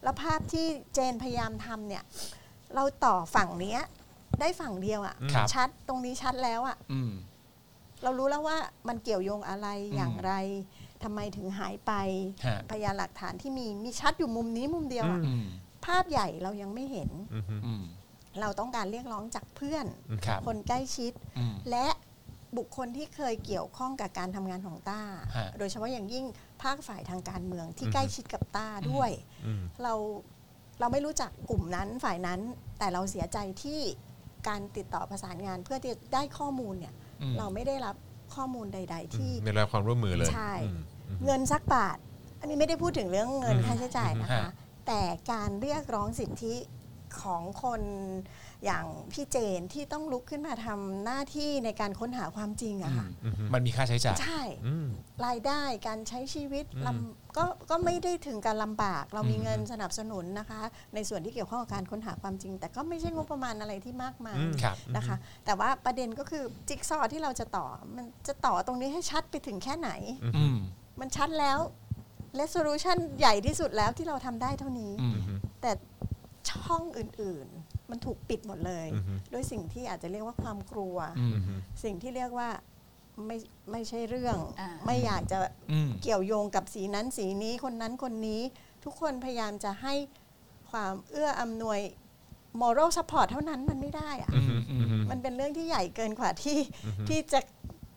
[0.04, 2.04] แล้วภาพที่เจนพยายามทำเนี่ย
[2.76, 3.82] เราต่อฝั่งเนี้ย
[4.40, 7.12] ได้ฝั่งเดียวอะครับชัดตรงนี้ชัดแล้วอะอืม
[8.04, 10.34] เรารู้แล้วว่ามันเกี่ยวโยงอะไรอืมอย่างไร
[11.04, 11.92] ทำไมถึงหายไป
[12.46, 15.46] ฮะ พยานหลักฐานที่มีมีชัดอยู่มุมนี้มุมเดียวอะอืม
[15.86, 17.84] ภาพใหญ่เรายังไม่เห็น อืมอืม
[18.42, 19.86] เราต้องการเรียกร้องจากเพื่อน
[20.26, 21.88] ครับคนใกล้ชิด อืม และ
[22.58, 25.02] บุคคลที่เคยเกี่ยวข้องกับการทำงานของต้า
[25.36, 26.26] ฮะ โดยเฉพาะอย่างยิ่ง
[26.64, 29.12] ภาคฝ่ายทางการเมืองที่อืมใกล้ชิดกับต้าด้วย
[29.46, 29.94] อืมเรา
[30.80, 32.40] เราไม่รู้จักกลุ่มนั้นฝ่ายนั้น
[32.80, 33.80] แต่เราเสียใจที่
[34.48, 37.96] การติดต่อประสานงานเพื่อที่จะได้ข้อมูลเนี่ยอืมเราไม่ได้รับ
[38.36, 41.98] ข้อมูลใด ๆ ที่ไม่ได้รับความร่วมมือเลยใช่อืมอืมเงินสักบาท
[42.40, 44.52] อันนี้ไม่ได้พูดถึงเรื่องเงินอืมค่าใช้จ่ายนะฮะคะ
[44.88, 45.02] แต่
[45.32, 46.56] การเรียกร้องสิทธิ
[47.22, 47.82] ของคน
[48.66, 54.88] อย่างพี่เจนที่ต้องลุกขึ้นมาทำหน้าที่ในการค้นหาความจริงอะค่ะอืมมันมีค่าใช้จ่าย ใช่อืม
[55.26, 60.62] รายได้การใช้ชีวิตอืมลำก็ก็ไม่ได้ถึงการลำบาก เรามีอืมเงินสนับสนุนนะคะ
[60.94, 69.92] ในส่วนที่เกี่ยวข้องกับการค้นหาความจริง แต่ก็ไม่ใช่งบประมาณอะไรที่มากมายอืมครับนะคะ แต่ว่าประเด็นก็คือจิ๊กซอว์ที่เราจะต่อ มันจะต่อตรงนี้ให้ชัดไปถึงแค่ไหน
[70.36, 70.58] อืม
[71.00, 71.60] มันชัดแล้ว
[72.40, 75.16] resolution ใหญ่ที่สุดแล้วที่เราทำได้เท่านี้อืม
[75.62, 75.72] แต่
[76.52, 81.36] ช่องอื่นๆ มันถูกปิดหมดเลยอือฮึด้วยสิ่งที่อาจจะเรียกว่าความกลัวอืม
[81.84, 82.50] สิ่งที่เรียกว่า
[83.26, 83.38] ไม่
[83.72, 85.38] ไม่ใช่เรื่องอ่าไม่อยากจะ
[85.72, 88.42] อืมเกี่ยวโยงกับสีนั้นสีนี้คนนั้นคนนี้
[88.84, 89.94] ทุกคนพยายามจะให้
[90.70, 91.80] ความเอื้ออำนวย
[92.62, 96.60] moral support เท่านั้นมันไม่ได้อะอืมอืมมันเป็นเรื่องที่ใหญ่เกินกว่าที่
[97.10, 97.40] ที่จะ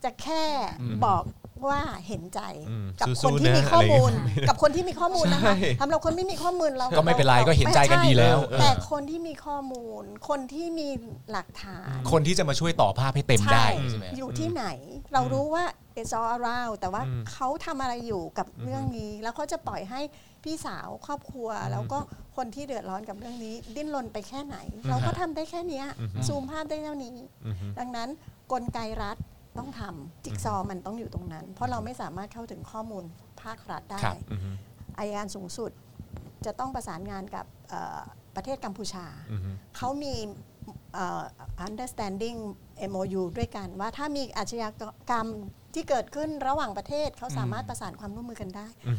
[0.04, 0.44] จะแค่
[0.80, 1.22] อืมบอก
[1.68, 2.40] ว่าเห็นใจ
[2.70, 10.88] อืมกับสู้คนๆที่นะมีข้อมูลอะไรอย่างเงี้ยกับคนที่มีข้อมูลนะคะใช่สำหรับคนไม่มีข้อมูลเราก็ไม่เป็นไรก็เห็นใจกันดีแล้ว แต่คนที่มีข้อมูล คนที่มี
[11.30, 14.64] หลักฐาน คนที่จะมาช่วยต่อภาพให้เต็มได้ใช่ไหมอยู่ที่ไหน
[15.12, 15.64] เรารู้ว่า
[16.00, 20.00] it's all around แต่ว่าอืมเขาทำอะไรอยู่กับเรื่องนี้ แล้วเขาจะปล่อยให้
[20.44, 21.98] พี่สาวครอบครัว แล้วก็
[22.36, 24.56] คนที่เดือดร้อนกับเรื่องนี้ ดิ้นรนไปแค่ไหน
[24.88, 25.86] เราก็ทำได้แค่เนี้ย
[26.26, 28.08] ซูมภาพได้เท่านี้อืมดังนั้น
[28.52, 29.16] กลไกรัฐ
[29.58, 33.04] ต้องทำจิ๊กซอว์มันต้องอยู่ตรงนั้น เพราะเราไม่สามารถเข้าถึงข้อมูล
[33.42, 34.56] ภาครัฐได้ครับอืม
[34.98, 35.70] อายการสูงสุด
[36.46, 38.00] จะต้องประสานงานกับเอ่อ
[38.36, 39.40] ประเทศกัมพูชาอืม
[39.76, 40.14] เขามี
[40.94, 41.22] เอ่อ
[41.68, 42.38] understanding
[42.92, 44.70] MOU ด้วยกัน ว่าถ้ามีอาชญา
[45.10, 45.26] กรรม
[45.74, 48.98] ที่เกิดขึ้นระหว่างประเทศเขาสามารถประสานความร่วมมือกันได้อืม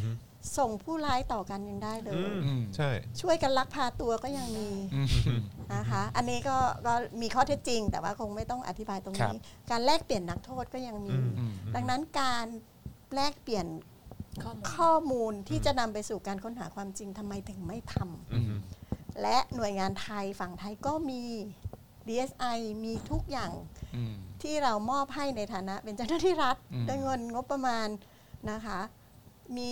[0.57, 2.13] ส่งผู้ร้ายต่อกันยังได้เลย
[2.45, 2.89] อืมใช่
[3.21, 5.07] ช่วยกันลักพาตัวก็ยังมีอืม
[5.73, 9.41] นะคะ อันนี้ก็ก็มีข้อเท็จจริง แต่ว่าคงไม่ต้องอธิบายตรงครับนี้
[9.71, 12.47] การแลกเปลี่ยนนักโทษก็ยังมีอืมอืมดังนั้นการ
[13.15, 13.67] แลกเปลี่ยน
[14.43, 18.55] ข้อมูลข้อมูลที่จะนำไปสู่การค้นหาความจริงทำไมถึงไม่ทำอืม
[19.21, 21.23] และหน่วยงานไทยฝั่งไทยก็มี
[22.07, 23.51] DSI มีทุกอย่าง
[23.95, 27.87] อืมที่เรามอบให้ในฐานะเป็นเจ้าหน้าที่รัฐอืมด้วยเงินงบประมาณ
[28.51, 28.79] นะคะ
[29.57, 29.71] มี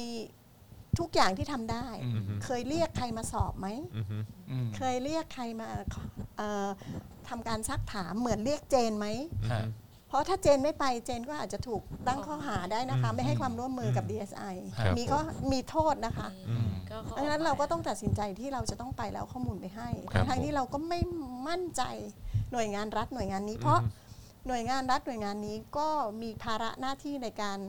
[0.99, 4.05] ทุกอย่างที่ทำได้ อืม เคยเรียกใครมาสอบไหม อืม
[4.49, 5.67] อืมเคยเรียกใครมา
[6.37, 6.67] เอ่อ
[7.29, 9.07] ทำการซักถามเหมือนเรียกเจนไหม
[9.51, 9.63] ฮะ
[10.07, 15.19] เพราะถ้าเจนไม่ไปเจนก็อาจจะถูกตั้งข้อหาได้นะคะ ไม่ให้ความร่วมมือกับ DSI ครับมีก็
[15.51, 20.99] มีโทษนะคะอืม ก็เขาดังนั้นเราก็ต้องตัดสินใจที่เราจะต้องไปแล้วข้อมูลไปให้ครับทั้งๆที่เราก็ไม่
[21.47, 21.83] มั่นใจ
[22.51, 23.79] หน่วยงานรัฐหน่วยงานนี้ เพราะ
[24.47, 25.89] หน่วยงานรัฐหน่วยงานนี้ก็
[26.21, 27.59] มีภาระหน้าที่ในการ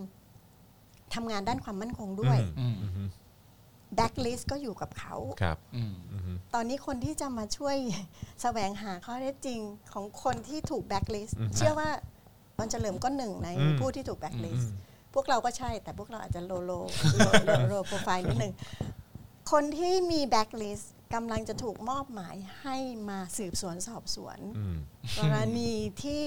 [1.15, 3.09] ทำงานด้านความมั่นคงด้วยอืมอืม
[3.97, 7.77] แบ็กลิสก็อยู่กับเขาครับอืมอืมตอนนี้คนที่จะมาช่วย
[8.43, 9.61] แสวงหาข้อเท็จจริง
[9.93, 11.91] ของคนที่ถูกแบ็กลิสอือฮึเชื่อว่า
[12.59, 14.73] วันเฉลิมก็หนึ่งในอืมผู้ที่ถูกแบ็คลิสต์
[15.15, 16.73] พวกเราก็ใช่ แต่พวกเราอาจจะ low low
[17.15, 18.55] low low low profile นิดหนึ่ง
[19.53, 22.77] คนที่มีแบ็คลิสต์กำลังจะถูกมอบหมายให้
[23.09, 24.77] มาสืบสวนสอบสวนอืม
[25.19, 26.23] กรณีที่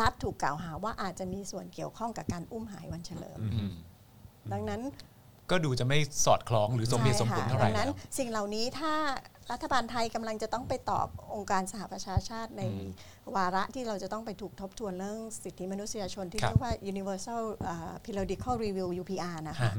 [0.00, 3.72] รัฐถูกกล่าวหาว่าอาจจะมีส่วนเกี่ยวข้องกับการอุ้มหายวันเฉลิมอืม
[4.52, 4.82] ดังนั้น
[5.50, 8.92] ก็ดูจะไม่สอดคล้องหรือสมเหตุสมผลเท่าไหร่ดังนั้นแล้วสิ่งเหล่านี้ถ้า
[9.52, 12.62] รัฐบาลไทยกำลังจะต้องไปตอบองค์การสหประชาชาติใน
[13.36, 19.74] วาระที่เราจะต้องไปถูกทบทวนเรื่องสิทธิมนุษยชนที่ครับเรียกว่า Universal อ่า Periodical Review UPR นะคะฮะ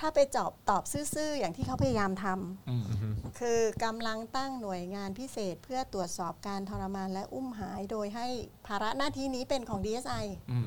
[0.02, 2.26] ้าไปจอบตอบซื่อๆอย่างที่เขาพยายามท
[2.68, 8.26] อืมำคือกำลังตั้งหน่วยงานพิเศษ เพื่อตรวจสอบการทรมานและอุ้มหายโดยให้
[8.66, 10.64] ภาระหน้าที่นี้เป็นของ DSI อืม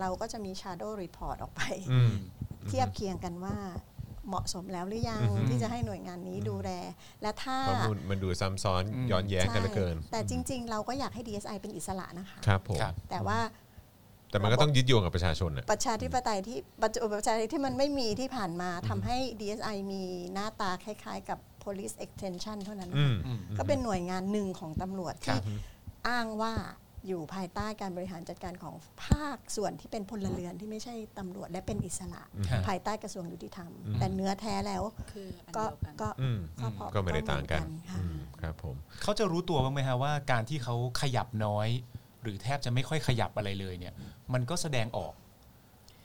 [0.00, 1.60] เราก็จะมี Shadow Report ออกไป
[1.92, 2.12] อืม
[2.68, 3.56] เทียบเคียงกันว่า
[4.28, 6.70] เหมาะสมแล้วหรือยังอือฮึที่จะให้หน่วยงานนี้ดูแล
[7.22, 13.38] และถ้าข้อมูลมันดูซ้ำซ้อนอืมย้อนแย้งกันเหลือเกินใช่แต่จริง ๆ เราก็อยากให้ DSI เป็นอิสระนะคะครับผมครับแต่ว่า
[14.30, 20.02] แต่มันก็ต้องยึดโยงกับประชาชนอะประชาธิปไตยที่ประจุประชาธิปไตยที่มันไม่มีที่ผ่านมาทำให้ DSI มี
[20.32, 25.42] หน้าตาคล้าย ๆ กับ police extension เท่านั้นอืค่ะมอืมก็เป็นหน่วยงานหนึ่งของตำรวจครัที่บ
[26.08, 26.54] อ้างว่า
[27.08, 28.74] อยู่ภายใต้การบริหารจัดการของ
[29.06, 41.68] ภาคส่วนที่เป็นพลเรือนที่ไม่ใช่ตำรวจและเป็นอิสระ ครับ ภายใต้กระทรวงยุติธรรม แต่เนื้อแท้แล้วคืออันก็เดียวกัน ก็อืมก็พอก็ไม่ได้ต่างกันเหมือค่ะ อืมครับผม เขาจะรู้ตัวบ้างไหมฮะว่าการที่เขาขยับน้อย
[42.22, 43.94] หรือแทบจะไม่ค่อยขยับอะไรเลยเนี่ย
[44.32, 45.12] มันก็แสดงออก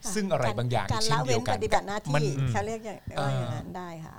[0.04, 4.14] ค่ะซึ่งอะไรบางอย่างการเช่นละเดีเว้ยวนกันปฏิบัติหน้ามัที่นเขาเรียกอย่างเอ่อว่าอย่างนั้นได้ค่ะ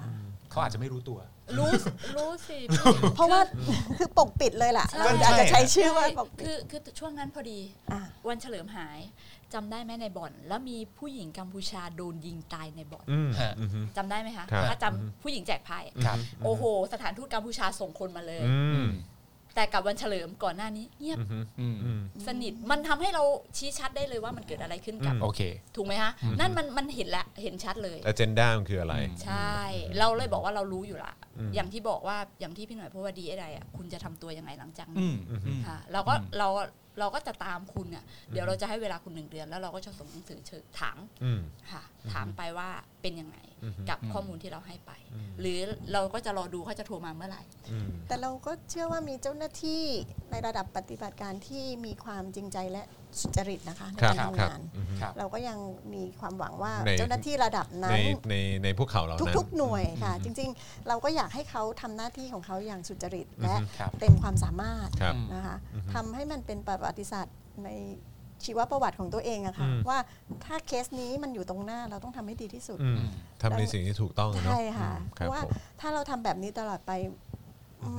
[0.51, 1.19] เขาอาจจะไม่รู้ตัว
[1.57, 1.71] รู้
[2.15, 3.41] รู้สิพี่เพราะว่า
[3.97, 7.59] คือปกปิดเลยล่ะใช่เราอาจจะใช้ชื่อว่าปกปิคืดอคือช่วงนั้นพอดี
[7.91, 8.99] อะวันเฉลิมหาย
[9.53, 18.87] จำได้ไหมในบ่อน แล้วมีผู้หญิงกัมพูชาโดนยิงตายในบ่อนอืมฮะอืมจำได้ไหมคะครับถ้าจำผู้หญิงแจกไพ่ครับโอ้โห สถานทูตกัมพูชาส่งคนมาเลยอืม
[19.57, 23.23] แต่กับวันเฉลิมก่อนหน้านี้เงียบอืมอืมอืมสนิทมันทำให้เรา
[23.57, 25.41] ชี้ชัดได้เลยว่ามันเกิดอะไรขึ้นกับอืมโอเค
[25.75, 29.55] ถูกไหมคะนั่นมันมันเห็นละเห็นชัดเลยอเจนดามันคืออะไรอืมใช่
[29.99, 36.47] เราเลยบอกว่าเรารู้อยู่ละอืมอย่างที่บอกว่าอย่างที่พี่หน่อยพูดว่าดีอะไรอะคุณจะทำตัวยังไงหลังจากอืนี้มอืมค่ะเราก็เรา
[36.99, 41.41] เราก็จะตามคุณเนี่ยเดี๋ยวเราจะให้เวลาคุณหนึ่งเดือน แล้วเราก็จะส่งหนังสือเชิญถามอืม
[41.71, 41.83] ค่ะ
[42.13, 42.69] ถามไปว่า
[43.01, 44.91] เป็นยังไงอืมกับอืมข้อมูลที่เราให้ไป
[45.39, 45.59] หรือ
[45.93, 49.83] เราก็จะรอดูเขาจะโทรมาเมื่อไหร่อืมแต่เราก็เชื่อว่ามีเจ้าหน้าที่
[50.31, 52.83] ในระดับปฏิบัติการที่มีความจริงใจและ
[53.21, 55.57] สุจริตนะคะในครับการครับทำงานอืมครับเราก็ยัง
[55.93, 57.99] มีความหวังว่าในเจ้าหน้าที่ระดับในนั้น
[58.29, 65.57] ในในพวกเขาเหล่านั้นทุกๆหน่วยค่ะ จริง ๆ เราก็อยากให้เขาทำหน้าที่ของเขาอย่างสุจริตและครับเต็มความสามารถครับนะคะ
[65.93, 67.69] ทำให้มันเป็นประวัติศาสตร์ใน
[68.45, 69.99] ชีวประวัติของตัวเองอะค่ะอืมว่า
[70.45, 72.99] ถ้าเคสนี้มันอยู่ตรงหน้าเราต้องทำให้ดีที่สุดอืม
[73.41, 75.51] ทำในสิ่งที่ถูกต้องอะเนาะใช่ค่ะอืมเพครับราะว่าผม
[75.81, 76.91] ถ้าเราทำแบบนี้ตลอดไป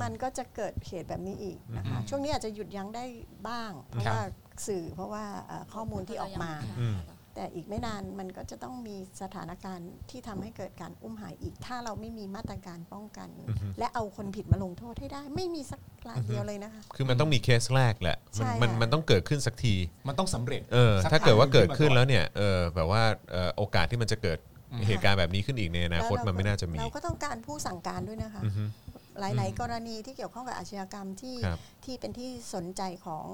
[0.01, 3.05] มันก็จะเกิดเหตุแบบนี้อีกนะคะช่วงนี้อาจจะหยุดยั้งได้
[3.47, 4.23] บ้าง เพราะครับว่า
[4.67, 6.51] สื่อ เพราะว่าเอ่อข้อมูลที่ออกมา
[6.81, 6.97] อืม
[7.35, 13.29] แต่อีกไม่นานมันก็จะต้องมีสถานการณ์ที่ทำให้เกิดการอุ้มหายอีก ถ้าเราไม่มีมาตรการป้องกัน
[13.79, 15.79] และเอาคนผิดมาลงโทษให้ได้ ไม่มีสัก
[16.09, 19.75] รายเดียวเลยนะคะ คือมันต้องมีเคสแรกแหละ มันใช่มันค่ะมันต้องเกิดขึ้นสักที
[20.07, 24.39] มันต้องสำเร็จ เออสักถ้าเกิดว่าครั้งหนึ่งเกิดขึ้นขึ้นมาก่อนแล้วเนี่ย เออ แบบว่าเอ่อโอกาสที่มันจะเกิด
[24.87, 28.63] เหตุการณ์แบบนี้ขึ้นอีกในอนาคตแล้วเรมันไม่น่าจะมี เราก็ต้องการผู้สั่งการด้วยนะคะอือฮึ
[29.19, 33.27] หลาย ๆ กรณีที่เกี่ยวข้องกับอาชญากรรมที่ครับที่เป็นที่สนใจของ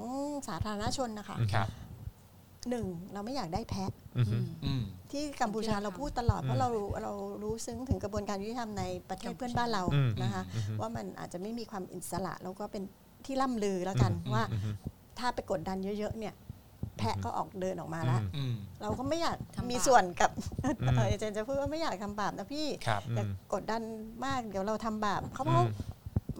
[0.48, 1.68] สาธารณชนนะคะครับ
[2.70, 4.82] หนึ่งเราไม่อยากได้แพะอือฮึอืม
[5.12, 6.68] ที่กัมพูชาเราพูดตลอดเพราะเรา
[7.02, 7.12] เรา
[7.42, 10.42] รู้ซึ้งถึงกระบวนการยุติธรรมในประเทศเพื่อนบ้านเราอืมนะคะ
[10.80, 12.82] ว่ามันอาจจะไม่มีความอิสระแล้วก็เป็น
[13.26, 14.42] ที่ล่ำลือแล้วกันว่า
[15.18, 16.34] ถ้าไปกดดันเยอะ ๆ เนี่ย
[16.98, 20.30] แพะก็ออกเดินออกมาแล้วอืมเราก็ไม่อยากทำบาปมีส่วนกับ
[20.96, 23.82] เอออาจารย์จะพูดว่าไม่อยากทำบาปนะพี่ครับอย่ากดดัน
[24.24, 25.64] มากเดี๋ยวเราทำบาปเขาบอก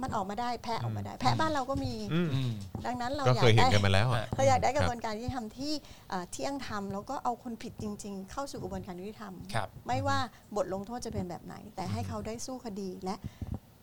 [0.03, 2.53] มันออกมาได้แพะออกมาได้ แพะบ้านเราก็มีอืมอืม
[2.87, 5.73] ดังนั้นเราก็อยาเคยกเห็นได้กันมาแล้วอะเราอยากได้กระบวนการยุติธรรมที่
[6.09, 10.19] เอ่อเที่ยงธรรมแล้วก็เอาคนผิดจริง ๆ เข้าสู่กระบวนการยุติธรรมครับไม่ว่า
[10.57, 13.15] บทลงโทษจะเป็นแบบไหน แต่ให้เขาได้สู้คดีและ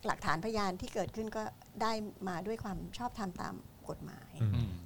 [0.05, 1.41] หลักฐานพยานที่เกิดขึ้นก็
[1.81, 1.91] ได้
[2.27, 3.53] มาด้วยความชอบธรรมตาม
[3.89, 4.22] กฎหมายอืม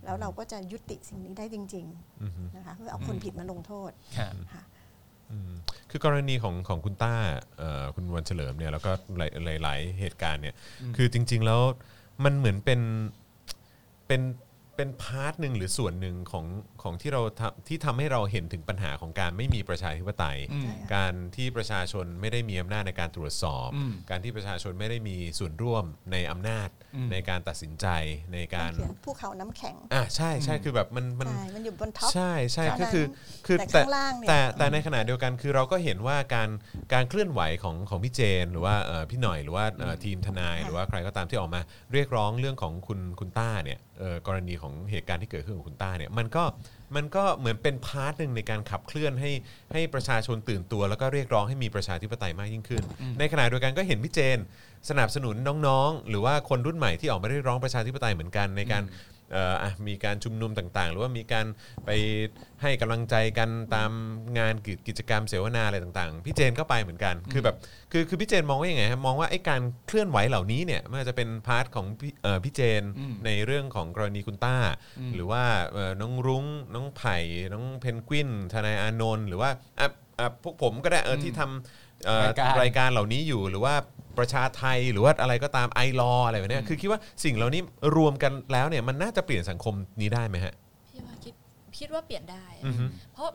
[0.05, 1.85] แล้วเราก็จะยุติสิ่งนี้ได้จริง
[2.23, 4.63] อือฮึๆนะคะเพื่อเอาคนผิดมาลงโทษครับค่ะ
[5.31, 5.51] อืม
[5.89, 7.13] คือกรณีของของคุณต้า
[7.57, 10.55] เอ่อคุณวันเฉลิมเนี่ยแล้วก็หลายหลายหลายเหตุการณ์เนี่ย
[10.95, 11.61] คือจริง ๆแล้ว
[12.23, 12.81] มันเหมือนเป็น
[14.07, 14.21] เป็น
[14.75, 16.45] เป็น part หนึ่งหรือส่วนหนึ่งของ
[16.87, 27.87] ของที่เราทำที่ทำให้เราเห็นถึงปัญหาของการไม่มีประชาธิปไตยอืมใช่ค่ะการที่ประชาชนไม่ได้มีอำนาจในการตรวจสอบอืมการที่ประชาชนไม่ได้มีส่วนร่วมในอำนาจอืมในการตัดสินใจ
[28.33, 33.05] ในการเขียนภูเขาน้ำแข็งอ่าใช่ใช่คือแบบมันมันใช่มันอยู่บน top ใช่ใช่เท่านั้นคือ
[33.45, 36.49] คือแต่แต่ข้างล่างเนี่ยแต่แต่ในขณะเดียวกันคือเราก็เห็นว่าการ
[36.93, 41.61] การเคลื่อนไหวของของพี่เจน หรือว่าเอ่อพี่หน่อยหรือว่าเอ่อทีมทนายหรือว่าใครก็ตามที่ออกมา
[41.93, 46.43] เรียกร้องเรื่องของคุณคุณต้าเนี่ยเอ่อกรณีของเหตุการณ์ที่เกิดขึ้นของคุณต้าเนี่ยมันก็
[46.95, 49.31] มันก็เหมือนเป็น part หนึ่งในการขับเคลื่อนให้
[49.73, 52.83] ให้ประชาชนตื่นตัว แล้วก็เรียกร้องให้มีประชาธิปไตยมากยิ่งขึ้น
[53.19, 54.39] ในขณะเดียวกันก็เห็นพี่เจน
[54.89, 55.35] สนับสนุน
[55.67, 59.16] น้องๆ หรือว่าคนรุ่นใหม่ที่ออกมาเรียกร้องประชาธิปไตยเหมือนกันในการเอ่ออะ
[59.87, 61.45] มีการชุมนุมต่างๆ หรือว่ามีการ
[61.85, 61.89] ไป
[62.61, 63.91] ให้กำลังใจกันตาม
[64.39, 67.55] งานกิกิจกรรมเสวนาอะไรต่างๆ พี่เจนก็ไปเหมือนกัน คือแบบ
[67.91, 74.57] คือคือพี่เจนมองว่ายังไงครับมองว่าไอ้การเคลื่อนไหวเหล่านี้เนี่ยไม่ว่าจะเป็น part ของพี่เอ่อพี่เจนอืมในเรื่องของกรณีคุณต้า
[75.15, 77.17] หรือว่าเอ่อน้องรุ้งน้องไผ่
[77.53, 79.49] น้องเพนกวินทนายอานนท์หรือว่า
[79.79, 79.87] อะ
[80.19, 83.73] อะพวกผมก็ได้เออที่ทำ เอ่อรายการ รายการเหล่านี้อยู่หรือว่า
[84.17, 87.61] ประชาไทยหรือว่าอะไรก็ตามไอรออะไรแบบเนี้ยคือคิดว่าสิ่งเหล่านี้
[87.97, 90.53] รวมกันแล้วเนี่ยมันน่าจะเปลี่ยนสังคมนี้ได้ไหมฮะ
[90.89, 91.33] พี่ว่าคิด
[91.79, 93.29] คิดว่าเปลี่ยนได้ อือฮึ เพราะ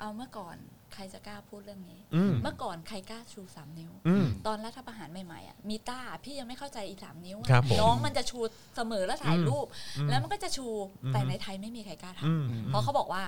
[0.00, 0.56] เอาเมื่อก่อน
[0.94, 8.40] ใครจะกล้าพูดเรื่องนี้ อืม เมื่อก่อนใครกล้าชูสามนิ้ว อืม ตอนรัฐประหารใหม่ๆอะมีต้าพี่ยังไม่เข้าใจอีสามนิ้วอะครับผมน้องมันจะชู
[8.76, 9.66] เสมอแล้วถ่ายอืมรูป
[9.98, 10.68] อืมแล้วมันก็จะชู
[11.04, 13.22] อืมแต่ในไทยไม่มีใครกล้าทอืมำเพราะเขาบอกว่า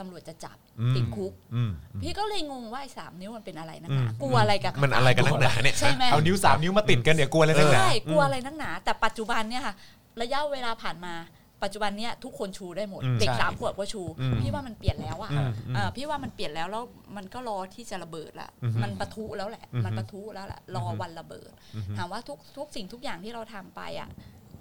[0.00, 1.70] ตำรวจจะจับอืมติดคุกอืม
[2.02, 9.74] พี่ก็เลยงงว่าไอ้สามนิ้วมันเป็นอะไรนักอืหมนากลัวอะไรกับมันอะไรกันนักหนาเนี่ยใช่ไหมเอานิ้วสามนิ้วมาติดกันเดี๋ยวกลัวอะไรสักหนาใช่กลัวอะไรนักหนา แต่ปัจจุบันเนี่ยค่ะ
[10.22, 11.14] ระยะเวลาผ่านมา
[11.62, 16.84] ปัจจุบันเนี่ยทุกคนชูได้หมดอืมเด็กใช่สามขวบก็ชูอืมพี่ว่ามันเปลี่ยนแล้วอะอืมอืมอ่าพี่ว่ามันเปลี่ยนแล้วแล้ว
[17.16, 24.08] มันก็รอที่จะระเบิดละอือฮึมันปะทุแล้วแหละอือฮึมันปะทุแล้วแหละรอออฮึวันระเบิดอือฮึถามว่าทุกทุกสิ่งทุกอย่างที่เราทำไปอะ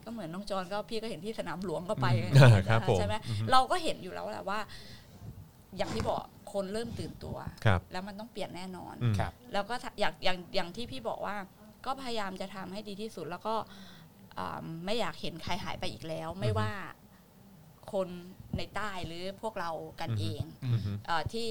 [0.05, 4.59] ก็เหมือนน้องจอนก็พี่ก็เห็นที่สนามหลวงก็ไปอ่าครับผมใช่ไหมอือฮึเราก็เห็นอยู่แล้วแหละว่า
[5.78, 6.20] อย่างที่บอก
[6.53, 11.36] คนเริ่มตื่นตัว ครับแล้วมันต้องเปลี่ยนแน่นอน อืม ครับ แล้วก็ถ้าอย่างอย่างอย่างที่พี่บอกว่า
[11.86, 13.55] ก็พยายามจะทำให้ดีที่สุด แล้วก็
[14.38, 16.72] อ่าไม่อยากเห็นใครหายไปอีกแล้ว ไม่ว่า
[17.93, 18.07] คน
[18.57, 21.49] ในใต้หรือพวกเรากันเองอืม เอ่อที่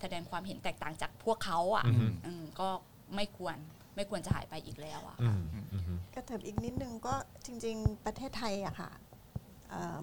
[0.00, 2.68] แสดงความเห็นแตกต่างจากพวกเขาอะอืม อืมก็
[3.14, 3.56] ไม่ควร
[3.96, 7.14] ไม่ควรจะหายไปอีกแล้วอะ อืมอืมก็เถิบอีกนิดนึงก็
[7.46, 9.05] จริง ๆ ประเทศไทยอะค่ะเอ่อ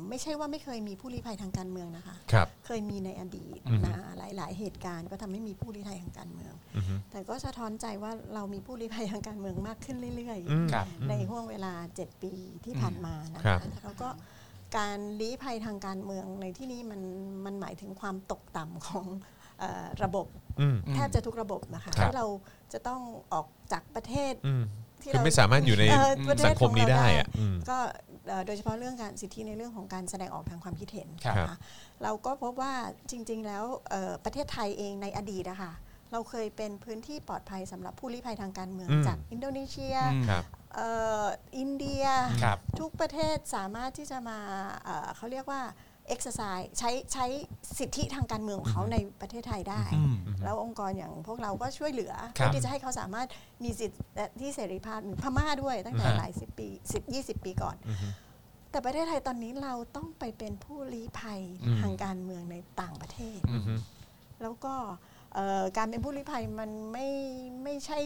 [0.09, 12.33] ไม่ใช่ว่าไม่เคยมีผู้ลี้ภัยทางการเมืองนะคะครับเคยมีในอดีตอือฮึนะหลาย ๆ เหตุการณ์ก็ทำให้มีผู้ลี้ภัยทางการเมืองอืมแต่ก็สะท้อนใจว่าเรามีผู้ลี้ภัยทางการเมืองมากขึ้นเรื่อยอืมครับๆในห่วงเวลา 7 ปี
[12.65, 14.09] ที่ผ่านมานะครัคะบแล้วก็
[14.77, 17.01] การลี้ภัยทางการเมืองในที่นี้มัน
[17.45, 19.05] มันหมายถึงความตกต่ำของ
[19.59, 20.27] เออระบบ
[20.61, 22.25] อืมแทบจะทุกระบบนะคะครับที่เรา
[22.73, 23.01] จะต้อง
[23.33, 24.63] ออกจากประเทศอืม
[25.01, 28.12] ที่คือเราไม่สามารถอยู่ในเอ่อประเทศสังคมนี้ของเราได้ได้อะอืมก็เอ่อ
[28.45, 31.57] โดยเฉพาะเรื่องการสิทธิในเรื่องของการแสดงออกทางความคิดเห็นครับนะคะ
[32.03, 32.73] เราก็พบว่า
[33.11, 35.71] จริง ๆ แล้วเอ่อประเทศไทยเองในอดีตนะคะ
[36.11, 40.43] เราเคยเป็นพื้นที่ปลอดภัยสำหรับผู้ลี้ภัยทางการเมืองอืมจากอินโดนีเซียอืมครับ
[40.75, 40.89] เอ่
[41.23, 41.25] อ
[41.57, 42.05] อินเดีย
[42.43, 44.39] ครับทุกประเทศสามารถที่จะมา
[44.83, 45.61] เอ่อเขาเรียกว่า
[46.13, 47.25] exercise ใช้ใช้
[47.79, 53.27] สิทธิทางการเมืองของเขาในประเทศไทยได้อืมแล้วองค์กรอย่างพวกเราก็ช่วยเหลือครัเพื่อบที่จะให้เขาสามารถ
[53.63, 58.07] มีสิทธิและที่เสรีภาพหรือพม่าด้วยตั้งแต่ฮะหลายสิบปีสิบยี่สิบปีก่อนอือฮึ
[58.71, 63.73] แต่ประเทศไทยตอนนี้เราต้องไปเป็นผู้ลี้ภัยอืมทางการเมืองในต่างประเทศอือฮึ
[64.41, 64.75] แล้วก็
[65.33, 67.07] เอ่อการเป็นผู้ลี้ภัยมันไม่
[67.63, 67.99] ไม่ใช่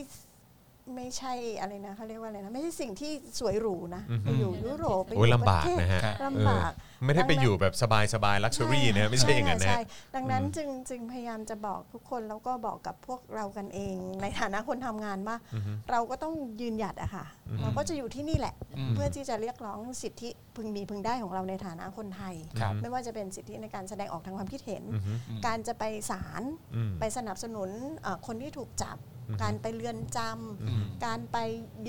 [0.96, 25.14] ไม่ใช่อะไรนะเขาเรียกว่าอะไรนะไม่ใช่สิ่งที่สวยหรูนะอือฮึไปอยู่ยุโรปไปอโอ้ยยู่ลำบากประเทศนะฮะครับลำบากเออไม่ได้ไปอยู่แบบสบายสบายลักชัวรี่นะฮะไม่ใช่อย่างนั้นนะใช่ฮะดังนั้นอืมจึงจึงพยายามจะบอกทุกคนแล้วก็บอกกับพวกเรากันเอง ในฐานะคนทำงานว่าอือฮึเราก็ต้องยืนหยัดอะค่ะอืมเราก็จะอยู่ที่นี่แหละอืมเพื่อที่จะเรียกร้องสิทธิพึงมีพึงได้ของเราในฐานะคนไทยครับไม่ว่าจะเป็นสิทธิในการแสดงออกทางความคิดเห็นอือฮึ
[25.46, 26.44] การจะไปศาล
[26.76, 27.70] อืมไปสนับสนุน
[28.02, 31.38] เอ่อคนที่ถูกจับอือฮึ การไปเรือนจำอืมการไป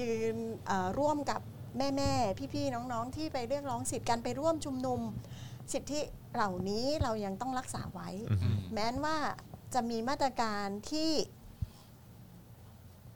[0.00, 0.36] ยืน
[0.66, 1.40] เอ่อร่วมกับ
[1.78, 5.00] แม่แม่ๆ พี่ๆ น้องๆ ที่ไปเรียกร้องสิทธิการไปร่วมชุมนุม
[5.72, 6.00] สิทธิ
[6.34, 9.16] เหล่านี้เรายังต้องรักษาไว้อือฮึแม้นว่า
[9.74, 11.10] จะมีมาตรการที่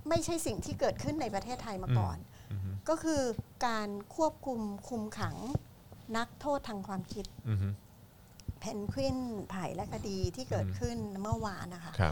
[0.09, 2.19] ไม่ใช่สิ่งที่เกิดขึ้นในประเทศไทยมาก่อน
[2.53, 3.23] อือฮึก็คือ
[3.67, 5.37] การควบคุมคุมขัง
[6.17, 7.69] นักโทษทางความคิดอือฮึ
[8.61, 9.19] เพนกวิน
[9.51, 12.11] ไผ่และคดีที่เกิดขึ้นเมื่อวานนะคะครั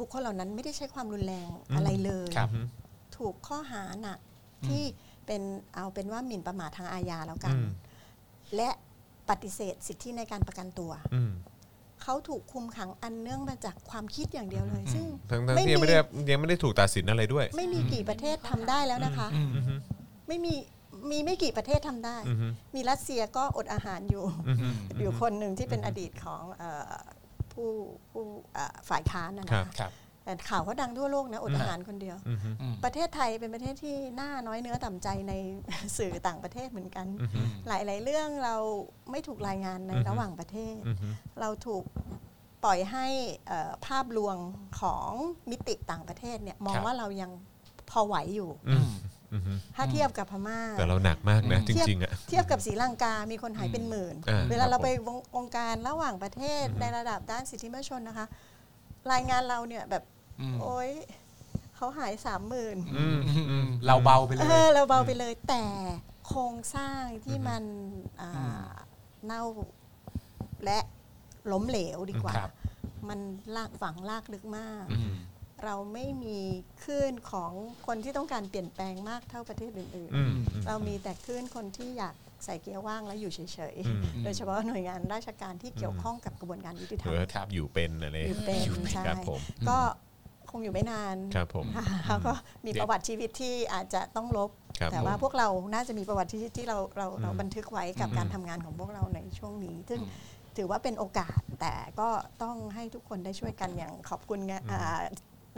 [0.00, 2.48] บบุคคลเหล่านั้นไม่ได้ใช้ความรุนแรงอืมอะไรเลยครับ
[3.16, 4.18] ถูกข้อหาหนัก
[4.66, 4.82] ที่
[5.26, 5.42] เป็น
[5.74, 7.68] เอาเป็นว่าหมิ่นประมาททางอาญาแล้วกัอืนม
[8.56, 8.70] และ
[9.30, 11.32] ปฏิเสธสิทธิในการประกันตัวอืม
[12.02, 15.96] เขาถูกคุมขังอันเนื่องมาจากความคิดอย่างเดียวเลย ซึ่งทั้งทั้งไม่ที่ยังมีไม่ได้
[16.30, 19.74] ยังไม่ได้ถูกตัดสินอะไรด้วย ไม่มีกี่ประเทศทำได้แล้วนะคะอืมอือฮึ
[20.28, 20.54] ไม่มี
[21.10, 24.68] มีไม่กี่ประเทศทำได้อือฮึมีรัสเซียก็อดอาหารอยู่อือฮึ
[25.00, 26.92] อยู่คนหนึ่งที่เป็นอดีตของเอ่อ
[27.60, 27.72] ผู้
[28.10, 28.24] ผู้
[28.54, 29.92] เอ่อฝ่ายค้านนะครันะบครับ
[30.24, 35.34] แต่ข่าวเขาดังทั่วโลกนะอดอาหารคนเดียวอือฮึอืมประเทศไทยเป็นประเทศที่น่าน้อยเนื้อต่ำใจใน
[35.98, 38.56] สื่อต่างประเทศเหมือนกันอือฮึหลาย ๆ เรื่องเรา
[39.10, 41.08] ไม่ถูกรายงานในอือฮึระหว่างประเทศอือฮึ
[41.40, 41.84] เราถูก
[42.64, 43.06] ปล่อยให้
[43.46, 44.36] เอ่อภาพลวง
[44.80, 45.10] ของ
[45.50, 47.30] มิติต่างประเทศเนี่ยมองครับว่าเรายัง
[47.90, 48.90] พอไหวอยู่อืม
[49.76, 58.26] ถ้าเทียบกับพม่า แต่เราหนักมากนะจเทียบริงๆอะเทียบกับศรีลังกา มีคนหายเป็นหมื่นอ่าเวลาครับเราไปผมวงองค์การระหว่างประเทศในระดับด้านสิทธิมนุษยชนนะคะ
[59.12, 60.02] รายงานเราเนี่ยแบบ
[60.40, 60.90] อืมโอ๊ย
[61.76, 63.18] เขาหายสามหมื่นอืม
[63.50, 65.64] อืมเราเบาไปเลเอยอเราเบาไปเลย แต่
[66.26, 67.62] โครงสร้างที่มัน
[68.20, 68.58] อ่าอืม
[69.26, 69.42] เน่า
[70.64, 70.78] และ
[71.52, 72.50] ล้มเหลวดีกว่าครับ
[73.08, 73.20] มัน
[73.56, 75.12] ลากฝังลากลึกมากอืม
[75.64, 76.38] เราไม่มี
[76.82, 77.52] คลื่นของ
[77.86, 82.14] คนที่ต้องการเปลี่ยนแปลงมากเท่าประเทศอื่นอืมๆเรามีแต่คลื่นคนที่อยาก
[82.44, 83.40] ใส่เกียร์ว่างแล้วอยู่เฉ
[83.74, 89.78] ยอืมๆโดยเฉพาะหน่วยงานราชการที่เกี่ยวข้องกับกระบวนการยุติธรเอรมอครับอยู่เป็นอะไรอยู่เป็นใช่ครับผมก็
[90.50, 92.32] คงอยู่ไม่นานครับผมค่ะแล้วก็
[92.66, 94.50] มีประวัติชีวิตที่อาจจะต้องลบ
[94.80, 100.00] ครับแต่ว่าผมพวกเราน่าจะมีประวัติชีวิตที่เราเราเราอืมบันทึกไว้กับอืมการทำงานของพวกเราในช่วงนี้ ซึ่ง
[100.56, 102.08] ถือว่าเป็นโอกาสแต่ก็
[102.42, 105.02] ต้องให้ทุกคนได้ช่วยกันอย่างขอบคุณงานอ่า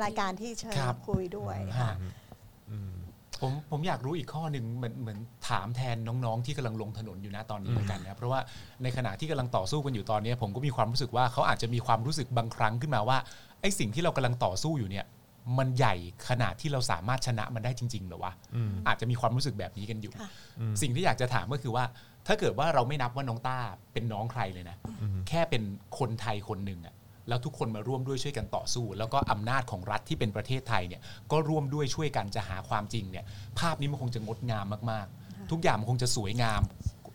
[0.03, 1.97] รายการที่เชิญครับคุยด้วยค่ะฮะ
[3.41, 8.41] ผมผมอยากรู้อีกข้อหนึ่งเหมือนเหมือนถามแทนน้องๆ ที่กำลังลงถนนอยู่นะตอนนี้เหมือนกันนะเพราะว่า
[8.83, 13.19] ในขณะที่กำลังต่อสู้กันอยู่ตอนนี้ผมก็มีความรู้สึกว่าเขาอาจจะมีความรู้สึกบางครั้งขึ้นมาว่า
[13.61, 15.05] ไอ้สิ่งที่เรากำลังต่อสู้อยู่เนี่ย
[15.59, 15.95] มันใหญ่
[16.29, 18.33] ขนาดที่เราสามารถชนะมันได้จริงๆเหรอวะ
[18.89, 20.29] อาจจะมีความรู้สึกแบบนี้กันอยู่ ค่ะ
[20.83, 21.85] สิ่งที่อยากจะถามก็คือว่า
[22.27, 23.59] ถ้าเกิดว่าเราไม่นับว่าน้องต้า
[23.93, 24.77] เป็นน้องใครเลยนะ
[25.29, 25.63] แค่เป็น
[25.99, 26.95] คนไทยคนหนึ่งอะ
[27.29, 31.01] แล้วทุกคนมาร่วมด้วยช่วยกันต่อสู้ แล้วก็อำนาจของรัฐที่เป็นประเทศไทยเนี่ย
[31.33, 33.25] ก็ร่วมด้วยช่วยกันจะหาความจริงเนี่ย
[33.59, 36.63] ภาพนี้มันคงจะงดงามมากๆ ทุกอย่างมันคงจะสวยงาม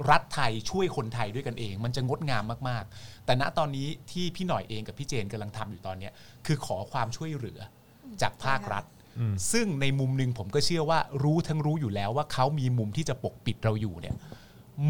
[0.09, 6.13] รัฐไทยช่วยคนไทยด้วยกันเอง มันจะงดงามมากๆ แต่ณตอนนี้ที่พี่หน่อยเองกับพี่เจนกำลังทำอยู่ตอนเนี้ย
[6.45, 7.59] คือขอความช่วยเหลือ
[8.21, 8.83] จากภาครัฐ
[9.51, 14.15] ซึ่งในมุมหนึ่งผมก็เชื่อว่ารู้ทั้งรู้อยู่แล้วว่าเขามีมุมที่จะปกปิดเราอยู่เนี่ย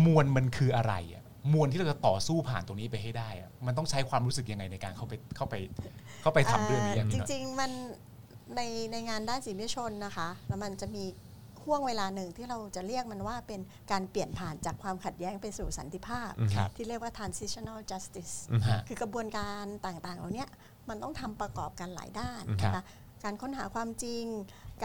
[0.05, 1.23] มวลมันคืออะไรอะ
[1.53, 5.55] มวลที่เราจะต่อสู้ผ่านตรงนี้ไปให้ได้อะมันต้องใช้ความรู้สึกยังไงในการเข้าไปเข้าไป
[6.21, 7.71] เข้าไปทำเรื่องนี้อย่างจนี้หน่อยริง ๆ มัน
[8.55, 8.61] ใน
[8.91, 11.05] ในงานด้านสิทธิมนุษยชนนะคะ แล้วมันจะมี
[11.63, 13.59] ห่วงเวลาหนึ่งที่เราจะเรียกมันว่าเป็น
[13.91, 18.33] การเปลี่ยนผ่านจากความขัดแย้งไปสู่สันติภาพ ครับที่เรียกว่า transitional justice
[18.67, 20.49] ฮะ คือกระบวนการต่างๆเหล่าเนี้ย
[20.89, 22.83] มันต้องทำประกอบกันหลายด้านครับนะคะ
[23.23, 24.25] การค้นหาความจริง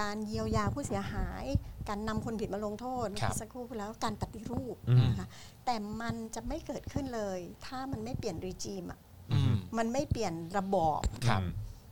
[0.00, 1.44] การเยียวยาผู้เสียหาย
[1.88, 5.28] การนำคนผิดมาลงโทษครับเมื่อสักครู่พูดแล้วการปฏิรูปอืม นะคะ
[5.64, 8.98] แต่มันจะไม่เกิดขึ้นเลย ถ้ามันไม่เปลี่ยนรีจีมอะ
[9.32, 11.42] อืมมันไม่เปลี่ยนระบอบ ครับ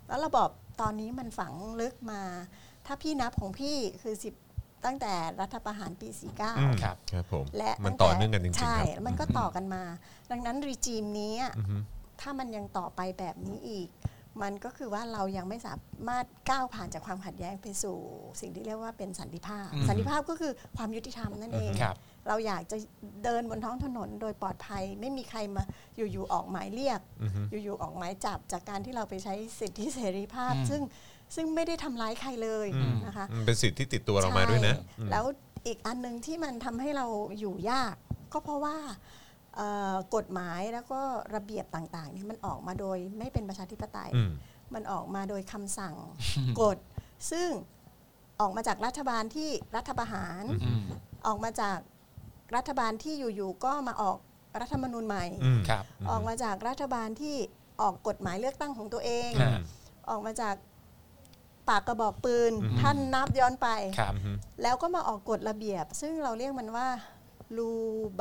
[0.08, 0.48] แล้วระบอบ
[0.80, 2.22] ตอนนี้มันฝังลึกมา
[2.86, 4.34] ถ้าพี่นับของพี่คือสิบ
[4.84, 6.08] ตั้งแต่รัฐประหารปี
[6.58, 9.82] อืม49 ครับ ครับผมและมันตั้ต่อแต่เนื่องกันจริงๆใช่ครับมันก็ต่อกันมา
[10.30, 11.76] ดังนั้นรีจีมนี้อะอือฮึ
[12.20, 13.88] ถ้ามันยังต่อไปแบบนี้อีก
[14.42, 15.74] มันก็คือว่าเรายังไม่สา
[16.08, 17.96] มารถก้าวผ่านจากความขัดแย้งไปสู่
[18.40, 21.96] สิ่งที่เรียกว่าเป็นสันติภาพอืมสันติภาพก็คือความยุติธรรมนั่นเองครับ
[22.28, 22.76] เราอยากจะ
[23.24, 25.62] เดินบนท้องถนนโดยปลอดภัย ไม่มีใครมา
[25.96, 30.82] อยู่ๆออกหมายเรียกอือฮึอยู่ๆออกหมายจับจากการที่เราไปใช้สิทธิเสรีภาพอืมซึ่ง
[31.34, 35.24] ซึ่งไม่ได้ทำร้ายใครเลยอืมนะคะมันเป็นสิทธิ์ที่ติดตัวเรามาด้วยนะใช่อืมแล้ว
[35.66, 37.06] อีกอันหนึ่งที่มันทำให้เรา
[37.38, 37.94] อยู่ยาก
[38.32, 38.96] ก็เพราะว่าเอ่อ
[40.14, 41.00] กฎหมายแล้วก็
[41.34, 44.30] ระเบียบต่างๆเนี่ยมันออกมาโดยไม่เป็นประชาธิปไตยอืม
[44.74, 45.94] มันออกมาโดยคำสั่ง
[46.62, 46.78] กฎ
[47.30, 47.48] ซึ่ง
[48.40, 50.82] ออกมาจากรัฐบาลที่รัฐประหารอืม
[51.26, 51.78] ออกมาจาก
[52.56, 54.18] รัฐบาลที่อยู่ๆก็มาออก
[54.60, 57.36] รัฐธรรมนูญใหม่อืมครับออกมาจากรัฐบาลที่
[57.80, 59.60] ออกกฎหมายเลือกตั้งของตัวเองฮะ
[60.10, 60.54] ออกมาจาก
[61.68, 63.68] ปากกระบอกปืนอืมท่านนับย้อนไป
[63.98, 66.88] ครับอืมแล้วก็มาออกกฎระเบียบ ซึ่งเราเรียกมันว่า
[67.58, 67.72] รู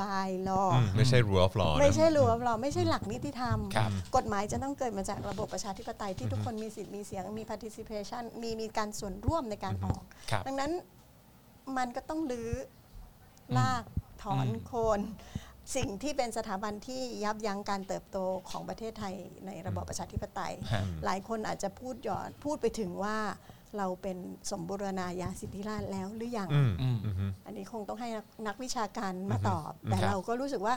[0.01, 10.01] บายลออืมไม่ใช่ rule of law นะไม่ใช่รั้วเราไม่ใช่หลักนิติธรรมครับกฎหมายจะต้องเกิดมาจากระบบประชาธิปไตยที่ทุกคนมีสิทธิ์มีเสียงมี participation มีมีการส่วนร่วมในการออก
[10.31, 10.71] ครับดังนั้น
[11.77, 12.51] มันก็ต้องรื้อ
[13.57, 13.83] ลาก
[14.23, 14.99] ถอนอืมโคน
[15.75, 18.17] สิ่งที่เป็นสถาบันที่ยับยั้งการเติบโต
[18.49, 19.13] ของประเทศไทย
[19.45, 23.17] ในระบอบประชาธิปไตยฮะหลายคนอาจจะพูดหยอดพูดไปถึงว่า
[23.77, 24.17] เราเป็น
[24.51, 30.75] สมบูรณาญาสิทธิราชย์แล้วหรือยังอืมอืมอืมอันนี้คงต้องให้นักนักวิชาการมาตอบ แต่ครับเราก็รู้สึกว่า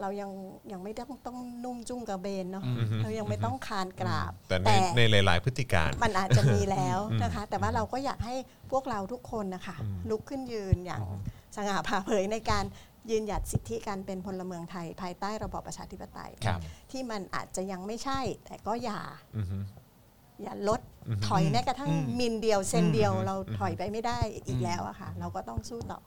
[0.00, 0.30] เรายัง
[0.72, 8.34] ยังไม่ต้องต้องนุ่งจุ้งกระเบนเนาะอืมเรายังไม่ต้องคานกราบ แต่ในในหลาย ๆ พฤติการมันอาจจะมีแล้วนะคะ แต่ว่าเราก็อยากให้
[8.70, 9.76] พวกเราทุกคนนะคะ
[10.10, 11.02] ลุกขึ้นยืนอย่าง
[11.56, 12.64] สง่าผ่าเผยในการ
[13.10, 16.60] ยืนหยัดสิทธิการเป็นพลเมืองไทย ภายใต้ระบอบประชาธิปไตยครับ
[16.90, 19.00] ที่มันอาจจะยังไม่ใช่แต่ก็อย่า
[20.40, 26.00] อือฮึอย่าลดอือฮึถอยแม้กระทั่งอืมมิลเดียวเซนเดียวอืมเราถอยไปไม่ได้อีกแล้วอะค่ะ เราก็ต้องสู้ต่อ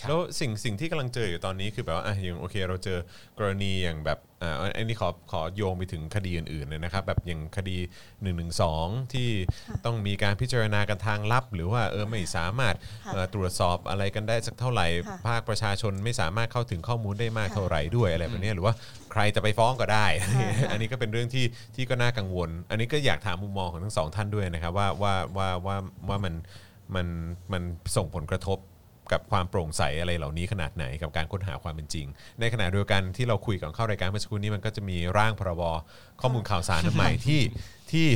[0.00, 2.98] ครับแล้วสิ่งสิ่งที่กำลังเจออยู่ตอนนี้คือแบบว่าอะอย่างโอเค เราเจอ
[3.38, 8.44] กรณีอย่างแบบ อ่าอันนี้ขอขอโยงไปถึงคดีอื่นๆเลยนะครับ แบบอย่างคดี1นึ
[9.12, 9.28] ที่
[9.84, 12.74] ต้องมีการพิจารณากันทางลับ หรือว่าเออไม่สามารถ
[13.06, 18.74] ค่ะเอ่อตรวจสอบอะไรกันได้สักเท่าไหร่ค่ะภภาคประชาชนไม่สามารถเข้าถึงข้อมูลได้มากค่ะเท่าไหร่ด้วยอะไรแบบเนี้ยหรือว่า
[19.12, 20.06] ใครจะไปฟ้องก็ได้
[20.70, 21.44] อันนี้ก็เป็นเรื่องที่
[21.74, 25.76] ที่ก็น่ากังวล อันนี้ก็อยากถามมุมมองของทั้งสองท่านด้วยนะครับว่าว่าว่าว่า
[26.08, 26.34] ว่ามัน
[26.94, 27.06] มัน
[27.52, 27.62] มัน
[27.96, 28.58] ส่งผลกระทบ
[29.12, 32.06] กับความโปร่งใสอะไรเหล่านี้ขนาดไหนกับการค้นหาความเป็นจริง
[32.40, 35.62] ในขณะเดียวกันที่เราคุยก่อนเข้ารายการเมื่อสักครู่นี้มันก็จะมีร่างพรบ
[36.20, 37.40] ข้อมูลข่าวสารอันใหม่ที่
[37.92, 38.06] ที่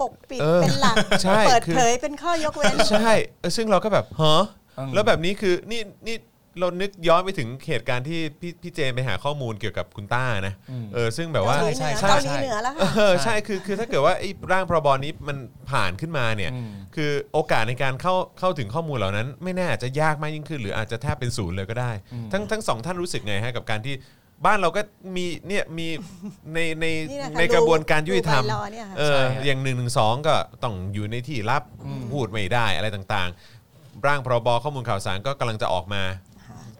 [0.00, 4.44] ปกปิดเออเป็นหลักใช่เปิดคือเผยเป็นข้อยกเว้นใช่เออซึ่งเราก็แบบฮะ
[4.78, 6.16] อืมแล้วแบบนี้คือนี่นี่
[6.60, 15.36] เรานึกย้อนไปถึงเหตุการณ์ที่พี่พี่เจมไปหาข้อมูลเกี่ยวกับคุณต้านะอืม เออซึ่งแบบว่าเกาหลีเหนือใช่เกาหใช่ลีเหนือแล้วเอค่ะอใช่คือคือถ้าเกิดว่าไอ้ร่างพรบนี้มัน
[15.70, 21.92] ผ่านขึ้นมาเนี่ย อืม คือโอกาสในการเข้าเข้าถึงข้อมูลเหล่านั้น ไม่แน่อาจจะยากมากยิ่งขึ้น หรืออาจจะแทบเป็นศูนย์เลยก็ได้
[22.32, 23.94] ทั้งทั้งสองท่านรู้สึกไงฮะกับการที่
[24.46, 24.82] บ้านเราก็
[25.16, 25.88] มีเนี่ยมี
[26.54, 31.62] ในในนี่นะคะในกระบวนการยุติธรรมดูใบลอเนี่ยค่ะ เอออย่างหนึ่งหนึ่งสองก็ต้องอยู่ในที่ลับ
[32.12, 36.02] พูดไม่ได้อะไรต่างๆ ร่างพรบข้อมูลข่าวสารก็กำลังจะออกมา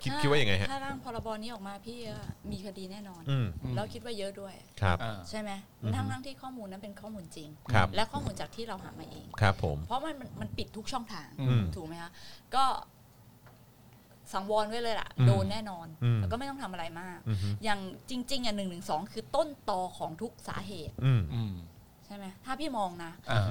[0.02, 2.16] คิดคิดว่ายังไงฮะ ถ้าร่างพรบนี้ออกมาพี่ก็
[2.50, 5.50] มีคดีแน่นอน อืมแล้วคิดว่าเยอะด้วย ครับ อ่า ใช่ไหม
[5.94, 12.10] ทั้งทั้งที่ข้อมูลนั้นเป็นข้อมูลจริง ครับ และข้อมูลจากที่เราหามาเอง ครับผม เพราะมันมันมันปิดทุกช่องทาง อืมถูกไหมคะ
[12.54, 12.64] ก็
[14.32, 17.80] สังวรไว้เลยล่ะ อืมโดนแน่นอน อืม แล้วก็ไม่ต้องทำอะไรมาก อืมอย่าง
[18.10, 21.54] จริง ๆอะหนึ่งหนึ่งสองคือต้นตอของทุกสาเหตุอืมอืม
[22.06, 23.42] ใช่ไหมถ้าพี่มองนะ อ่า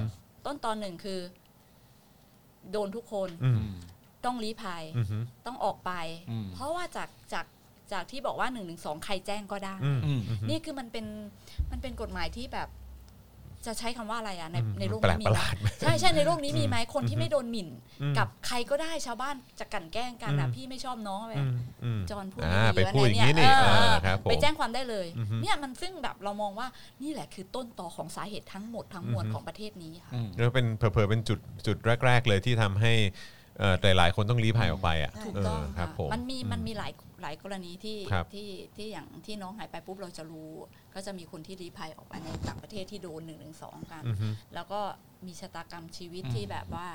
[0.45, 1.19] ต้นตอนหนึ่งคือ
[2.72, 3.78] โดนทุกคน อืม อืม
[4.26, 5.91] ต้องลี้ภัยอืมต้องออกไป
[6.30, 7.45] อืม เพราะว่าจากจาก
[7.91, 11.06] จากที่บอกว่าหนึ่งหนึ่งสองใครแจ้งก็ได้ อืม อืม นี่คือมันเป็น
[11.72, 12.69] มันเป็นกฎหมายที่แบบ
[13.65, 17.69] จะใช้คำว่าอะไรอะ ในอืมในโลกแปลกนี้มีประไหหมลาดใช่ใช่ในโลกนี้มีไหมคนที่ไม่โดนหมิ่น
[18.02, 21.52] อืมกับใครก็ได้ชาวบ้านจะกลั่นแกล้งกันอะอืมพี่ไม่ชอบน้องอะไร อืม
[21.84, 26.68] อืมจอนพูดอ่าไม่ดีไปพูดอย่างนี้นี้นี่เออเออเออครับผมไปแจ้งความได้เลย อือฮึ เนี่ยมันซึ่งแบบเรามองว่า
[27.03, 32.94] นี่แหละคือต้นตอของสาเหตุทั้งหมดทั้งมวลอือฮึของประเทศนี้ค่ะอืมแล้วเป็นเผลอๆเป็นจุดจุดแรก ๆ เลยที่ทำให้
[33.60, 40.52] เอ่อหลายๆคนต้องลี้ภัยออกไปอะถูกเอต้องอครัค่ะบผม มันมีมันมีหลายหลายกรณีที่ครับที่ที่อย่างที่น้องหายไปปุ๊บเราจะรู้
[40.96, 44.80] ก็จะมีคนที่ลี้ภัยออกไปในต่างประเทศที่โดนหนึ่งหนึ่งสองกัน อือฮึแล้วก็
[45.28, 46.88] มีชะตากรรมชีวิตอืมที่แบบว่า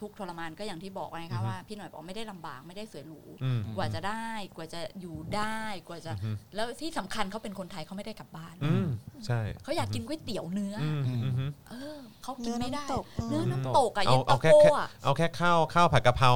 [0.00, 8.86] ทุกข์ทรมานก็อย่างที่บอกไงอือคะฮึว่าพี่หน่อยบอกไม่ได้ลำบากไม่ได้สวยหรูอืมกว่าจะได้กว่าจะอยู่ได้กว่าจะอือฮึแล้วที่สำคัญเขาเป็นคนไทยเขาไม่ได้กลับบ้านอืม
[9.26, 12.86] ใช่เขาอยากกินก๋วยเตี๋ยวเนื้อออืมอืมเออเขากินไม่ได้
[13.28, 16.30] เนื้เนื้ออน้ำน้ำตตกกอะเอาเย็นเอาตาแค่โฟแค่อะเอาแค่ข้าวข้าวผัดกะเพรา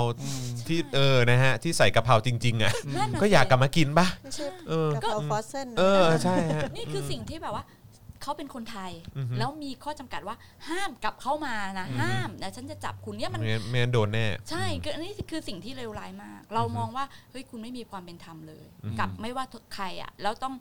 [0.68, 7.64] ที่เออนะฮะที่ใส่กะเพราจริง ๆอะนั่นน่ะก็อยากสิกลับมากินปะไม่ใช่เออกะเพราฟอสเซนเออใช่ฮะนี่คือสิ่งที่แบบว่า
[8.28, 10.36] เขาเป็นคนไทยอือฮึแล้วมีข้อจำกัดว่า
[10.68, 19.44] ห้ามกลับเข้ามานะห้ามนะฉันจะจับคุณเนี่ยมันไม่งั้นไม่งั้นโดนแน่ใช่คืออันนี้คือสิ่งที่เลวร้ายมาก เรามองว่าเฮ้ยคุณไม่มีความเป็นธรรมเลยอืมกับไม่ว่า
[19.74, 20.54] ใครอะแล้วต้อง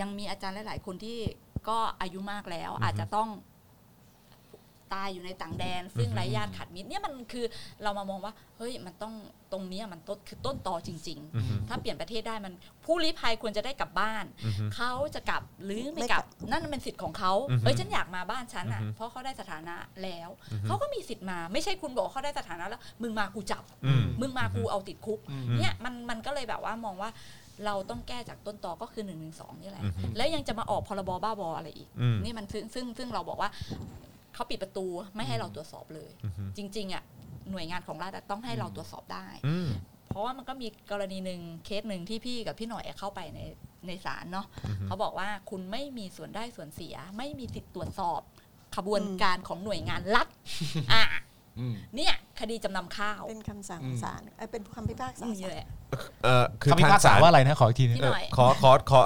[0.00, 1.18] ยังมีอาจารย์หลาย ๆ คนที่
[1.68, 3.28] ก็อายุมากแล้วอาจจะต้อง
[4.92, 7.44] ตายอยู่ในต่างแดน ซึ่งไร้ญาติขัดมิตรเนี่ยมันคือ
[7.82, 9.14] เรามามองว่าเฮ้ยมันต้อง
[9.52, 12.54] ตรงเนี้ยมันต้นคือต้นตอจริงอือฮึๆถ้าเปลี่ยนประเทศได้มัน
[12.84, 27.10] ผู้ลี้ภัยควรจะได้กลับบ้านอือฮึเขาจะกลับหรือไม่ไม่กกลัลับบนั่นเป็นสิทธิ์ของเขาอือฮึเอ้ยฉันอยากมาบ้านฉันอะอือฮึเพราะเขาได้สถานะแล้วอือฮึเขาก็มีสิทธิ์มาไม่ใช่คุณบอกเขาได้สถานะแล้ว มึงมากูจับอืมมึงมากูเอาติดคุกอืมเนี่ยมันมันก็เลยแบบว่ามองว่า
[27.66, 29.14] เราต้องแก้จากต้นตอก็คือ1นึ
[29.62, 33.50] นี่แหละอือฮึแล้วยังจะมาออกพรบบ้าบออะไรอีกอืมนี่มันซึ่งซึ่งซึ่งเราบอกว่า
[34.36, 37.02] เขาปิดประตูไม่ให้เราตรวจสอบเลยอือฮึจริง ๆอะ
[37.50, 39.68] หน่วยงานของรัฐอะต้องให้เราตรวจสอบได้อืม
[40.10, 43.40] เพราะว่ามันก็มีกรณีหนึ่งเคสหนึ่งที่พี่กับพี่หน่อยเข้าไปใน
[43.86, 48.20] ในศาลเนาะอือฮึเขาบอกว่าคุณไม่มีส่วนได้ส่วนเสีย ไม่มีสิทธิ์ตรวจสอบ
[48.76, 50.26] ขบวนการของหน่วยงานรัฐ
[50.92, 51.25] อะอืม
[51.96, 55.66] เนี่ยคดีจำนำข้าว เป็นคำสั่งอืมศาลเอ้ยเป็นคำพิพากษานี่ศาล แหละ
[56.24, 59.00] เออคือคำพิทางพากษาศาลว่าอะไรนะขออีกทีนึงพี่หน่อย ขอขอขอ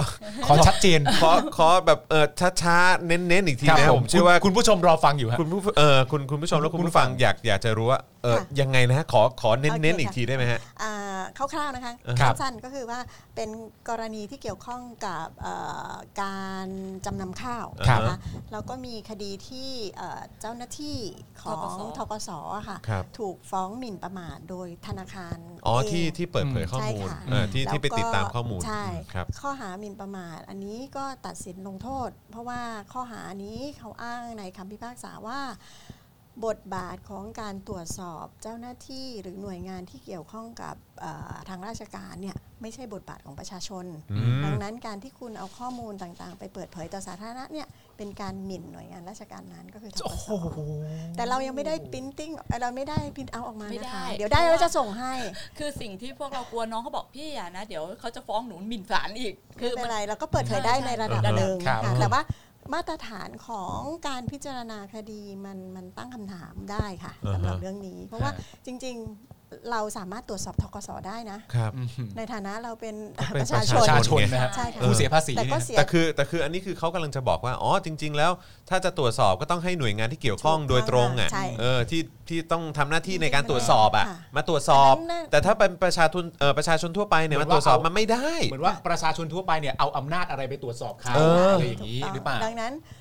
[0.46, 2.24] ขอชัดเจนขอขอแบบเออ
[2.62, 10.94] ช้าๆเน้นๆอีกทีครับนะผผมมเชื่อว่า คุณผู้ชมรอฟังอยู่ฮะ คุณผู้เออคุณคุณผู้ชมและคุณผู้ฟังอยากอยากจะรู้ว่า เออค่ะยังไงนะฮะขอขอเน้นโอเน้นเคอีกค่ะทีได้ไหมฮะอ่า
[11.36, 13.00] คร่าวๆนะคะครับสั้นๆก็คือว่า
[13.34, 13.50] เป็น
[13.88, 15.54] กรณีที่เกี่ยวข้องกับเอ่
[15.90, 15.92] อ
[16.22, 16.66] การ
[17.06, 18.18] จำนำข้าวครับนะคะ
[18.52, 20.98] แล้วก็มีคดีที่เอ่อเจ้าหน้าที่
[21.42, 25.36] ของทกสอะค่ะครับถูกฟ้องหมิ่นประมาทโดยธนาคาร
[25.66, 28.84] อ๋อเงที่ที่เปิดเผยข้อใช่มูลค่ะเออที่ที่ไปแล้วก็ติดตามข้อมูลใช่
[29.14, 32.60] ครับข้อหาหมิ่นประมาท อันนี้ก็ตัดสินลงโทษ เพราะว่า
[32.92, 35.40] ข้อหานี้เขาอ้างในคำพิพากษาว่า
[36.46, 47.66] บทบาทของการตรวจสอบเจ้าหน้าที่หรือหน่วยงานที่เกี่ยวข้องกับเอ่อทางราชการเนี่ยไม่ใช่บทบาทของประชาชนอืมดังนั้นการที่คุณเอาข้อมูลต่างๆ ไปเปิดเผยต่อสาธารณะเนี่ย
[47.96, 50.30] เป็นการหมิ่นหน่วยงานราชการนั้นก็คือทกส
[51.16, 52.32] แต่เรายังไม่ได้พิมพ์ติ้ง
[52.62, 55.12] เราไม่ได้พิมพ์เอาออกมาไม่นะได้คะเดี๋ยวได้เราจะส่งให้
[55.58, 62.22] คือสิ่งที่พวกเรากลัวน้องเขาบอกพี่อย่านะเดี๋ยวเขาจะฟ้องหนูหมิ่นศาลอีก คืคืออมัเป็นนไรเราก็เปิดเผยได้ในระดับใช่หนึ่งครับค่ะแต่ว่า
[62.74, 68.30] มาตรฐานของการพิจารณาคดีมันมันตั้งคำถามได้ค่ะอ่าฮะสำหรับเรื่องนี้ เพราะว่า
[68.66, 68.96] จริง
[69.70, 72.94] เราสามารถตรวจสอบทกสได้นะ ครับอืมในฐานะเราเป็น
[73.34, 78.32] เป็นประชาชปนประชาชนไงนะฮะใช่ค่ะผู้เสียภาษีแต่ก็เนี่ยเสียแต่คือแต่คืออันนี้คือเขากำลังจะบอกว่า อ๋อ จริง ๆ แล้ว
[78.70, 92.99] ถ้าจะตรวจสอบก็ต้องให้หน่วยงานที่เกี่ยวข้องถูกต้องโดยตรงอะใช่เออที่ที่ต้องทำหน้าที่ในการตรวจสอบอะค่ะมาตรวจสอบอันนั้นน่ะแต่ถ้าเป็นประชาชนเออประชาชนทั่วไปเนี่ยเหมืมาอนตรวจสอบว่าเอามัมันไม่ได้ เหมือนว่าประชาชนทั่วไปเนี่ยเอาอำนาจอะไรไปตรวจสอบเขาเออออะไรอย่างนี้ถูกต้หรือเปล่าดังนั้นเอ่อ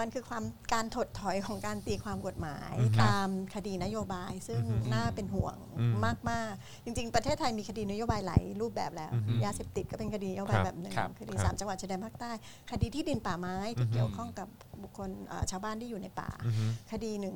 [0.00, 4.62] มันคือความการถดถอยของการตีความกฎหมายอืมตามคดีนโยบาย ซึ่ง
[4.92, 5.92] น่าเป็นห่วงอืม
[6.30, 12.30] มาก ๆ จริง ๆ ประเทศไทยมีคดีนโยบายหลายรูปแบบแล้วอืมยาเสพติดก็เป็นคดีนโยบายครับแบบหนึ่งครับคดีครับสามจังหวัดชายแดนภาคใต้
[12.70, 14.48] คดีที่ดินป่าไม้ที่อืมเกี่ยวข้องกับ
[14.82, 17.28] บุคคลเอ่อชาวบ้านที่อยู่ในป่าอือฮึคดี1นึ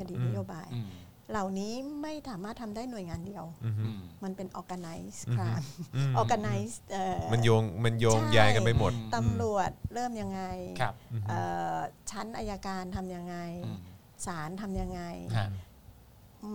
[0.00, 0.88] คดีอืมนโยบายอืม
[1.30, 1.72] เหล่านี้
[2.02, 10.42] ไม่สามารถทำได้หน่วยงานเดียวอือฮึอืมมันเป็น organized อืม crime อืม organized เอ่อมันโยงมันโยงใช่ใยกันไปหมด ตำรวจเริ่มยังไง
[10.80, 10.94] ครับ
[11.28, 11.40] เอ่
[11.74, 11.78] อ
[12.10, 13.36] ชั้นอายการทำยังไง
[13.66, 13.78] อืม
[14.26, 15.02] ศาลทำยังไง
[15.38, 15.50] ฮะ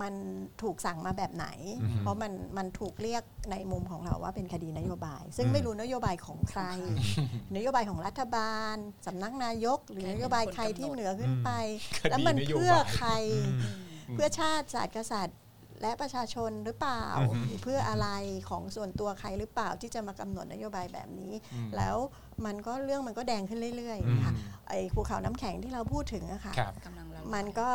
[0.02, 0.14] มัน
[0.62, 1.46] ถูกสั่งมาแบบไหน
[1.82, 6.62] อือฮึเพราะมันมันถูกเรียกในมุมของเราว่าเป็นคดีนโยบาย ซึ่งอืม ไม่รู้นโยบายของใคร
[7.56, 8.76] นโยบายของรัฐบาล
[9.06, 11.50] สำนักนายก หรือใครนเป็นโยบายคนใครที่กำหนด เหนือขึ้นไป
[12.00, 15.38] คดีแล้วมันนโยบายเพื่อใคร อืม เพื่อชาติศาสตร์กษัตริย์
[15.82, 18.08] และประชาชนหรือเปล่าอือฮึหรือเพื่ออะไร
[18.48, 21.96] ของส่วนตัวใครหรือเปล่าที่จะมากำหนดนโยบายแบบนี้อืมแล้ว
[22.46, 24.32] มันก็เรื่องมันก็แดงขึ้นเรื่อยอืมๆค่ะ
[24.68, 27.68] ไอ้ภูเขาน้ำแข็งที่เราพูดถึงอะค่ะครับกำลังละลายมันก็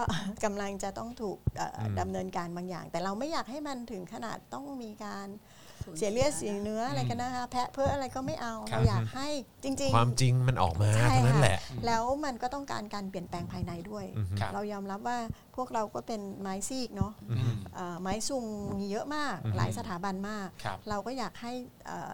[0.43, 5.59] กำลังจะต้องถูกเอ่ออมดำเนินการบางอย่าง แต่เราไม่อยากให้มันถึงขนาดต้องมีการสูญ
[5.97, 9.27] เสียเลือดเสียเนื้ออะไรกันนะคะแพะเพื่ออะไรก็ไม่เอาครับเราอยากให้
[9.64, 15.18] จริงความจริงมันออกมาใช่เท่านั้นค่ะแหละ แล้วมันก็ต้องการการเปลี่ยนแปลงภายในด้วยอือฮึครับเรายอมรับว่า
[15.56, 18.45] พวกเราก็เป็นไม้ซีกเนาะอืมเอ่อไม้ซุง
[18.80, 21.53] มีเยอะมากอือฮึหลายสถาบันมากครับเราก็อยากให้
[21.88, 22.11] เอ่อ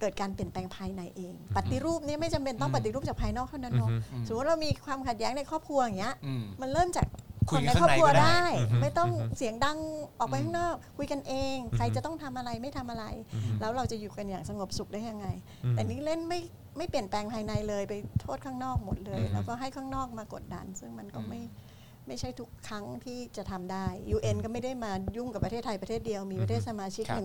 [0.00, 7.06] เกิดการเปลี่ยนแปลงภายในเอง ปฏิรูปเนี่ยไม่จำเป็นต้องอืมปฏิรูปจากภายนอกเท่านั้นเนาะอือฮึอืมสมมติเรามีความขัดแย้งในครอบครัวอย่างเงี้ยอืมมันเริ่มจาก
[7.50, 9.78] คุคยนกันในครอบครัวข้างในก็ได้ได้อือฮึไม่ต้องอือฮึเสียงดัง
[10.18, 13.04] ออกไปอืมข้างนอก คุยกันเองอือฮึใครจะต้องทำอะไรไม่ทำอะไร
[13.34, 15.26] อือฮึแล้วเราจะอยู่กันอย่างสงบสุขได้ยังไง
[15.64, 16.40] อืมแต่นี่เล่นไม่
[16.76, 21.40] ไม่เปลี่ยนแปลงภายในเลยไปโทษข้างนอกหมดเลยอือฮึแล้วก็ให้ข้างนอกมากดดัน ซึ่งมันก็อืมไม่
[22.08, 23.86] ไม่ใช่ทุกครั้งที่จะทำได้
[24.16, 27.22] UN ก็ไม่ได้มายุ่งกับประเทศไทยประเทศเดียว มีประเทศสมาชิกครับ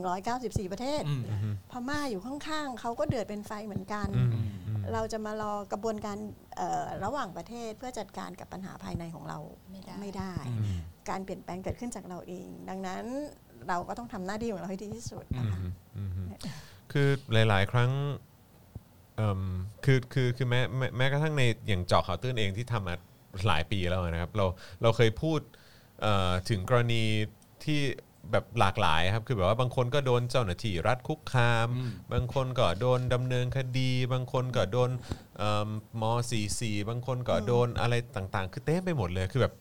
[0.65, 4.29] 194 ประเทศอืมอือฮึพม่าอยู่ข้างๆเขาก็เดือดเป็นไฟเหมือนกันอืม
[4.67, 6.17] อืมเราจะมารอกระบวนการ
[6.57, 9.39] เอ่อระหว่างประเทศเพื่อจัดการกับปัญหาภายในของเรา
[9.71, 10.79] ไม่ได้ไม่ได้อืม
[11.09, 13.03] การเปลี่ยนแปลงเกิดขึ้นจากเราเอง ดังนั้น
[13.69, 15.59] เราก็ต้องทำหน้าที่ของเราให้ดีที่สุดอืนะมคะ
[15.95, 16.27] อืมอืม
[16.91, 17.91] คือหลาย ๆ ครั้ง
[19.17, 19.41] เอิ่ม
[19.85, 22.95] คือคือคือแม้แม้แม้กระทั่งในอย่างเจาะข่าวตื้นเองที่ทำมา
[23.47, 24.45] หลายปีแล้วนะครับ เรา
[24.81, 25.39] เราเคยพูด
[26.01, 27.03] เอ่อถึงกรณี
[27.63, 27.81] ที่
[28.31, 34.89] แบบหลากหลายครับคือแบบว่าบางคนก็โดนเจ้าหน้าที่รัฐคุกคามอืมบางคนก็โดนดำเนินคดี บางคนก็โดน
[35.37, 35.69] เอิ่ม
[36.01, 36.03] ม
[36.41, 39.53] .44 บางคนก็โดนอะไรต่างๆ คือเต็มไปหมดเลยคือแบบ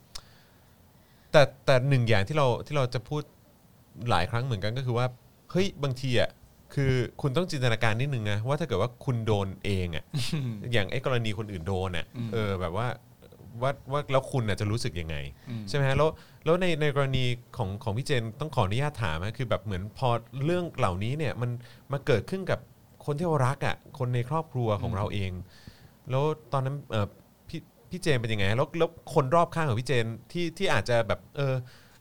[1.33, 3.23] แต่แต่หนึ่งอย่างที่เราที่เราจะพูด
[4.11, 5.07] หลายครั้งเหมือนกันก็คือว่า
[5.51, 6.31] เฮ้ยบางทีอะ
[6.75, 10.05] คือคุณต้องจินตนาการนิดนึงนะว่าถ้าเกิดว่าคุณโดนเองอะ
[10.73, 12.87] อย่างไอ้กรณีคนอื่นโดนอะอืมเออแบบว่า
[13.63, 15.17] ว่าว่าแล้วคุณอะจะรู้สึกยังไง
[15.49, 16.09] อืมใช่ไหมฮะแล้ว
[16.45, 17.25] แล้วในในกรณี
[17.57, 20.09] ของของพี่เจนต้องขออนุญาตถามนะคือแบบเหมือนพอ
[20.45, 21.51] เรื่องเหล่านี้เนี่ยมัน
[21.93, 22.59] มาเกิดขึ้นกับ
[23.05, 25.33] คนที่เรารักอะคนในครอบครัวของเราเอง
[26.11, 27.07] แล้วตอนนั้นเออ
[27.49, 27.61] พี่
[27.91, 31.55] พี่เจนเป็นยังไงแล้วแล้วคนรอบข้างของพี่เจนที่ที่อาจจะแบบเออ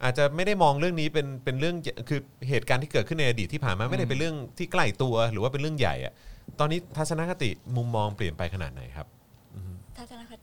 [0.03, 1.75] อาจจะไม่ได้มองเรื่องนี้เป็นเป็นเรื่อง
[2.09, 2.19] คือ
[2.49, 6.13] เหตุการณ์ที่เกิดขึ้นในอดีตที่ผ่านมาไม่ได้เป็นเรื่องที่ใกล้ตัว หรือว่าเป็นเรื่องใหญ่อะ
[6.59, 9.20] ตอนนี้ทัศนคติมุมมองเปลี่ยนไปขนาดไหนครับทัศนค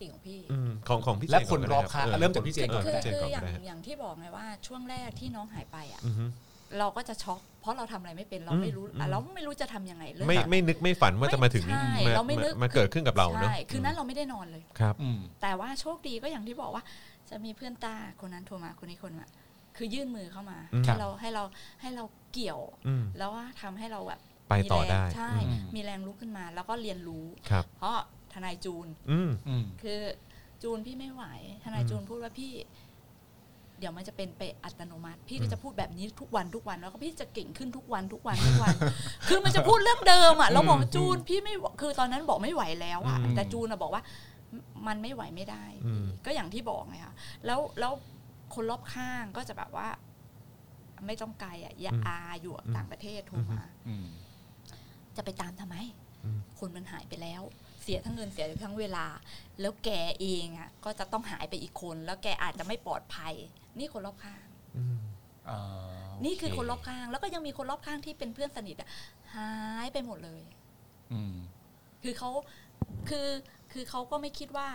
[0.00, 6.24] ติของพี่อืมของของพี่เจนและคนก่รอบข้างก็ได้เริ่มจากพี่เจนก่อนคือพี่เจนคือก่อนอย่างก็ได้ฮะอย่างที่บอกไงว่าช่วงแรกที่น้องหายไปอะอือฮึ
[6.78, 16.82] เราก็จะช็อก เพราะเราทำอะไรไม่เป็นเราไม่รู้อืมอะเราไม่รู้จะทำยังไงเรื่องไม่แบบไม่นึกไม่ฝันว่าจะมาถึงใช่มาเราไม่นึกมาเกิดขึ้นกับเราเนอะใช่คืนนั้นเราไม่ได้นอนเลยครับอืมแต่ว่าโชคดีก็อย่างที่บอกว่า
[17.30, 19.26] จะมีเพื่อนตาคนนั้นโทรมาคนนี้คนมา
[19.76, 21.44] คือยื่นมือเข้ามาอืมให้เราให้เรา
[21.80, 27.96] ให้เราเกี่ยวอืมแล้วว่าทำให้เราแบบไปต่อมีแรงได้ใช่อืมมีแรงลุกขึ้นมา แล้วก็เรียนรู้ครับเพราะ
[28.32, 30.00] ทนายจูน อืมอืม คือ
[30.62, 31.24] จูนพี่ไม่ไหว
[31.64, 32.52] ทนายอืมจูนพูดว่าพี่
[33.78, 38.74] เดี๋ยวมันจะเป็นไปอัตโนมัติ พี่ก็จะพูดแบบนี้ทุกวันทุกวันแล้วก็พี่จะเก่งขึ้นทุกวันทุกวันทุกวัน
[39.28, 44.02] คือมันจะพูดเรื่องเดิมอะเราบอกจูนพี่ไม่ไหวคือตอนนั้นบอกไม่ไหวแล้วอะอืม แต่จูนอะบอกว่า
[44.86, 47.14] มันไม่ไหวไม่ได้ อืม ก็อย่างที่บอกไงค่ะ
[47.46, 47.92] แล้วแล้ว
[48.54, 49.88] คนรอบข้างก็จะแบบว่า
[51.06, 54.06] ไม่ต้องไกลอะอย่าอาอยู่ต่างประเทศโทรมา อืม
[55.16, 55.76] จะไปตามทำไม
[56.24, 59.06] อืม คนมันหายไปแล้วเสียทั้งเงินเสียทั้งเวลา
[59.60, 59.90] แล้วแก
[60.20, 63.34] เองอะก็จะต้องหายไปอีกคน แล้วแกอาจจะไม่ปลอดภัย
[63.78, 64.44] นี่คนรอบข้าง
[64.76, 64.96] อืม
[65.48, 68.88] อ่านี่คือโเคนรอบข้าง แล้วก็ยังมีคนรอบข้างที่เป็นเพื่อนสนิทอะ
[69.34, 69.50] หา
[69.84, 70.40] ยไปหมดเลย
[71.12, 71.34] อืม
[72.02, 72.30] คือเขา
[73.08, 73.28] คือ
[73.72, 74.68] คือเขาก็ไม่คิดว่า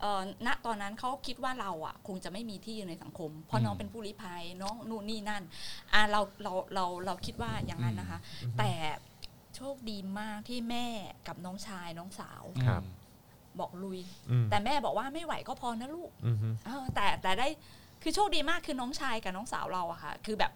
[0.00, 5.42] เอ่อณตอนนั้นเขาคิดว่าเราอะ คงจะไม่มีที่ยืนในสังคม เพราะน้องเป็นผู้ลี้ภัยน้องนู่นนี่นั่น
[5.92, 8.18] อ่าเราเราเราเราคิดว่าอย่างนั้นนะคะ
[8.58, 8.70] แต่
[9.56, 10.86] โชคดีมากที่แม่
[11.28, 12.82] กับน้องชายน้องสาว ครับ
[13.60, 14.00] บอกลุย
[14.30, 17.48] อืม แต่แม่บอกว่าไม่ไหวก็พอนะลูกอืมฮึ เออแต่แต่ได้
[18.02, 20.52] คือโชคดีมากคือน้องชายกับน้องสาวเราอะค่ะ คือแบบ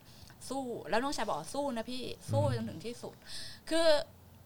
[0.49, 3.15] สู้แล้วน้องชายบอกว่าสู้นะพี่สู้จนถึงที่สุด
[3.71, 3.87] คือ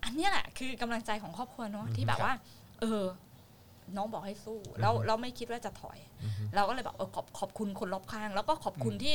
[0.04, 2.32] อันเนี้ยแหละคือกำลังใจของครอบครัวเนาะที่แบบว่า
[2.80, 3.02] เออ
[3.96, 5.98] น้องบอกให้สู้แล้วเราไม่คิดว่าจะถอย
[6.54, 9.14] เราก็เลยแบบเออขอบขอบคุณคนรอบข้าง แล้วก็ขอบคุณที่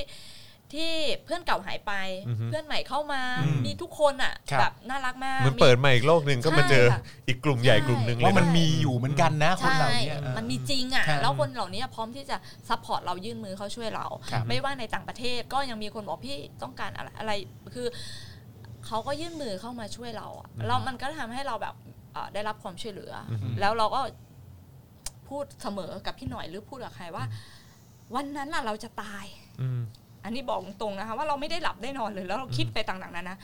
[0.74, 0.92] ที่
[1.24, 1.94] เพื่อนเก่าหายไป
[2.28, 12.38] อือฮึเพื่อนใหม่เข้ามาอืมมีทุกคนอะครับแบบน่ารักมากเหมือนเปิดมาอีกโลกหนึ่งก็มาเจอใช่ค่ะอีกกลุ่มใหญ่ใช่กลุ่มหนึ่งเลยว่ามันนะมีอยู่เหมือนกันนะคนใช่เหล่านี้เออมันมีจริงอะครับแล้วคนเหล่านี้พร้อมที่จะ
[12.70, 17.32] support เรายื่นมือเข้าช่วยเราครับไม่ว่าในต่างประเทศก็ยังมีคนบอกพี่ต้องการอะไรอะไร
[17.74, 17.88] คือ
[18.86, 21.76] เขาก็ยื่นมือเข้ามาช่วยเราอะแล้วมันก็ทำให้เราแบบ
[22.14, 24.00] เอ่อได้รับความช่วยเหลืออืมแล้วเราก็
[25.30, 27.26] พูดเสมอกับพี่หน่อยหรือพูดกับใครว่า
[28.16, 29.26] วันนั้นน่ะเราจะตาย
[30.26, 33.38] อืมอันนี้บอกตรงๆนะคะว่าเราไม่ได้หลับได้นอนเลยแล้วเราคิดไปต่างๆนานะ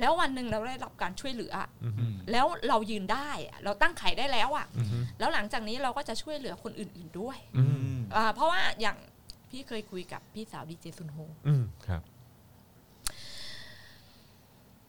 [0.00, 7.64] แล้ววันหนึ่งเราได้รับการช่วยเหลืออะอืมแล้วเรายืนได้อะเราตั้งไข่ได้แล้วอะอืมฮึแล้วหลังจากนี้เราก็จะช่วยเหลือคนอื่น ๆด้วยอื
[7.96, 8.96] มอ่าเพราะว่าอย่าง
[9.50, 11.16] พี่เคยคุยกับพี่สาวดีเจซุนโฮ
[11.46, 12.02] อืมครับ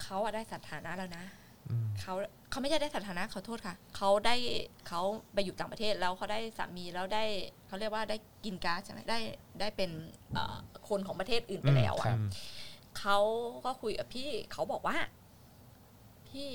[0.02, 1.41] เขาอะได้สถานะแล้วนะอืม
[2.00, 2.14] เขา
[2.50, 4.36] เขาไม่ใช่ได้สถานะขอโทษค่ะ เขาได้
[4.88, 5.00] เขา
[5.34, 7.24] ไปอยู่ต่างประเทศแล้วเขาได้สามีแล้วได้
[7.66, 9.18] เขาเรียกว่าได้กินก๊าซใช่ไหมได้
[9.60, 9.90] ได้เป็น
[10.32, 10.56] เอ่อ
[10.88, 12.20] คนของประเทศอื่นไปแล้วครัอะบ
[12.98, 13.18] เขา
[13.64, 14.96] ก็คุยกับพี่เขาบอกว่า
[16.28, 16.50] พี่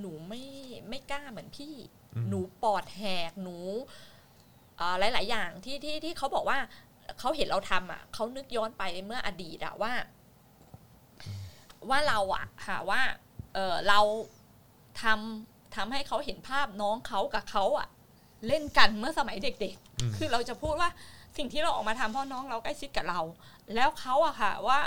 [0.00, 0.42] หนูไม่
[0.88, 1.74] ไม่กล้าเหมือนพี่
[2.14, 3.56] อืมหนูปอดแหกหนู
[4.76, 6.58] เอ่อหลายๆอย่างที่ที่ที่เขาบอกว่า
[7.18, 9.92] เขาเห็นเราทำอะเขานึกย้อนไปเมื่ออดีตอะว่า
[11.90, 13.00] ว่าเราอะค่ะว่า
[13.54, 14.00] เออเรา
[15.02, 17.88] ทำทำให้เขาเห็นภาพน้องเขากับเขาอะ
[18.46, 20.90] เล่นกันเมื่อสมัยเด็กอืมๆคือเราจะพูดว่า
[21.36, 23.20] สิ่งที่เราออกมาทำเพราะน้องเราใกล้ชิดกับเรา
[23.74, 24.80] แล้วเขาอะค่ะว่า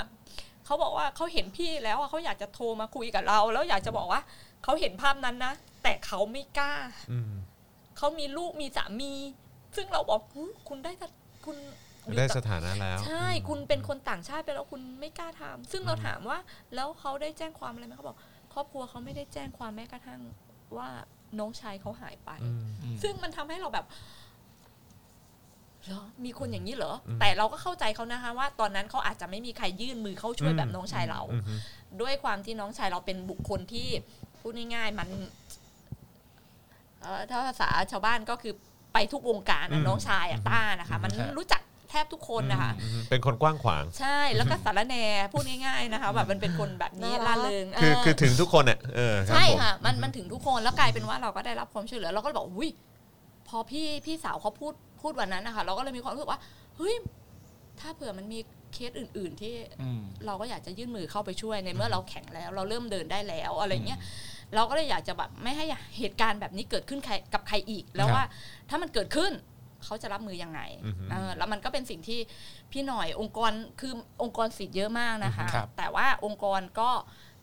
[0.66, 4.22] เขาบอกว่าเขาเห็นพี่แล้วอะเขาอยากจะโทรมาคุยกับเรา แล้วอยากจะบอกว่า
[4.64, 6.74] เขาเห็นภาพนั้นนะแต่เขาไม่กล้า
[7.12, 7.32] อืม
[7.98, 9.14] เขามีลูกมีสามี
[9.76, 11.08] ซึ่งเราบอกหูคุณได้แต่
[11.46, 11.56] คุณ
[12.06, 16.40] อยู่ได้ต่างสถานะแล้ว ใช่คุณเป็นคนต่างชาติไปแล้วคุณไม่กล้าทำซึ่งเราถามว่า
[16.76, 18.18] แล้วเขาได้แจ้งความอะไรไหมเขาบอก
[18.56, 20.22] ครอบครัวเขาไม่ได้แจ้งความแม้กระทั่ง
[20.78, 20.90] ว่า
[21.40, 22.50] น้องชายเขาหายไปอื
[22.94, 23.86] มซึ่งมันทำให้เราแบบ
[25.88, 31.54] เหรอมีคนอย่างนี้เหรออืมแต่เราก็เข้าใจเขานะคะว่า ตอนนั้นเขาอาจจะไม่มีใครยื่นมือเข้าช่วยแบบน้องชายเราอืมฮึ
[32.02, 33.88] ด้วยความที่น้องชายเราเป็นบุคคลที่
[34.40, 35.10] พูดง่ายๆมัน
[37.02, 38.54] เอ่อถ้าภาษาชาวบ้านก็คือ
[38.94, 44.96] ไปทุกวงการอะน้องชายอะต้านะคะ มันครับรู้จัก แทบทุกคนนะคะอืมฮึเป็นคนกว้างขวาง ใช่แล้วก็สารแหน
[45.34, 52.70] พูดง่ายๆนะคะแบบมันเป็นคนแบบนี้น่ารัล่ากเริงคือเคือถึงทุกคนอะเออรับใช่ผมค่ะมันมันถึงทุกคนแล้วกลายเป็นว่าเราก็ได้รับความช่วยเหลือเราก็เลยบอกอุ้ย
[53.48, 56.40] พอพี่พี่สาวเขาพูดพูดวันนั้นนะคะเราก็เลยมีความรู้สึกว่า
[56.76, 56.96] เฮ้ย
[57.80, 58.40] ถ้าเผื่อมันมี
[58.74, 64.00] เคสอื่น ๆ ที่อืมเราก็อยากจะยื่นมือเข้าไปช่วยในเมื่อเราแข็งแล้ว เราเริ่มเดินได้แล้วอะไรเงี้ย
[64.56, 65.66] เราก็เลยอยากจะแบบไม่ให้
[65.98, 68.24] เหตุการณ์แบบนี้เกิดขึ้นใครกับใครอีกแล้วครับว่า
[68.70, 69.32] ถ้ามันเกิดขึ้น
[69.86, 72.20] เขาจะรับมือยังไงอือฮึเออแล้วมันก็เป็นสิ่งที่
[72.72, 76.92] พี่หน่อยองค์กรคือองค์กรสิทธิ์เยอะมากนะคะครับแต่ว่าองค์กรก็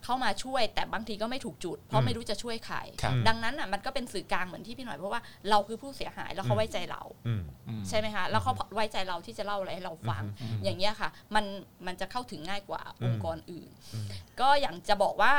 [0.05, 5.21] เข้ามาช่วย แต่บางทีก็ไม่ถูกจุด เพอืราะมไม่รู้จะช่วยใครครับดังนั้นอะมันก็เป็นสื่อกลางเหมือนที่พี่หน่อยเพราะว่า
[5.51, 11.45] เราคือผู้เสียหายแล้วเขาไว้ใจเราอืมอืมใช่ไหมคะแล้วเขาไว้ใจเราที่จะเล่าอะไรให้เราฟังอืมอย่างเงี้ยค่ะ มัน
[11.87, 14.07] มันจะเข้าถึงง่ายกว่าอืมองค์กรอื่นอืม
[14.41, 15.35] ก็อย่างจะบอกว่า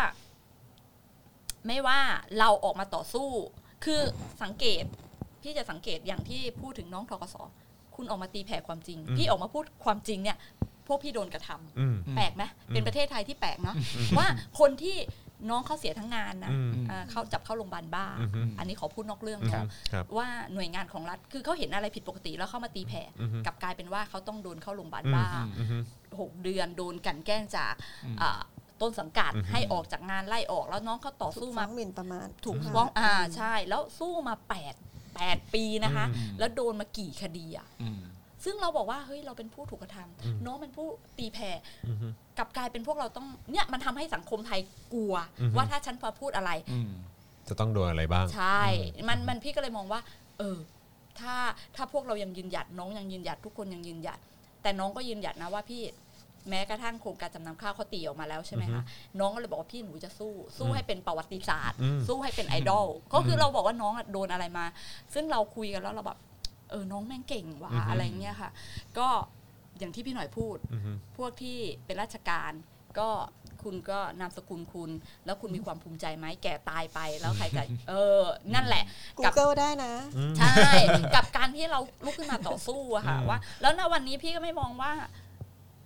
[1.68, 2.00] ไม่ว่า
[2.40, 3.30] เราออกมาต่อสู้
[3.86, 4.02] คือ
[4.44, 4.84] สังเกต
[5.44, 7.36] พี่จะสังเกตอย่างที่พูดถึงน้องทกศ
[7.96, 10.38] คุณออกมาตีแผ่ความจริง พี่ออกมาพูดความจริงเนี่ย
[10.88, 12.44] พวกพี่โดนกระทำอืมแปลกไหม
[12.74, 13.76] เป็นประเทศไทยที่แปลกเนาะ
[14.18, 14.28] ว่า
[14.60, 14.98] คนที่
[15.50, 25.28] น้องเขาเสียทั้งงานนะอืมอ่าเขาจับเข้าโรงพยาบาลบ้าอืมอันนี้ขอพูดนอกเรื่องอืมเนาะครับว่าหน่วยงานของรัฐคือเขาเห็นอะไรผิดปกติแล้วเข้ามาตีแผ่อืมกลับกลายเป็นว่าเขาต้องโดนเข้าโรงพยาบาลอืมบ้า
[25.60, 25.78] อืมฮึ
[26.20, 27.74] หกเดือนโดนกลันแกล้งจาก
[28.06, 28.40] อืมอ่า
[28.82, 34.76] ต้นสังกัดอืมให้ออกจากงานไล่ออกแล้วน้องเขาต่อถูสู้กมาฟ้องหมิ่นประมาทถูกค่ะฟ้องอ่าอืมใช่ แล้วสู้มาแปด
[35.16, 38.00] แปดปีนะคะอืมแล้วโดนมากี่คดีอะอืม
[38.44, 40.88] ซึ่งเราบอกว่าเฮ้ยเราเป็นผู้ถูกกระทำอืมน้องเป็นผู้
[41.18, 41.52] ตีแผ่
[41.88, 42.08] อืมฮึ
[42.38, 44.60] กลับกลายเป็นพวกเราต้องเนี่ยมันทำให้สังคมไทย
[44.94, 46.92] กลัวอือฮึว่าถ้าฉันพอพูดอะไรอืม
[47.48, 48.64] จะต้องโดนอะไรบ้าง ใช่
[49.10, 50.02] มันมันพี่ก็เลยมองว่า
[50.40, 50.58] เออ
[51.20, 51.36] ถ้า
[51.76, 54.20] ถ้าพวกเรายังยืนหยัดน้องยังยืนหยัดทุกคนยังยืนหยัด
[54.62, 55.82] แต่น้องก็ยืนหยัดนะว่าพี่
[56.50, 58.84] แม้กระทั่งโครงการจำนำข้าวเขาตีออกมาแล้วใช่ไหมคะ
[59.20, 64.66] น้องก็เลยบอกว่าพี่หนูจะสู้ สู้ให้เป็นประวัติศาสตร์อืมสู้ให้เป็นไอดอลก็คือเราบอกว่าน้องอะโดนอะไรมา
[65.14, 66.20] ซึ่งเราคุยกันแล้วเราแบบ
[66.70, 68.50] เออน้องแม่งเก่งว่ะอือฮึอะไรเงี้ยค่ะ
[68.98, 69.08] ก็
[69.80, 72.52] อย่างที่พี่หน่อยพูดอืมฮึพวกที่เป็นราชการ
[73.00, 73.10] ก็
[73.64, 74.92] คุณก็นามสกุลคุณ
[75.26, 78.22] แล้วคุณมีความภูมิใจไหมแก่ตายไปแล้วใครจะเออ
[78.54, 78.84] นั่นแหละ
[79.26, 79.94] กับ Google ได้นะ
[80.38, 80.72] ใช่
[81.16, 84.92] กับการที่เราลุกขึ้นมาต่อสู้อะค่ะว่า แล้วณวันนี้พี่ก็ไม่มองว่า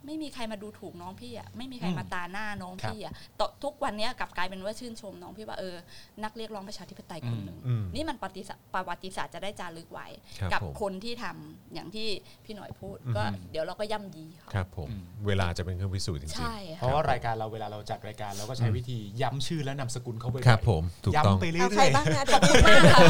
[0.07, 5.75] ไม่มีใครมาดูถูกน้องพี่อะไม่มีใครมาตาหน้าน้องพี่อะต่อทุกวันเนี้ยกลับกลายเป็นว่าชื่นชมน้องพี่ว่าเออ
[6.23, 10.07] นักเรียกร้องประชาธิปไตยคนหนึ่งอืมนี่มันประวัติศาสตร์ประวัติศาสตร์จะได้จารึกไว้
[10.39, 12.07] ครับกับผมคนที่ทำอย่างที่
[12.45, 23.01] พี่หน่อยพูด ก็อืมเดี๋ยวเราก็ย่ำยีเขาครับผมอืมเวลาจะเป็นเครื่องพิสูจน์จริงใช่เพค่ะราะว่ารายการเราเวลาเราจัดรายการเราก็ใช้วิธีย้ำชื่อและนามสกุลเขาบ่อยๆๆครับผมถูกต้องย้ำไปเรื่เอาอยใครๆบ้างนะขอบคุณมากค่ะ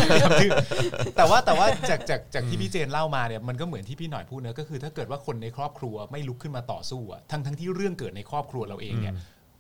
[1.18, 9.16] แต่ว่าแต่ว่าจากจากจากที่พี่เจนเล่ามาเนี่ยมันก็เหมือนที่พี่หน่อยพูดเนอะก็คือ ถ้าเกิดว่าคนในครอบครัวไม่ลุกขึ้นมาต่อสู้อะทั้งทั้งที่เรื่องเกิดในครอบครัวเราเองเนี่ย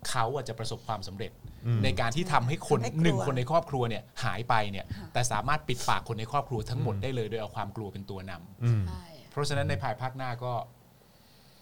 [0.09, 1.31] เขาอาจจะประสบความสำเร็จ
[1.65, 10.53] อืมในการที่ทำให้คนให้กลัวหนึ่งคนในครอบครัวเนี่ยหายไปเนี่ย แต่สามารถปิดปากคนในครอบครัวทั้งหมดได้เลยโดยเอาความกลัวเป็นตัวนำอืมใช่เพราะฉะนั้นในภายภาคหน้าก็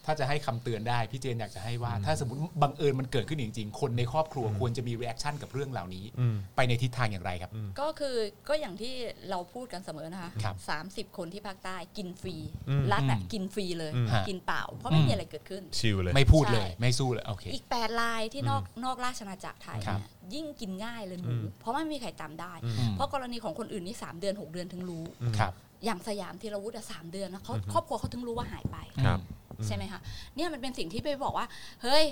[0.06, 7.50] ถ้าจะให้คำเตือนได้พี่เจนอยากจะให้ว่า ถ้าสมมติบังเอิญมันเกิดขึ้นจริงๆ คนในครอบครัวควรจะมี reaction กับเรื่องเหล่านี้อืมไปในทิศทางอย่างไรครับ
[7.80, 8.16] ก็คือ
[8.48, 8.94] ก็อย่างที่
[9.30, 12.36] เราพูดกันเสมอนะคะครับสามสิบคนที่ภาคใต้กินฟรี
[12.68, 25.04] อืมรัฐอะอืมกินฟรีเลยอืมกินเปล่า เพราะไม่มีอะไรเกิดขึ้น chill เลยไม่พูดเลยใช่ไม่สู้เลยโอเคอีกแปดรายที่นอกนอกราชอาณาจักรไทยครับเนี่ยยิ่งกินง่ายเลยหนูอืมเพราะไม่มีใครตามได้อืมเพราะกรณีของคนอื่นนี่สามเดือนหกเดือนถึงรู้
[25.38, 25.52] ครับ
[25.84, 29.20] อย่างสยามธีรวุฒิอะสามเดือนนะเขาครอบครัวเขาถึงรู้ว่าหายไปครับ
[29.66, 30.00] ใช่ไหมคะ
[30.36, 31.46] เนี่ยมันเป็นสิ่งที่ไปบอกว่า
[31.82, 32.04] เฮ้ย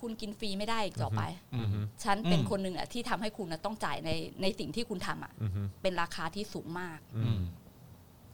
[0.00, 1.22] คุณกินฟรีไม่ได้อีกต่อไป
[1.54, 1.68] อืม
[2.04, 4.10] ฉันเป็นอืมคนหนึ่งอะที่ทำให้คุณนะต้องจ่ายใน
[4.42, 7.40] ในสิ่งที่คุณทำอะอืมเป็นราคาที่สูงมากอืม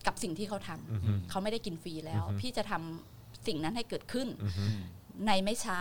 [0.07, 4.81] กับสิ่งที่เขาทำอืมเขาไม่ได้กินฟรีแล้วอือฮึพี่จะทำสิ่งนั้นให้เกิดขึ้นอืม
[5.27, 5.81] ในไม่ช้า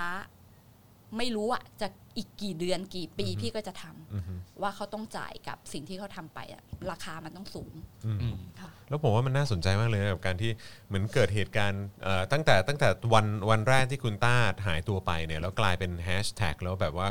[1.18, 1.88] ไม่รู้อะจะ
[2.18, 4.24] อีกกี่เดือนกี่ปีพี่ก็จะทำอืม
[4.62, 6.62] ว่าเขาต้องจ่ายกับสิ่งที่เขาทำไปอะ
[6.92, 7.74] ราคามันต้องสูง
[8.06, 10.52] อืมอืม ค่ะ แล้วผมว่ามันน่าสนใจมากเลยนะกับการที่
[10.88, 14.36] เหมือนเกิดเหตุการณ์เอ่อตั้งแต่ตั้งแต่วันวันแรกที่คุณต้า
[14.68, 17.08] หายตัวไปเนี่ยแล้วกลายเป็นแฮชแท็กแล้วแบบว่า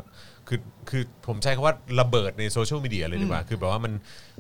[0.49, 0.61] คือ
[0.91, 3.93] คือผมใช้คำว่าระเบิดในโซเชียลมีเดียเลยดีกว่า คือแบบว่ามัน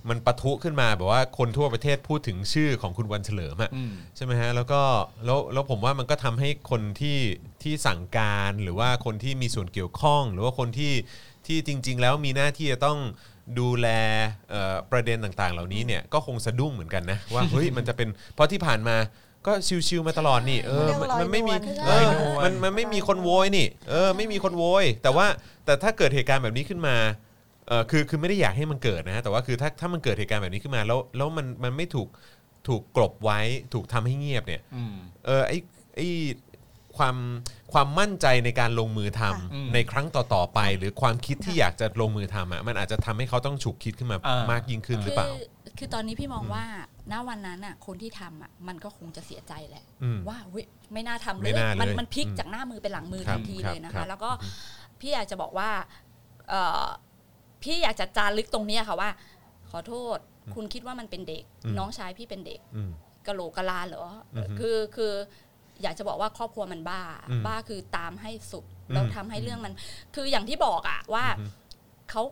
[0.09, 4.81] มันปะทุขึ้นมาแบบว่าคนทั่วประเทศพูดถึงชื่อของคุณวันเฉลิมอะอืมใช่ไหมฮะแล้วก็
[5.25, 7.19] แล้วแล้วผมว่ามันก็ทำให้คนที่
[7.63, 10.93] ที่สั่งการหรือว่าคนที่มีส่วนเกี่ยวข้อง หรือว่าคนที่
[11.47, 12.99] ที่จริง ๆ แล้วมีหน้าที่จะต้อง
[13.61, 13.89] ดูแล
[14.51, 18.97] เอ่อประเด็นต่างๆ เหล่านี้เนี่ยก็คงสะดุ้งเหมือนกันนะว่าเฮ้ยมันจะเป็นเพราะที่ผ่านมา
[19.47, 19.53] ก็
[19.89, 25.27] ชิวๆมาตลอดนี่เออมันมันไม่มีเรียกว่าลอยนวลเออมันมันไม่มีคนโวยนี่เออไม่มีคนโวย แต่ว่า
[25.65, 26.97] แต่ถ้าเกิดเหตุการณ์แบบนี้ขึ้นมา
[27.69, 32.09] เออคือคือไม่ได้อยากให้มันเกิดนะฮะแต่ว่าคือถ้าถ้ามันเกิดเหตุการณ์แบบนี้ขึ้นมาแล้วแล้วมันมันไม่ถูก
[32.69, 33.41] ถูกกลบไว้
[33.75, 34.95] ถูกทำให้เงียบเนี่ยอืม
[35.27, 35.53] เออไอ
[35.97, 36.01] ไอ
[36.97, 37.17] ความ
[37.73, 46.65] ความมั่นใจในการลงมือทำค่ะอืมในครั้งต่อๆไป หรือความคิดที่อยากจะลงมือทำอะมันอาจจะทำให้เขาต้องฉุกคิดขึ้นมาอ่ามมากยิ่งขึ้นหรือเปล่า คือคือตอนนี้พี่มองว่า
[47.13, 54.31] ณวันนั้นอะ คนที่ทำอะมันก็คงจะเสียใจแหละอืมว่าเว้ยไม่น่าทำเลไม่ยน่าเลยมันมันพลิกอืมจากหน้ามือเป็นหลังมือครับทันทีครับเลยนะครัคะบแล้วก็
[55.01, 55.71] พี่อยากจะบอกว่า
[56.49, 56.87] เอ่อ
[57.63, 59.11] พี่อยากจะจารึกตรงเนี้ยค่ะว่า
[59.71, 60.19] ขอโทษ
[60.55, 62.91] คุณคิดว่ามันเป็นเด็กอืมน้องชายพี่เป็นเด็กอืม
[63.27, 64.05] กะโหลกกะลาเหรอ
[64.35, 65.13] ออฮึคือคือ
[65.83, 69.75] อยากจะบอกว่าครอบครัวมันบ้าอืมบ้าคือตามให้สุดอืมแล้วทำให้เรื่องมัน
[70.15, 71.53] คืออย่างที่บอกอะว่าอือฮึ
[72.11, 72.23] เขา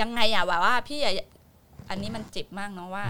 [0.00, 1.00] ยังไงอะแบบว่าพี่
[1.88, 3.04] อะอันนี้มันเจ็บมากเนาะว่า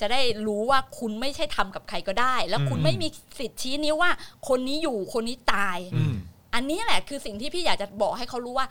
[0.00, 4.12] จะได้รู้ว่าคุณไม่ใช่ทำกับใครก็ได้ แล้วคุณอืมไม่มีสิทธิ์ชี้นิ้วว่า
[4.48, 6.14] คนนี้อยู่คนนี้ตายอืม
[6.54, 8.66] อันนี้แหละคือสิ่งที่พี่อยากจะบอกให้เขารู้ว่า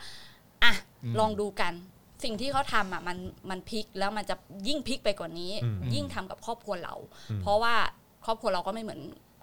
[0.64, 0.72] อะ
[1.04, 1.72] อืมลองดูกัน
[2.24, 3.18] สิ่งที่เขาทำอะมัน
[3.50, 4.34] มันพลิกแล้วมันจะ
[4.68, 6.94] ยิ่งพลิกไปกว่านี้อืมยิ่งทำกับครอบครัวเรา
[7.30, 7.74] อืมเพราะว่า
[8.24, 9.00] ครอบครัวเราก็ไม่เหมือน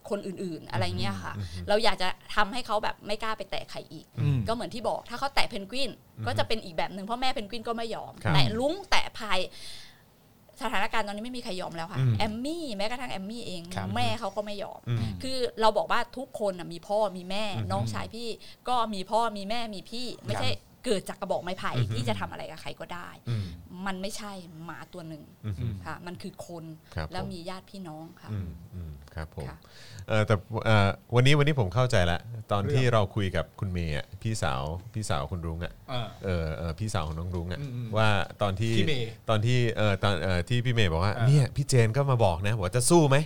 [0.09, 5.91] คนอื่นๆ อะไรเงี้ยค่ะอืมเราอยากจะทำให้เขาแบบไม่กล้าไปแตะใครอีกอืมก็เหมือนที่บอก ถ้าเขาแตะเพนกวิน
[6.25, 9.39] ก็จะเป็นอีกแบบหนึ่งเพราะแม่เพนกวินก็ไม่ยอมครับแตะลุงแตะพาย
[10.61, 18.29] สถานการณ์ตอนนี้ไม่มีใครยอมแล้วค่ะอืมแอมมี่แม้กระทั่งแอมมี่เองครับแม่เขาก็ไม่ยอมอืมคือเราบอกว่าทุกคนน่ะมีพ่อมีแม่อืมน้องชายพี่
[18.69, 20.49] ก็มีพ่อมีแม่มีพี่ ไม่ใช่
[20.85, 23.45] เกิดจากกระบอกไม้ไผ่อือฮึที่จะทำอะไรกับใครก็ได้อืม
[23.85, 24.31] มันไม่ใช่
[24.65, 26.65] หมาตัวหนึ่งอืมค่ะ มันคือคน
[26.95, 29.57] ครับแล้วผมมีญาติพี่น้องค่ะอืมอืมครับผมค่ะ
[30.09, 30.35] เออแต่
[30.65, 32.19] เอ่อวันนี้วันนี้ผมเข้าใจละ
[32.51, 34.61] ตอนเรื่องที่เราคุยกับคุณเมย์อะพี่สาว
[34.93, 38.09] พี่สาวคุณรุ้งอะอ่าเออเออพี่สาวของน้องรุ้งอะอืมอืมว่า
[38.41, 43.17] ตอนที่พี่เมย์ตอนที่เออตอนเออที่พี่เมย์บอกว่าอ่าเนี่ยพี่เจนก็มาบอกนะบอกว่าจะสู้ไหม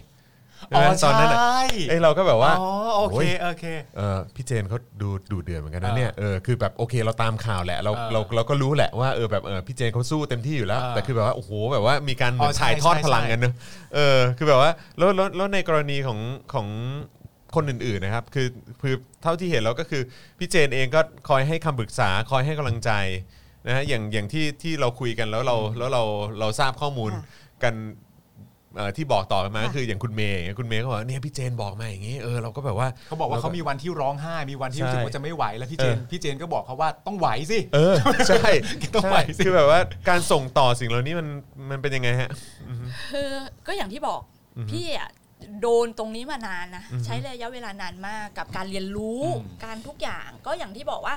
[0.76, 3.66] อ๋อใช่ไหมตอนนั้นอะใช่ไอยเราก็แบบว่าอ๋อโอเคโอ้ยโอเค
[3.98, 13.54] เออพี่เจนเขาดูดูเดือดเหมือนกันนะอ่าเนี่ยเออคือแบบโอเคเราตามข่าวแหละเราอ่าเราเราก็รู้แหละว่าเออแบบเออพี่เจนเขาสู้เต็มที่อยู่แล้วอ่าแต่คือแบบว่าโอ้โหแบบว่ามีการเหมือนอ๋อใช่ถ่ายทอดใช่พลังใช่กันเนอะ
[13.96, 16.20] เออคือแบบว่าแล้วแล้วแล้วในกรณีของ
[16.54, 16.68] ของ
[17.56, 18.48] คนอื่นๆนะครับคือ
[18.82, 20.02] คือเท่าที่เห็นเราก็คือ
[20.40, 22.92] พี่เจนเองก็คอยให้คำปรึกษาคอยให้กำลังใจ
[23.68, 26.04] นะฮะอย่างอย่างที่ที่เราคุยกันแล้วเราแล้วเรา
[26.40, 27.24] เราทราบข้อมูลค่ะ
[27.64, 27.74] กัน
[28.76, 37.96] เอ่อที่บอกต่อกันมาค่ะก็คืออย่างคุณเมย์อย่างเงี้ยคุณเมย์ก็บอกว่าเนี่ยพี่เจนบอกมาอย่างงี้เออเราก็แบบว่า เขาบอกว่าเขามีวันที่ร้องไห้มีวันที่รู้สึกใช่ว่าจะไม่ไหวแล้วพี่เจนเออพี่เจนก็บอกเขาว่าต้องไหวสิ เออ
[38.30, 38.48] ใช่
[38.96, 39.80] ต้องไหวใช่สิคือแบบว่า
[40.10, 41.28] การส่งต่อสิ่งเหล่านี้มัน
[41.72, 42.30] มันเป็นยังไงฮะ
[43.12, 43.30] คือ
[43.68, 44.20] ก็อย่างที่บอก
[44.72, 45.10] พี่อะ
[45.62, 51.16] โดนตรงนี้มานานนะ ใช้ระยะเวลานานมากกับการเรียนรู้อืมการทุกอย่างก็อย่างที่บอกว่า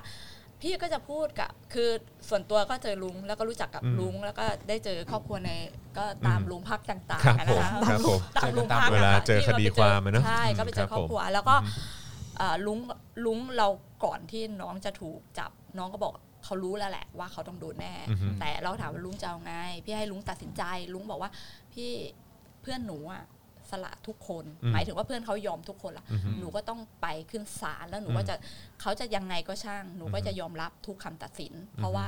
[0.62, 1.90] พี่ก็จะพูดกับคือ
[2.28, 5.50] ส่วนตัวก็เจอลุงแล้วก็รู้จักกับอืมลุงแล้วก็ได้เจอครอบครัวใน
[5.98, 11.56] ก็ตามลุงพักต่างครับๆนะผมคะครับผมตามลุงพักเวลาเจอคดีความอะเนอะใช่ก็ไปเจอครับครอบครัวแล้วก็
[12.38, 12.78] เอ่อลุง
[13.26, 13.68] ลุงเรา
[14.04, 16.12] ก่อนที่น้องจะถูกจับน้องก็บอก
[16.44, 19.54] เขารู้แล้วแหละว่าเขาต้องโดนแน่อือฮึแต่เราถามว่าลุงจะเอาไง
[19.84, 20.62] พี่ให้ลุงตัดสินใจ
[20.94, 21.30] ลุงบอกว่า
[21.74, 21.90] พี่
[22.62, 23.22] เพื่อนหนูอะ
[23.70, 28.34] สละทุกคนอืมหมายถึงว่าเพื่อนเขายอมทุกคนละอือฮึหนูก็ต้องไปขึ้นศาลแล้วหนูอืมก็จะ
[28.80, 32.06] เขาจะยังไงก็ช่าง หนูก็อือฮึจะยอมรับทุกคำตัดสิน เพราะว่า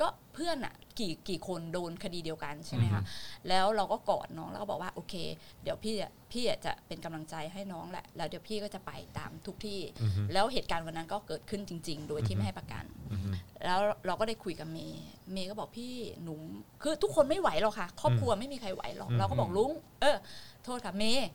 [0.00, 3.02] ก็เพื่อนอะกี่กี่คนโดนคดีเดียวกันใช่ไหมคะ
[3.48, 5.14] แล้วเราก็กอดน้องแล้วก็บอกว่าโอเค
[5.62, 13.30] เดี๋ยวพี่อะพี่อะจะเป็นกำลังใจให้น้องแหละ แล้วเดี๋ยวพี่ก็จะไปตามทุกที่อือฮึแล้วเหตุการณ์วันนั้นก็เกิดขึ้นจริง ๆ โดยที่ไม่ให้ประกันอือฮึ
[13.64, 15.94] แล้วเราก็ได้คุยกับเมย์เมย์ก็บอกพี่
[16.24, 16.34] หนู
[16.82, 20.16] คือทุกคนไม่ไหวหรอกค่ะ ครอบครัวไม่มีใครไหวหรอกอืมเราก็บอกลุงเออ
[20.64, 21.28] โทษค่ะเมย์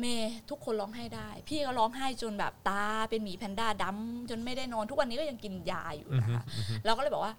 [0.00, 6.42] เมย์ทุกคนร้องไห้ได้ พี่ก็ร้องไห้จนแบบตาเป็นหมีแพนด้าดำจนไม่ได้นอนทุกวันนี้ก็ยังกินยาอยู่นะคะ
[6.84, 7.34] เราก็เลยบอกว่า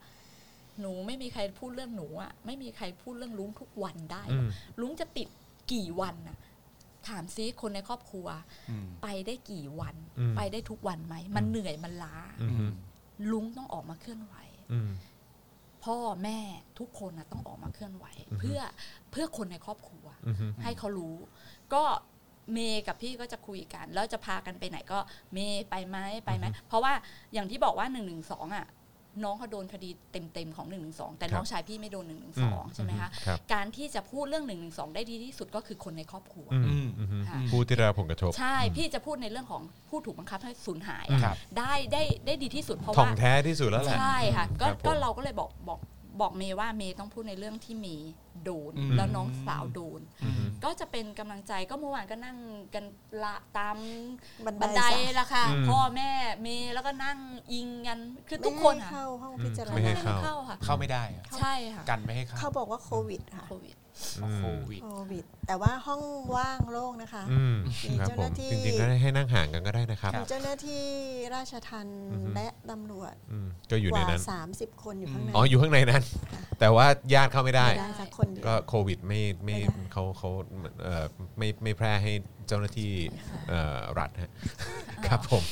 [0.80, 4.50] หนูไม่มีใครพูดเรื่องหนูอะไม่มีใครพูดเรื่องลุงทุกวันได้หรอกอืม
[4.82, 5.28] ลุงจะติด
[5.74, 6.38] กี่วันน่ะ
[7.08, 8.28] ถามซิคนในครอบครัว
[8.70, 12.72] อืมไปได้กี่วันอืมไปได้ทุกวันไหม มันเหนื่อยมันล้าอืม
[13.32, 14.36] ลุงต้องออกมาเคลื่อนไหว
[14.72, 14.92] อืม
[15.84, 16.40] พ่อแม่
[16.80, 18.60] ทุกคนนะต้องออกมาเคลื่อนไหวอือฮึเพื่อ
[19.12, 21.16] เพื่อคนในครอบครัวอืมให้เขารู้
[21.74, 21.84] ก็
[22.54, 25.00] เมย์กับพี่ก็จะคุยกัน แล้วจะพากันไปไหนก็
[25.34, 26.94] เมย์ไปไหมไปไหมเพราะว่า
[27.34, 28.16] อย่างที่บอกว่า1นึ
[28.58, 28.68] อะ
[29.24, 30.80] น้องเขาโดนคดีเต็มๆของ1นึ
[31.18, 34.56] แต่น้องชายพี่ไม่โดน1นึอืมใช่ไหมคะครับการที่จะพูดเรื่อง1นึ
[34.96, 45.80] ได้ดีที่สุดก็คือคนในครอบครัวอืมอืมค่ะผู้ที่ได้รับผลกระทบ ใช่พี่จะพูดในเรื่องของผู้ถูกบังคับให้สูญหายอืมอะครับได้ได้ได้ดีที่สุดเพราะถ่องว่าแท้ที่สุดแล้วแหละใช่ค่ะก็ครับผมก็เราก็เลยบอกบอก
[46.22, 48.14] บอกเมย์ว่าเมย์ต้องพูดในเรื่องที่เมย์
[48.44, 52.38] โดนอืมแล้วน้องสาวโดนอืมก็จะเป็นกำลังใจก็เมื่อวานก็นั่ง
[52.74, 52.86] กัน
[53.24, 53.78] ละตาม
[54.46, 56.10] บันไดบันไดจ้ะละค่ะอืมพ่อแม่
[56.42, 57.18] เมย์แล้วก็นั่ง
[57.54, 58.00] อิงกัน
[58.30, 63.87] คือทุกคนไม่ให้ค่ะเข้าห้องพิจารไม่ให้ณาเข้าเข้าค่ะเข้าไม่ได้อะใช่ค่ะกันไม่ให้เข้าเขาบอกว่าโควิดค่ะโควิดอืม
[64.38, 66.02] โควิดโควิด แต่ว่าห้อง
[66.36, 70.84] ว่างโล่งนะคะอืมมีครับเจ้าผหมน้าที่จริงๆก็ให้นั่งห่างกันก็ได้นะครับครัมีบเจ้าหน้าที่
[71.36, 76.04] ราชทัณฑ์อือฮึและตำรวจอืมก็อยู่กในว่านั้น30คนอยู่ข้างในอ๋ออยู่ข้างในนั้น
[76.60, 80.30] แต่ว่าญาติเข้าไม่ได้ไม่ได้สักคนเดียวก็โควิดไม่ไม่ไม่ได้เขาเขา
[80.84, 81.06] เอ่อ
[81.38, 82.14] ไม่ไม่แพร่ให้
[82.48, 82.92] เจ้าหน้าที่
[83.50, 84.32] เอ่อรัฐฮะ
[85.08, 85.44] ครับผม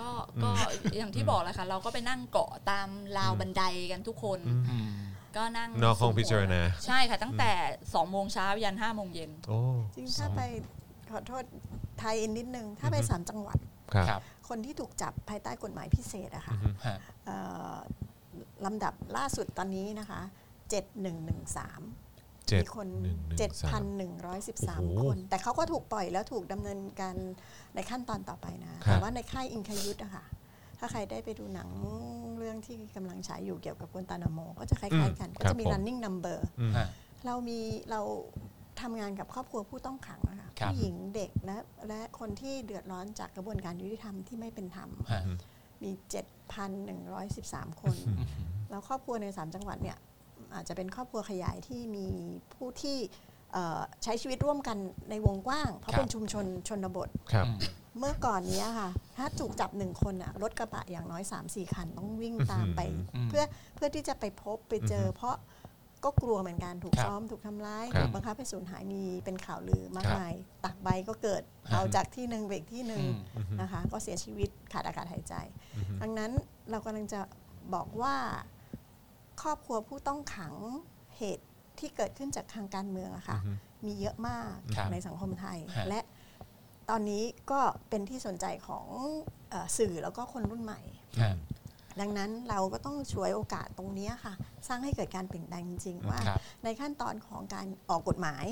[0.00, 0.08] ก็
[0.44, 0.50] ก็
[0.98, 2.88] อย่างที่บอกแหละค่ะเราก็ไปนั่งเกาะตาม
[3.18, 4.38] ราวบันไดกันทุกคน
[4.70, 4.90] อืม
[5.36, 7.52] ก็นั่งนอกห้องพิจารณา ใช่ค่ะตั้งแต่
[7.82, 9.58] 2โมงเช้ายัน5โมงเย็นโอ้
[9.96, 10.40] จริงถ้าไป
[11.10, 11.44] ขอโทษ
[11.98, 13.58] ไทยอินนิดนึง ถ้าไปอือฮึสามจังหวัด
[13.94, 16.54] ครับครับ คนที่ถูกจับภายใต้กฎหมายพิเศษอะค่ะ
[16.86, 16.96] ฮะ
[17.26, 17.36] เอ่
[17.72, 17.76] อ
[18.64, 20.84] ลำดับล่าสุดตอนนี้นะคะ 7113เจ็ด
[22.62, 23.82] มีคนหนึ่งหนึ่งสาม
[24.78, 27.14] โอ้โห7,113 คน แต่เขาก็ถูกปล่อยแล้วถูกดำเนินการ
[27.74, 30.24] ในขั้นตอนต่อไปนะครับแต่ว่าในค่ายอิงคยุทธอะค่ะ
[30.78, 31.68] ถ้าใครได้ไปดูหนัง
[32.38, 36.86] เรื่องที่กำลังฉายอยู่เกี่ยวกับคนตานาโม ก็จะคล้ายๆกันก็จะมี running number อืมฮะ
[37.26, 37.58] เรามี
[37.90, 38.00] เรา
[38.80, 41.56] ทำงานกับครอบครัวผู้ต้องขังนะคะครับผู้หญิงเด็กและ
[41.88, 45.22] และคนที่เดือดร้อนจากกระบวนการยุติธรรมที่ไม่เป็นธรรมฮะ
[45.82, 45.90] มี
[46.86, 47.96] 7,113 คน
[48.70, 49.98] แล้วครอบครัวใน 3 จังหวัดเนี่ย
[50.54, 52.06] อาจจะเป็นครอบครัวขยายที่มี
[52.54, 53.35] ผู้ที่เอ่อ
[54.02, 54.76] ใช้ชีวิตร่วมกัน
[55.10, 57.58] ในวงกว้าง เพราะครับเป็นชุมชนชนบทครับอืม
[57.98, 62.80] เมื่อก่อนเนี้ยค่ะ ถ้าถูกจับหนึ่งคนอะรถกระบะอย่างน้อย 3-4 คันต้องวิ่งตามไป
[63.14, 65.36] อืมเพื่อเพื่อที่จะไปพบไปเจอ เพราะ
[66.04, 70.34] ก็กลัวเหมือนกันถูกครับซ้อมถูกทำร้ายครับถูกบังคับให้สูญหายมีเป็นข่าวลือมากครับมาย
[70.64, 73.04] ตักใบก็เกิดครับเอาจากที่หนึ่งไปอีกที่หนึ่ง
[73.36, 75.34] อืมนะคะ ก็เสียชีวิตขาดอากาศหายใจ
[76.02, 76.30] ดังนั้น
[76.70, 77.20] เรากำลังจะ
[77.74, 78.16] บอกว่า
[79.42, 80.54] ครอบครัวผู้ต้องขัง
[81.18, 81.45] เหตุ
[81.80, 83.52] ที่เกิดขึ้นจากทางการเมืองอะค่ะอือฮึ
[83.86, 86.00] มีเยอะมากครับในสังคมไทยฮะและ
[86.90, 88.86] ตอนนี้ก็เป็นที่สนใจของ
[89.50, 90.80] เออสื่อแล้วก็คนรุ่นใหม่
[91.22, 91.34] ฮะ
[92.00, 94.34] ดังนั้นเราก็ต้องช่วยโอกาสตรงนี้ค่ะ
[94.68, 98.44] สร้างให้เกิดการเปลี่ยนแปลงจริงๆว่าครับในขั้นตอนของการออกกฎหมาย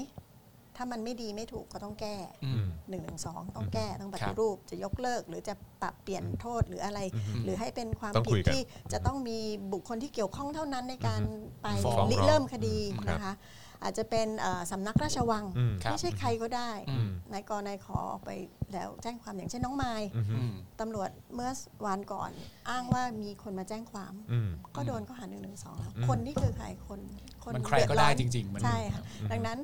[0.77, 7.01] ถ้ามันไม่ดีไม่ถูกก็ต้องแก้อืมหนึ่งหนึ่งสองต้องแก้ต้องปครัฏิบรูปจะยกเลิก หรือจะปรับเปลี่ยนโทษหรืออะไร
[7.45, 9.39] หรือให้เป็นความต้องผิคุดยกันที่จะต้องมี
[9.73, 11.23] บุคคลที่เกี่ยวข้องเท่านั้นในการ
[11.63, 13.35] ไปฟ้องริร้องเริ่มคดีครับนะคะ
[13.83, 18.31] อาจจะเป็นเอ่อสำนักราชวังอืมครับไม่ใช่ใครก็ได้อืมนายกนายขอออกไป
[18.73, 21.51] แล้วแจ้งความอย่างเช่นน้องไม้อืมอืมตำรวจเมื่อ
[21.87, 22.31] วันก่อน
[22.71, 27.01] อ้างว่ามีคนมาแจ้งความอืมก็โดนข้อหาหนึ่งหนึ่งสองแล้วอืมคนนี่คือใครคน
[27.45, 29.03] คนมันใครก็ได้เอจริงๆมันใช่ค่ะ
[29.33, 29.59] ดังนั้น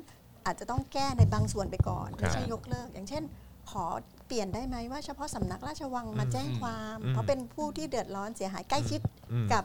[0.45, 3.23] อาจจะต้องแก้ในบางส่วนไปก่อนครับไม่ใช่ยกเลิก อย่างเช่น
[3.71, 3.85] ขอ
[4.27, 9.01] เปลี่ยนได้ไหมว่าเฉพาะสำนักราชวังมาแจ้งความอืมเพราะเป็นผู้ที่เดือดร้อนเสียหายใกล้ชิด
[9.31, 9.63] อืมกับ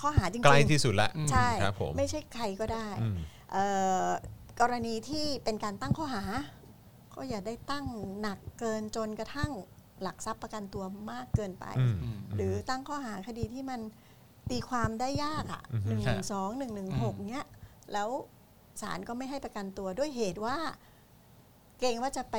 [0.00, 3.16] ข้อหาจริงใกล้ๆที่สุดละใช่ครับผมไม่ใช่ใครก็ได้อืม
[3.52, 3.64] เอ่
[4.06, 4.08] อ
[4.60, 6.22] กรณีที่เป็นการตั้งข้อหา
[7.14, 7.86] ก็อย่าได้ตั้ง
[8.20, 9.50] หนักเกินจนกระทั่ง
[10.02, 13.80] หลักทรัพย์ประกันตัวมากเกินไปอืมอืมหรือตั้งข้อหาคดีที่มัน
[14.50, 17.44] ตีความได้ยากอะอือฮึหนึ่งหนึ่งสองหนึ่งหนึ่งหกเนี้ย
[17.92, 18.08] แล้ว
[18.80, 20.56] ศาลก็ไม่ให้ประกันตัวด้วยเหตุว่า
[21.78, 22.36] เกรงว่าจะไป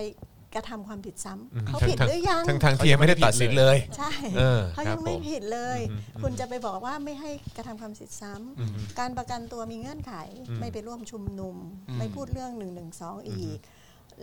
[0.55, 10.13] กระทำความผิดซ้ำอืมเขาทั้งผิดหรือยังทั้งทางที่ยังไม่ได้ตัดสินเลยใช่เออเขาครัยับงไม่ผมผิดเลยอืมอืมคุณจะไปบอกว่าไม่ให้กระทำความผิดซ้ำอืมการประกันตัวมีเงื่อนไข
[10.49, 11.55] อืมไม่ไปร่วมชุมนุม
[11.87, 12.83] อืมไม่พูดเรื่อง1นึ
[13.27, 13.59] อีก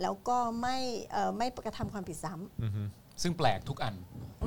[0.01, 0.77] แล้วก็ไม่
[1.11, 2.71] เอ่อไม่กระทำความผิดซ้ำอืม
[3.21, 3.95] ซึ่งแปลกทุกอัน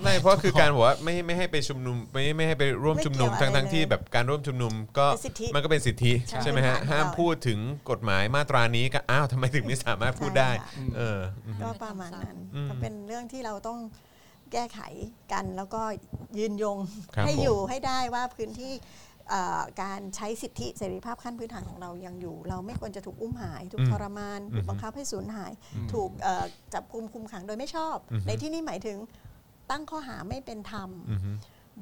[0.03, 7.59] ไม่เพราะคือการบอกว่าไม่ไม่ให้ไปชุมนุมไม่ไม่ให้ไปร่วมชุมนุมไม่เกี่ทั้ยวงอะไรทั้งที่เลยแบบการร่วมชุมนุมก็เป็นสิทธิมันก็เป็นสิทธิใช่ใช่ไหมฮะพื้นฐานของห้ามเราพูดถึง
[7.91, 13.79] กฎหมายมาตรานี้ก็อ้าวทำไมถึงไม่สามารถพูดได้ใช่ค่ะเอออืมก็ประมาณนั้นอืมก็เป็นเรื่องที่เราต้อง
[14.53, 14.81] แก้ไข
[15.33, 15.83] กันแล้วก็
[16.39, 16.79] ยืนยง
[17.15, 19.10] ครับให้ผมอยู่ให้ได้ว่าพื้นที่เอ่อ
[19.82, 26.44] การใช้สิทธิเสรีภาพขั้นพื้นฐานของเรายังอยู่ เราไม่ควรจะถูกอุ้มหาย ถูกอืมทรมาน ถูอืกมบังคับให้สูญหายอืมถูกเอ่อ
[26.74, 28.98] จับกุมคุมขังโดยไม่ชอบอืมในที่นี้หมายถึง
[29.70, 31.20] ตั้งข้อหาไม่เป็นธรรมอืม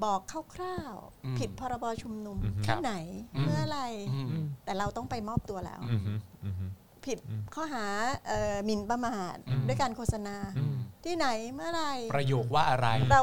[0.04, 0.20] บอก
[0.54, 0.94] คร่าว
[1.24, 2.94] อืมๆผิดพรบชุมนุมอืมครัที่บไหน
[3.36, 3.80] อืมเมื่อไหร
[4.12, 6.00] อืมแต่เราต้องไปมอบตัวแล้วอืม
[6.44, 6.70] อืม
[7.06, 7.84] ผิดอืมข้อหา
[8.28, 11.82] เอ่อหมิ่นประมาทอืมด้วยการโฆษณาอืมที่ไหนเมื่อไหร
[12.14, 13.22] ประโยคว่าอะไรเรา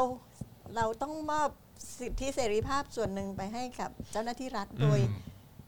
[0.76, 1.50] เราต้องมอบ
[2.00, 5.00] สิทธิเสรีภาพส่วนหนึ่งไปให้กับเจ้าหน้าที่รัฐโดย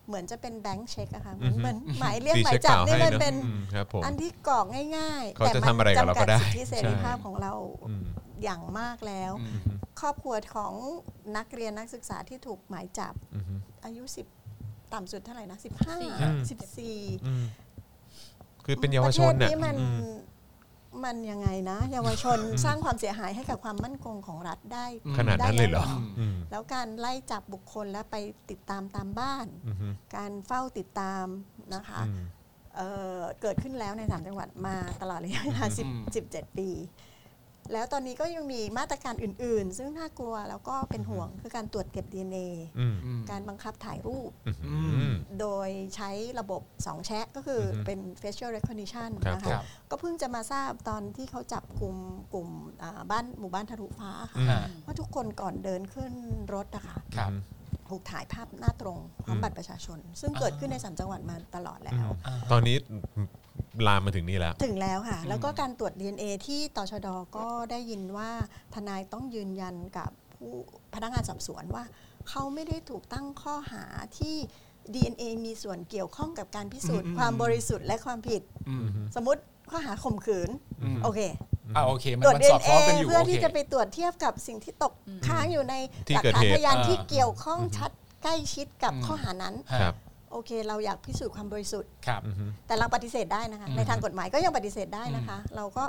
[0.08, 4.66] เหมือนจะเป็นแบงค์เช็คอะค่ะเหมือนอืมเหมือนหมายเรียกตีหมาเช็ยคจับเปล่านี่ให้มันเนอะเป็นอืมครับผมอันที่กรอก
[4.98, 7.54] ง่ายๆเขาแต่จะมัทำอะไรกับเราก็ได้จำกัดสิทธิเสรีภาพของเรา
[7.90, 8.04] อืม
[8.44, 9.60] อย่างมากแล้วอืม
[10.00, 10.74] ครอบครัวของ
[11.38, 14.04] นักเรียนนักศึกษาที่ถูกหมายจับอืมอายุ
[14.48, 15.70] 10ต่ำสุดเท่าไหร่นะอื
[16.36, 17.44] ม15 14อืม
[18.66, 19.90] คือเป็นเยาวชนประเทศน่ะนี้
[21.06, 24.86] มันอืมมันยังไงนะ เยาวชนสร้างความเสียหายให้กับความมั่นคงของรัฐได้
[25.18, 28.16] ขนาดนั้นเลยเหรอได้อืมแล้วการไล่จับบุคคลแล้วไป
[28.50, 31.26] ติดตามตามบ้านอืมการเฝ้าติดตาม
[31.76, 32.24] นะคะอืม
[32.76, 36.70] เอ่อเกิดขึ้นแล้วในสามจังหวัดมาตลอดระยะเวลาอืม10 17 ปี
[37.74, 42.48] แล้วตอนนี้ก็ยังมีมาตรการอื่น ๆ ซึ่งน่ากลัวแล้วก็เป็นห่วงคือการตรวจเก็บ DNA
[42.80, 44.32] อืมอืมการบังคับถ่ายรูป
[44.68, 44.78] อื
[45.10, 51.96] มโดยใช้ระบบ 2 แชะก็คือออฮึเป็น facial recognition ครับนะผคะครับก็เพิ่งจะมาทราบตอนที่เขาจับกลุ่ม
[52.34, 52.50] กลุ่ม
[52.84, 56.14] อ่าบ้านหมู่บ้านทะลุฟ้าค่ะอืมอ่าว่าทุกคนก่อนเดินขึ้น
[56.54, 57.32] รถอะค่ะครับ
[57.90, 61.94] ถูกถ่ายภาพหน้าตรงพร้อมอืมบัตรประชาชน ซึ่งเกิดขึ้นในสามจังหวัดมาตลอดแล้ว
[62.28, 62.78] อ่าตอนนี้
[63.88, 67.08] ลามมาถึงนี่แล้ว ถึงแล้วค่ะอืมแล้วก็การตรวจ DNA ที่ตชด
[67.38, 68.30] ก็ได้ยินว่า
[68.74, 70.52] ทนายต้องยืนยันกับผู้
[70.94, 71.84] พนักงานสอบสวนว่า
[72.30, 73.84] เขาไม่ได้ถูกตั้งข้อหา
[74.20, 74.36] ที่
[74.94, 78.86] DNA มีส่วนเกี่ยวข้องกับการพิสูจน์ ความบริสุทธิ์และความผิดอืม
[79.16, 80.50] สมมติข้อหาข่มขืน
[80.84, 81.20] อืมโอเค
[81.76, 85.74] อ่าโอเค มันตรวจมันสอดค DNA ล้องกันอยู่เพื่อโอเคที่จะไปตรวจเทียบกับสิ่งที่ตกอืมค้างอยู่ใน
[86.08, 87.92] ที่หลักเกิดฐานเหตุพยานอ่าที่เกี่ยวข้องชัด
[88.24, 89.96] ใกล้ชิดกับอืมข้อหานั้นฮะครับ
[90.32, 95.86] โอเค เราอยากพิสูจน์ความบริสุทธิ์ ครับอืมแต่เราปฏิเสธได้นะคะ อืมในทางกฎหมายก็ยังปฏิเสธได้นะคะ เราก็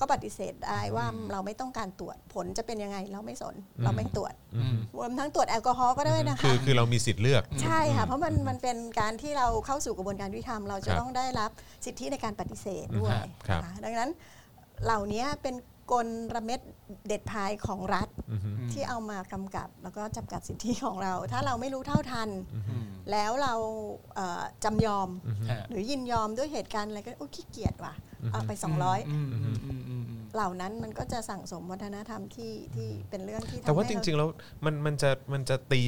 [0.00, 11.50] ก็ปฏิเสธได้ว่าอืม เราไม่ต้องการตรวจผลจะเป็นยังไงเราไม่สน อืม เราไม่ตรวจอืมรวมทั้งตรวจแอลกอฮอล์ก็ได้นะคืคะ อคือเรามีสิทธิ์เลือก ใช่ค่ะ เพราะมันมันเป็นการที่เราเข้าสู่กระบวนการยุติธรรม เราจะครับต้องได้รับ
[11.84, 13.16] สิทธิในการปฏิเสธด้วย
[13.48, 14.10] ครับ นะคะดังนั้น
[14.84, 15.54] เหล่านี้เป็น
[15.92, 16.06] กล
[16.36, 16.60] ระเม็ด
[17.08, 18.40] เด็ดพายของรัฐอืม
[18.72, 23.54] ที่เอามากำกับแล้วก็จำกัดสิทธิของเรา ถ้าเราไม่รู้เท่าทันอืมแล้วเรา
[24.14, 25.08] เอ่อจำยอม
[25.50, 34.28] ฮะหรือยินยอมด้วยเหตุการณ์อะไรก็โอ้ขี้เกียจว่ะอือฮึเอาไป 200อืมอืมอืมอืมอืมเหล่านั้นมันก็จะสั่งสมวัฒนธรรมที่ที่เป็นเรื่องที่ทำแต่ว่าจให้เริง ๆ แล้ว
[34.64, 35.80] มันมันจะมันจะตี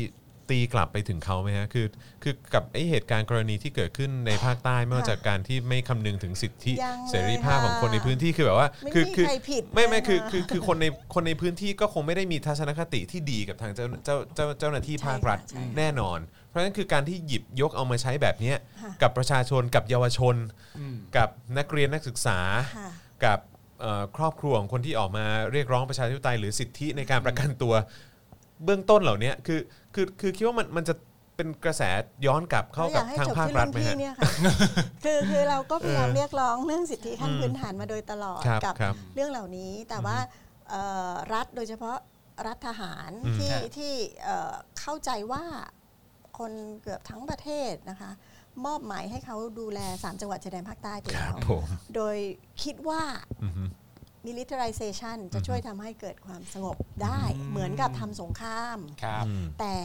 [0.50, 1.86] ตีกลับไปถึงเขาไหมฮะคือ
[2.22, 16.18] คือกับไอเหตุการณ์กรณีที่เกิดขึ้นในภาคใต้ไม่ว่าจากการที่ไม่คำนึงถึงสิทธิยังเลยเสรีภาพของคนในพื้นที่คือแบบว่า ไม่คือมีคือใครผิดไม่ไม่นะคือคือคือคนในคนในพื้นที่ก็คงไม่ได้มีทัศนคติที่ดีกับทางเจ้าเจ้าเจ้าเจ้าหน้าที่ภาครัฐใช่ค่ะแน่นอน
[16.48, 20.36] เพราะฉะนั้นคือการที่หยิบยกเอามาใช้แบบเนี้ยค่ะกับประชาชนกับเยาวชน
[20.78, 21.28] อืม กับ
[21.58, 22.38] นักเรียนนักศึกษา
[22.76, 22.90] ค่ะ
[23.24, 23.38] กับ
[23.80, 27.74] เอ่อครอบครัวของคนที่ออกมาเรียกร้องประชาธิปไตยหรือสิทธิในการประกันตัว
[28.64, 29.60] เบื้องต้นเหล่านี้คือ
[29.94, 30.94] คือคือคิดว่ามันมันจะ
[31.36, 31.82] เป็นกระแส
[32.26, 34.32] ย้อนกลับเข้ากับอยให้ทางจบภาคที่รัรุ่ฐนไหมพี่ฮะเนี่ยค่ะ
[35.04, 40.16] คือคือเราก็พยายามเออเรียกร้องเรื่องสิทธิขั้นอืมพื้นฐานมาโดยตลอดครับกับครับเรื่องเหล่านี้ แต่ว่า
[40.70, 41.96] เอ่อรัฐโดยเฉพาะ
[42.46, 43.92] รัฐทหารอืมที่ฮะที่
[44.24, 45.44] เอ่อเข้าใจว่า
[46.38, 46.52] คน
[46.82, 48.10] เกือบทั้งประเทศนะคะ
[48.66, 51.64] มอบหมายให้เขาดูแล3จังหวัดชายแดนภาคใต้ไปคแล้รับวผม
[51.96, 52.16] โดย
[52.62, 53.02] คิดว่า
[53.44, 53.64] อือฮึ
[54.26, 59.76] militarization จะช่วยทำให้เกิดความสงบได้อืมเหมือนกับทำสงคราม ครับอืมแต่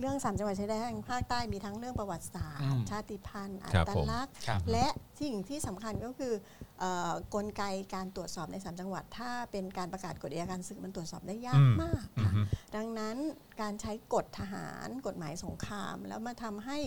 [0.00, 4.86] เรื่องสามจังหวัดชายแดนภาคใต้มีทั้งเรื่องประวัติศาสตอืร์มชาติพันธุ์อัครับตผมลักษณ์ ครับ และ
[5.22, 6.34] สิ่งที่สำคัญก็คือ
[6.78, 7.62] เอ่อกลไก
[7.94, 12.32] การตรวจสอบในสามจังหวัด ถ้าเป็นการประกาศกฎอัยการศึกมันตรวจสอบได้ยากมากค่ะ
[12.76, 13.16] ดังนั้น
[13.60, 16.78] การใช้กฎทหารกฎหมายสงคราม แล้วมาทำให้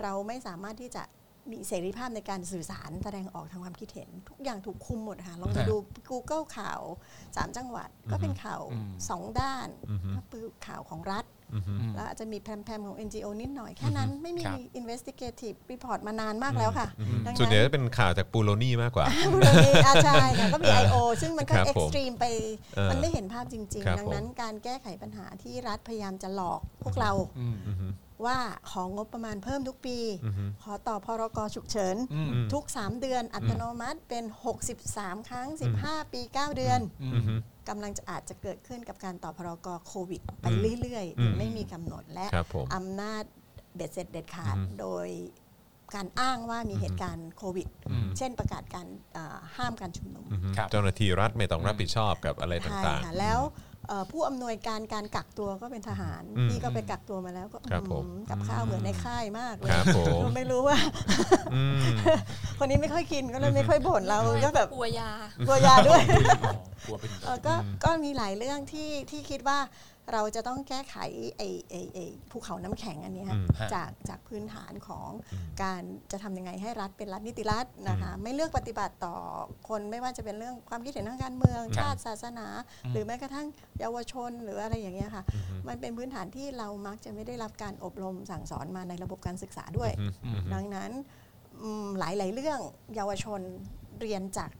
[0.00, 1.02] เราไม่สามารถที่จะ
[1.52, 5.76] มีเสรีภาพในการสื่อสารแสดงออกทางความคิดเห็น ทุกอย่างถูกคุมหมดค่ะลองไปดู
[6.10, 6.80] Google ข่าว
[7.36, 9.68] สามจังหวัดก็เป็นข่าวอืมสองด้าน
[10.16, 11.24] ก็คือข่าวของรัฐ
[11.54, 16.88] อืมแล้วอาจจะมีแพรมๆของ NGO นิดหน่อยแค่นั้นไม่มีครับ investigative report มานานมากแล้วค่ะ
[17.26, 20.96] ดังส่วนนั้ใหญ่นจะเป็นข่าวจากปูโรนี่มากกว่าบุรณีอาใช่ค่ะก็มี I.O.
[21.22, 22.24] ซึ่งมันก็ครับผมเอ็กซ์ตรีมไป
[22.76, 27.56] เออมันไม่เห็นภาพจริงครับๆดังนั้นการแก้ไขปัญหาที่รัฐพยายามจะหลอกพวกเราอืม
[28.24, 28.38] ว่า
[28.70, 29.98] ของงบประมาณเพิ่มทุกปี
[30.62, 34.24] ขอต่อพรกฉุกเฉินอืมทุก 3 เดือนอัตโนมัติเป็น
[34.76, 35.48] 63 ครั้ง
[35.80, 40.46] 15 ปี 9 เดือนอืมกำลังจะอาจจะเกิดขึ้นกับการต่อพรกโควิด ไป
[40.80, 43.24] เรื่อยอืมๆไม่มีกำหนดและครับผมอำนาจ
[43.76, 45.08] เบ็ดเสร็จเด็ดขาดโดย
[45.94, 48.86] การอ้างว่ามีเหตุการณ์โควิดอืมเช่นประกาศการ
[49.16, 50.24] อ่าห้ามการชุมนุม
[50.56, 53.75] ครับเจ้าหน้าที่รัฐไม่ต้องรับผิดชอบกับอะไรใช่ต่างค่ะแล้วเอ่อ
[54.12, 61.80] ผู้อำนวยการการกักตัวก็เป็นทหารอืมพี่ก็ไปกักตัวมาแล้วก็ครับผมอืมกับข้าวเหมือนในค่ายมากเลยครับผมไม่รู้ว่าๆอืม
[62.58, 65.10] คนนี้ไม่ค่อยกินก็เลยไม่ค่อยบ่นเราก็แบบกลัวยา
[65.46, 66.02] กลัวยาด้วย
[66.44, 66.52] อ๋อ
[66.86, 67.54] กลัวเป็นเอ่อก็
[67.84, 69.58] ก็มีหลายเรื่องที่ที่คิดว่า
[70.12, 70.96] เราจะต้องแก้ไข
[71.36, 75.08] ไอ้ไอ้ไอ้ภูเขาน้ำแข็งอันเนี้ยอืมจากจากพื้นฐานของ
[75.62, 79.16] การจะทำยังไงให้รัฐเป็นรัฐนิติรัฐนะคะไม่เลือกปฏิบัติต่อ
[79.68, 82.46] คนไม่ว่าจะเป็นเรื่องความคิดเห็นทางการเมืองครับชาติศาสนา
[82.92, 83.46] หรือแม้กระทั่ง
[83.80, 85.24] เยาวชนหรืออะไรอย่างเงี้ยค่ะ
[85.68, 89.90] มันเป็นพื้นฐานที่เรามักจะไม่ได้รับการอบรมสั่งสอนมาในระบบการศึกษาด้วย
[90.54, 90.90] ดังนั้น
[91.62, 92.58] อืมหลาย ๆ เรื่อง
[92.94, 93.40] เยาวชน
[94.00, 94.50] เรียนจาก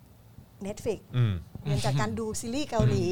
[0.67, 1.35] Netflix อืม
[1.65, 3.05] เรียนจากการดูซีรีส์เกาหลี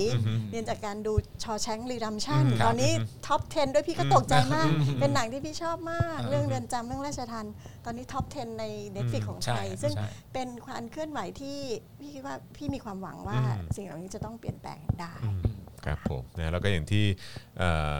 [0.50, 1.12] เรียนจากการดู
[1.42, 2.92] Shawshank Redemption ครับตอนนี้
[3.26, 4.68] top 10 ด้วยพี่ก็ตกใจมาก
[5.00, 7.46] เป็นหนังที่พี่ชอบมาก เรื่องเรือนจำเรื่องราชทัณฑ์
[7.84, 8.64] ตอนนี้ top 10 ใน
[8.96, 11.58] Netflix ของไทยใช่ซึ่งใช่เป็นความเคลื่อนไหวที่
[12.00, 15.14] พี่คิดว่าพี่มีความหวังว่าอืมสิ่งเหล่านี้จะต้องเปลี่ยนแปลงได้
[15.84, 17.04] ครับผมนะแล้วก็อย่างที่
[17.58, 17.96] เอ่อ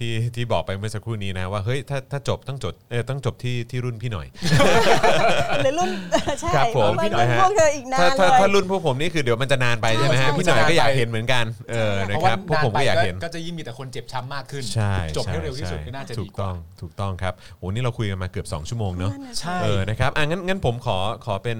[0.00, 4.26] ที่ที่บอกไปเมื่อสักครู่นี้นะว่าเฮ้ยถ้าถ้าจบต้องจบเออต้องจบที่ที่รุ่นพี่หน่อย
[5.64, 5.90] หรือรุ่น
[6.40, 21.58] ใช่ครับผมเพราะว่าพี่หน่รุ่อยนฮะพวกเธออีกนาถ้านถ้าเลยถ้ารุ่นพวกผมนี่คือเดี๋ยวมันจะนานไปใช่ไหมใช่ฮะใช่พี่หน่อยใช่ก็อยากเห็นเหมือนกันเออเพนะราะคว่ารับพวกผมก็อยากเห็นก็จะยิ่งมีแต่คนเจ็บช้ำมากขึ้นใช่จบให้เร็วที่สุดใช่ก็น่าจะถูดีกกต้ว่าองถูกต้องครับโอ้นี่เราคุยกันมาเกือบ 2 ชั่วโมงเนาะนั่นน่ะใช่เออนะครับอะงั้นงั้นผมขอขอเป็น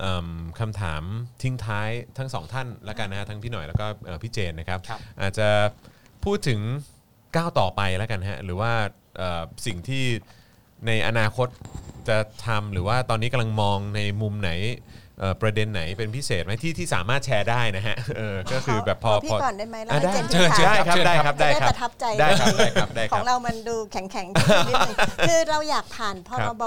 [0.00, 0.28] เอิ่ม
[0.60, 1.02] คำถาม
[1.42, 1.88] ทิ้งท้าย
[2.18, 5.48] ทั้งสองท่านละกันนะฮะทั้งพี่หน่อยแล้วก็เอ่อพี่เจนนะครับครับ อาจจะ
[6.24, 6.60] พูดถึง
[7.36, 8.72] ก้าวต่อไปแล้วกันฮะหรือว่า
[9.16, 10.04] เอ่อสิ่งที่
[10.86, 11.48] ในอนาคต
[12.08, 14.50] จะทำหรือว่าตอนนี้กำลังมองในมุมไหน
[15.18, 24.96] เอ่อประเด็นไหนเป็นพิเศษไหมที่ที่สามารถแชร์ได้นะฮะเออก็คือแบบพอพี่พอก่อนได้ไหมแล้วอะให้ได้เจนเชิญทิ้งได้ท้ายครับได้ครับจะได้ได้ครัปบระทับใจ ได้ครับได้ครับได้คขรัอบงเรามันดูแข็งแข็งๆนิดนึง
[25.28, 26.64] คือเราอยากผ่านพครัรบ บ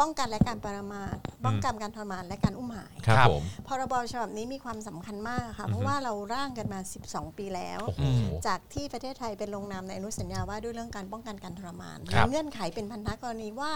[0.00, 13.72] ป้องกันและการปรามาทป้องกันการทรมานและการอุ้มหายครับครับผมพรบฉบับนี้มีความสำคัญมากค่ะ เพราะว่าเราร่างกันมา 12 ปีแล้วโอ้โหจากที่ประเทศไทยเป็นลงนามในอนุสัญญาว่าด้วยเรื่องการป้องกันการทรมานครับมีเงื่อนไขเป็นพันธกรณีว่า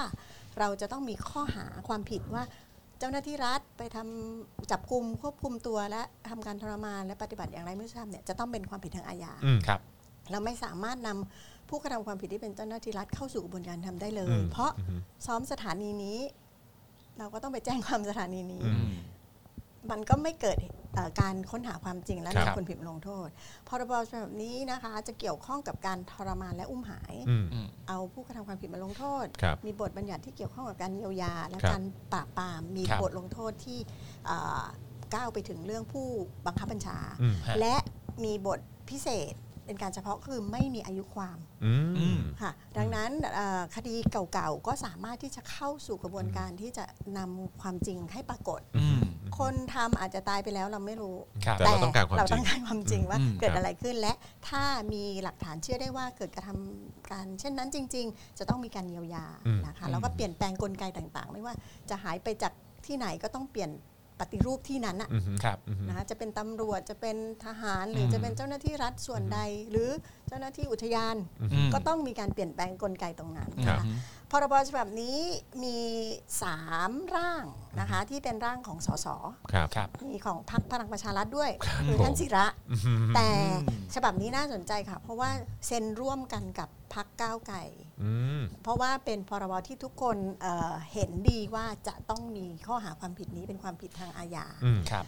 [0.59, 2.43] เราจะต้องมีข้อหาความผิดว่า
[2.99, 9.81] เจ้าหน้าที่รัฐไปทำจับกลุ่มควบคุมตัวและทำการทรมานและปฏิบัติอย่างไรไม่ทราบเนี่ยจะต้องเป็นความผิดทางอาญาอืมครับ
[10.31, 14.71] เราไม่สามารถนำ ผู้กระทำความผิดที่เป็นเจ้าหน้าที่รัฐเข้าสู่กระบวนการทำได้เลอืยมเพราะ
[15.27, 16.19] ซ้อมสถานีนี้
[17.19, 18.93] เราก็ต้องไปแจ้งความสถานีนี้อืม
[19.91, 20.59] มันก็ไม่เกิด
[20.95, 23.29] เอ่อการค้นหาความจริงและครับนำคนผิดมาลงโทษ
[23.69, 31.83] พรบฉบับนี้นะคะ จะเกี่ยวข้องกับการทรมานและอุ้มหายอืมอืมเอาผู้กระทำความผิดมาลงโทษครับมีบทบัญญัติที่เกี่ยวข้องกับการเยียวยา และครับการ
[32.13, 33.79] ปราบปราม มีครับบทลงโทษที่
[34.27, 34.65] เอ่อ
[35.15, 36.07] ก้าวไปถึงเรื่องผู้
[36.47, 37.77] บังคับบัญชาอืมฮะและ
[38.25, 38.61] มีบท
[38.91, 39.35] พิเศษ
[39.71, 41.75] เป็นการเฉพาะคือไม่มีอายุความอื
[42.17, 43.95] มค่ะดังนั้นเอ่อคดี
[44.33, 46.85] เก่าๆก็สามารถที่จะเข้าสู่กระบวนการที่จะ
[47.19, 49.01] นำความจริงให้ปรากฏอืม
[49.39, 54.13] คนทำอาจจะตายไปแล้วเราไม่รู้ครับแต่เราต้องการความเราจริต้งองการความจริงว่าอืมเกิดครับอะไรขึ้นและ
[54.49, 61.55] ถ้ามีหลักฐานเชื่อได้ว่าเกิดกระทำการเช่นนั้นจริง ๆ จะต้องมีการเยียวยาอืมนะคะแล้วก็เปลี่ยนแปลงกลไกต่างๆ ไม่ว่า
[61.91, 62.53] จะหายไปจาก
[62.87, 63.71] ที่ไหนก็ต้องเปลี่ยน
[64.21, 69.39] ปฏิรูปที่นั้นน่ะอืมครับนะคะจะเป็นตำรวจจะเป็นทหารหรืออมจะเป็นเจ้าหน้าที่รัฐส่วนใด
[69.71, 69.89] หรือ
[70.29, 73.85] เจ้าหน้าที่อุทยานอืมก็ต้องมีการเปลี่ยนแปลงกลไกตรงนั้นครับนะคะ
[74.31, 75.19] พรบฉบับนี้
[75.63, 75.79] มี
[76.47, 77.45] 3 ร่าง
[77.81, 79.07] นะคะที่เป็นร่างของสส
[79.53, 81.51] ครับครับมีของพรรคพลังประชารัฐด้วย
[81.87, 83.29] คือผมท่านศิระอืมแต่
[83.95, 85.31] ฉบับนี้น่าสนใจค่ะ เพราะว่า
[85.67, 87.90] เซ็นร่วมกันกับพรรคก้าวไก่อืม
[88.63, 95.07] เพราะว่าเป็นพรบที่ทุกคนเอ่อเห็นดีว่าจะต้องมีข้อหาความผิดนี้เป็นความผิดทางอาญาอืมครับ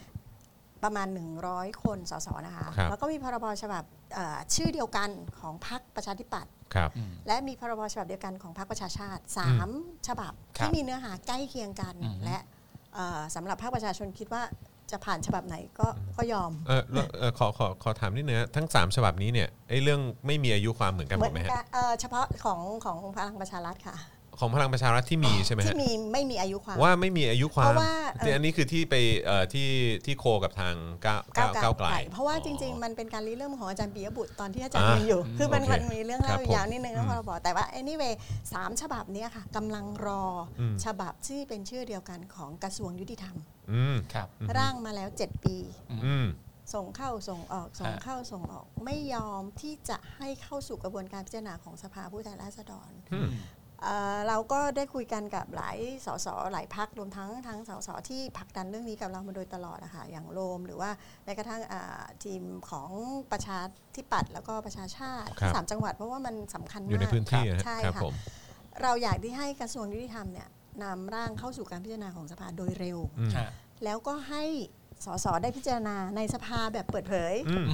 [0.83, 1.09] ประมาณ
[1.45, 3.83] 100 คนสสนะคะครับแล้วก็มีพรบฉบับ
[4.15, 9.23] เอ่อชื่อเดียวกันของพรรคประชาธิปัตย์ครับอืมและมีพรบฉบับเดียวกันของพรรคประชาชาติ
[9.65, 12.39] 3 ฉบับครับที่มีเนื้อหาใกล้เคียงกันอืมและ
[12.95, 14.43] เอ่อสำหรับภาคประชาชนคิดว่า
[14.93, 15.87] จะผ่านฉบับไหนก็
[16.17, 23.97] ก็ยอมเออแล้วเออขอขอขอถามนิดนึงนะทั้ง 3 ฉบับนี้เนี่ยไอ้เรื่องไม่มีอายุความเหมือนกันหเหมมืดอนไหมฮะกันเอ่อเฉพาะของของพลังประชารัฐค่ะ
[24.39, 28.95] ของพลังประชารัฐที่มีใช่ไหมที่ฮะมีไม่มีอายุความว่าไม่มีอายุความเพราะว่าเอ่อที่อันนี้คือที่ไป
[29.25, 29.69] เอ่อที่
[30.05, 38.15] ที่โคกับทางก้าวก้าวก้าวไกลเพราะว่าจริง ๆ มันเป็นการริเริ่มของอาจารย์ปียบุตรตอนที่อาจารย์อ่ายังอยู่ คือมันโอเคมันมีเรื่องครัเล่าบผมยาวนิดนึงนะพอเราบอกแต่ว่า anyway
[38.53, 40.25] สามฉบับเนี้ยค่ะกำลังรอ
[40.61, 43.37] อมฉบับที่เป็นชื่อเดียวกันของกระทรวงยุติธรรม
[43.73, 44.29] อืมครับ
[44.59, 45.57] ร่างมาแล้ว 7 ปี
[46.05, 46.27] อืม
[46.75, 53.31] ส่งเข้าส่งออกส่งฮะเข้าส่งออกไม่ยอมที่จะให้เข้าสู่กระบวนการพิจารณาของสภาผู้แทนราษฎรอืม
[53.83, 60.91] เอ่อเราก็ได้คุยกันกับหลายสสหลายพักรวมทั้งทั้งสสที่ผลักดันเรื่องนี้กับเรามาโดยตลอดอะค่ะอย่างโรมหรือว่า
[61.25, 62.91] แม้กระทั่งอ่าทีมของ
[63.33, 63.59] ประชา
[63.97, 68.15] ธิปัตย์แล้วก็ประชาชาติครับสามจังหวัดเพราะว่ามันสำคัญมากอยู่ในพื้นที่นะฮะใช่ครับค่ะผม
[68.83, 70.49] เราอยากที่ให้กระทรวงยุติธรรมเนี่ย
[70.83, 73.51] นำร่างเข้าสู่การพิจารณาของสภาโดยเร็วอืมฮะ
[73.85, 74.45] แล้วก็ให้
[75.05, 77.67] สสได้พิจารณาในสภาแบบเปิดเผยอืม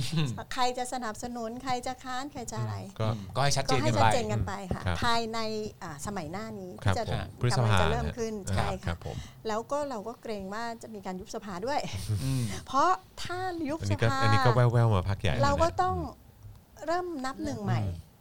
[0.55, 5.39] ใครจะสนับสนุนใครจะค้านใครจะอะไร ก็ก็ให้ชัดเจก็นให้กันชัดไปเจนกันไปค่ะครับภายใน
[5.83, 9.17] อ่าสมัยหน้านี้ครับที่จะผมพฤษกำลังภาจะเริ่มขึ้นนะใช่ครัค่ะบผม
[9.49, 11.81] แล้วก็เราก็เกรงว่าจะมีการยุบสภาด้วย
[12.25, 12.91] อืมเพราะ
[13.23, 13.39] ถ้า
[13.71, 15.97] ยุบอันสนี้ก็ภาอันนี้ก็แว่วๆมาพักใหญ่แล้วนะเราก็ต้อง
[16.87, 17.81] เริ่มนับหนึ่งใหม่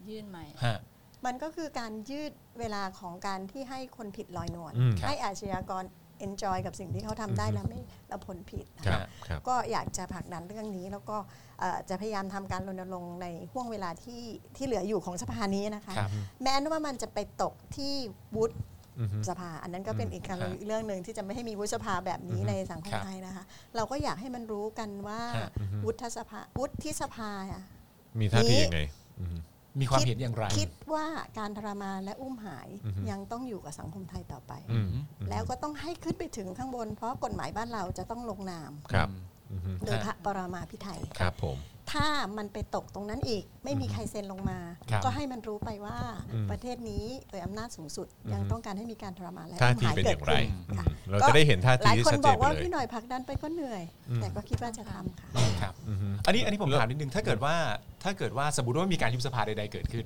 [0.09, 0.77] ยื่นใหม่ฮะ
[1.25, 5.83] มันก็คือการยืดเวลาของการที่ให้คนผิดลอยนวลอืมให้อาชญากร
[6.25, 11.17] enjoy กับสิ่งที่เขาทำได้แล้วไม่แล้วผลผิดนะคคะรับครับก็อยากจะผลักดันเรื่องนี้ แล้วก็
[11.59, 14.23] เอ่อจะพยายามทำการรณรงค์ในห่วงเวลาที่
[14.55, 16.09] ที่เหลืออยู่ของสภานี้นะคะครับ
[16.43, 17.93] แม้ว่ามันจะไปตกที่
[18.35, 18.55] วุฒิ
[18.99, 23.43] อือฮึสภา อันนั้นก็เป็นอีกการครับอีกเรื่องหนึ่งที่จะไม่ให้มีวุฒิสภาแบบนี้อือฮึในสังคมครับไทยนะคะ
[23.75, 25.49] เราก็อยากให้มันรู้กันว่าฮะ
[25.85, 27.63] วุฒิสภาวุฒิสภาอะ
[28.19, 28.79] มีท่าทียังไง
[29.19, 29.25] อื
[29.77, 31.05] มมีความเห็นอย่างไร คิดว่า
[31.39, 34.89] การทรมานและอุ้มหายอือฮึยังต้องอยู่กับสังคมไทยต่อไปอืม
[35.29, 39.09] แล้วก็ต้องให้ขึ้นไปถึงข้างบน เพราะกฎหมายบ้านเราจะต้องลงนามครับ
[39.51, 41.57] อือฮึโดยพระปรมาภิไธยครับผม
[41.91, 42.07] ถ้า
[42.37, 44.59] มันไปตกตรงนั้นอีก ไม่มีใครเซ็นลงมา
[44.91, 45.97] ครับก็ให้มันรู้ไปว่า
[46.33, 55.29] อืมประเทศนี้โดยอำนาจสูงสุดอืมยังต้องการให้มีการทรมานและท่าอุ้มทีหายเป็นเกิอดย่างไรขึ้นอืมค่ะเราจะได้เห็นท่าหทีลายที่คนชัดเจบนอกไปว่าเลยพี่หน่อยผลักดันไปก็เหนื่อยอืมแต่ก็คิดว่าจะทำค่ะ
[55.61, 57.55] ครับอือฮึอันนี้อันนี้ผมถามนิดนึงถ้าเกิดว่า
[58.03, 60.05] ถ้าเกิดว่าสมมติว่ามีการยุบสภาใดๆเกิดขึ้น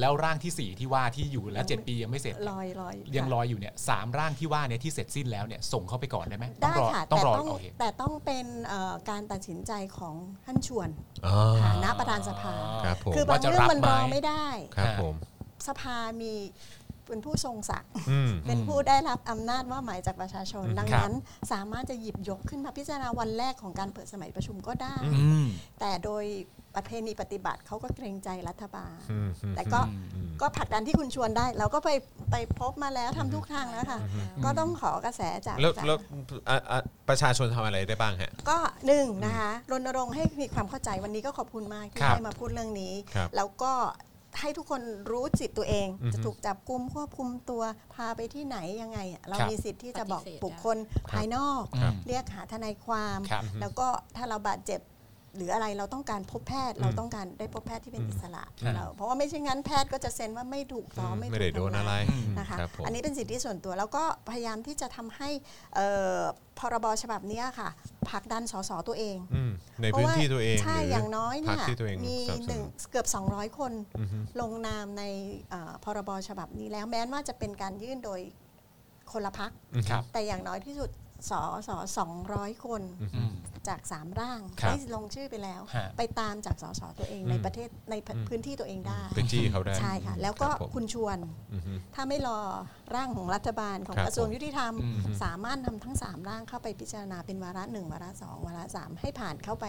[0.00, 10.14] แล้วร่างที่สี่ที่ว่าที่อยู่แล้วเจ็ดปียังไม่เสร็จลอยลอยยังรออยู่เนี่ยสามร่างที่ว่าเนี่ยที่เสร็จสิ้นแล้วเนี่ยส่งเข้าไปก่อนได้ไหมต้อได้งรอค่ะต้องแต่รอต้องโอเคแต่ต้องเป็นเอ่อการตัดสินใจของ
[10.44, 10.88] ท่านชวน
[11.26, 12.54] อ๋อฐานะประธานสภา
[12.84, 14.46] ครับผมคือบางว่าจะเรื่องรับมันไหมรอไม่ได้
[14.76, 15.14] ครับผม
[15.68, 16.34] สภามี
[17.08, 21.16] เป็นผู้ทรงศักดิ์อืมเป็นผู้ได้รับอำนาจมอบหมายจากประชาชนอืมดังครับนั้น
[21.52, 25.46] สามารถจะหยิบยกขึ้นมาพิจารณาวันแรกของการเปิดสมัยประชุมก็ได้อืม
[25.80, 26.24] แต่โดย
[26.76, 29.80] ประเพณีปฏิบัติเขาก็เกรงใจรัฐบาลอืมอืมแต่ก็
[30.14, 31.90] อืมก็ผลักดันที่คุณชวนได้ เราก็ไป
[32.30, 34.00] ไปพบมาแล้วทำทุกทางแล้วค่ะ
[34.44, 35.98] ก็ต้องขอกระแสจากแล้วจากแล้ว
[36.48, 43.72] อะอะประชาชนทำอะไรได้บ้างฮะ ก็หนึ่งนะคะรณรงค์ให้มีความเข้าใจวันนี้ก็ขอบคุณมากที่ครับได้มาพูดเรื่องนี้ครับแล้วก็
[44.40, 47.62] ให้ทุกคนรู้สิทธิ์ตัวเองอือฮึจะถูกจับกุมควบคุมตัว
[47.94, 50.76] พาไปที่ไหนยังไงอะเราครับมีสิทธิ์ที่จะบอกปฏิเสธบุคคล
[51.10, 53.86] ภายนอกครับเรียกหาทนายความครับแล้วก็
[54.16, 54.80] ถ้าเราบาดเจ็บ
[55.36, 61.94] หรืออะไรเราต้องการพบแพทย์ เราต้องการได้พบแพทย์ที่เป็นอิสระครับเราเพราะว่าไม่ใช่งั้นแพทย์ก็จะเซ็นว่าไม่ถูกต้องไม่ถูกไม่ได้โดนทำายอะไร
[62.38, 65.28] นะคะรับผมอันนี้เป็นสิทธิส่วนตัวแล้วก็พยายามที่จะทำให้
[65.74, 65.88] เอ่
[66.18, 66.20] อ
[66.58, 67.68] พรบฉบับเนี้ยค่ะ
[68.08, 69.52] ผลักดันสสตัวเองอืม
[69.82, 75.04] ในพื้นที่ตัวเองใช่หรือย่างน้อยพรรเนี่คยที่ตัวเองมีสนับสหนึ่งนุนเกือบ 200 คนอือฮึลงนามใน
[75.50, 78.20] เอ่อพรบฉบับนี้แล้วแม้ว่าจะเป็นการยื่นโดย
[79.12, 79.50] คนละพัก
[79.90, 80.90] ครับแต่อย่างน้อยที่สุด
[81.30, 81.32] ส
[81.68, 83.32] สสองร้อยคนอืม
[83.68, 87.94] จากสามร่างครับที่ลงชื่อไปแล้วฮะไปตามจากสสตัวเองอืมในประเทศใน
[88.28, 91.18] พื้นที่ตัวเองได้ไปจี้เขาได้ใช่ค่ะแล้วก็รับผมคุณชวน
[91.54, 92.38] อือฮึถ้าไม่รอ
[92.94, 99.66] ร่างของรัฐบาลของครับกระทรวงผมยุติธรรมอืมสามารถนำทั้ง3ร่างเข้าไปพิจารณาเป็นวาระหนึ่งวาระสองวาระสามให้ผ่านเข้าไป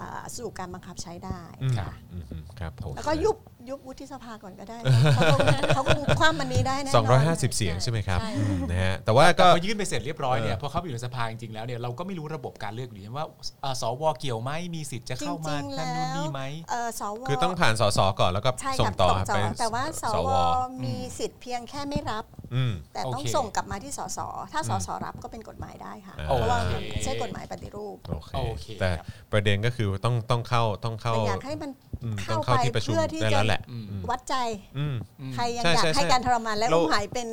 [0.00, 3.36] อ่าสู่การบังคับใช้ได้อืมค่ะอืมอืมครับผมแล้วก็ยุบ
[3.68, 4.78] ยุบวุฒิสภาก่อนก็ได้
[5.14, 5.38] เขาคง
[5.74, 7.06] เขาคงคว่ำมันนี้ได้แน่นอน
[7.50, 13.26] 250 เสียงใช่ไหมครับใช่อืมนะฮะแต่ว่าแต่ก็พอยื่นไปเสร็จเรียบร้อยเนี่ยเออพอเข้าไปอยู่ในสภาจริงๆแล้วเนี่ยเราก็ไม่รู้ระบบการเลือกอยู่ว่า
[13.64, 20.32] อ่าสวเกี่ยวไหมมีสิทธิ์จะเข้ามาจริงๆนั่นนู่นแล้วนี่ไหมเอ่อสวคือต้องผ่านสสก่อนแล้วก็ใช่ส่ค่ะงต่อส่งต่ไปอแต่ว่าสสวว
[20.84, 22.24] มีสิทธิ์เพียงแค่ไม่รับ
[22.54, 24.18] อืมแต่ต้องโอเคส่งกลับมาที่สส
[24.52, 34.34] ถ้าสสรับก็เป็นกฎหมายได้ค่ะอ่าเพราะว่าโอเคมันไม่ใช่กฎหมายปฏิรูปโอเคโอเคแต่ครับประเด็นก็คือต้องต้องเข้าต้องเข้าแต่อยากให้มันอืมต้ เข้าองเข้าไปที่ประชุมเพื่อที่ได้จะแล้วแหละอืมอืมวัดใจ
[34.78, 34.96] อืม
[35.34, 37.26] ใครยังใช่อยากใช่ให้ใช่การทรมานและเราอุ้มหายเป็น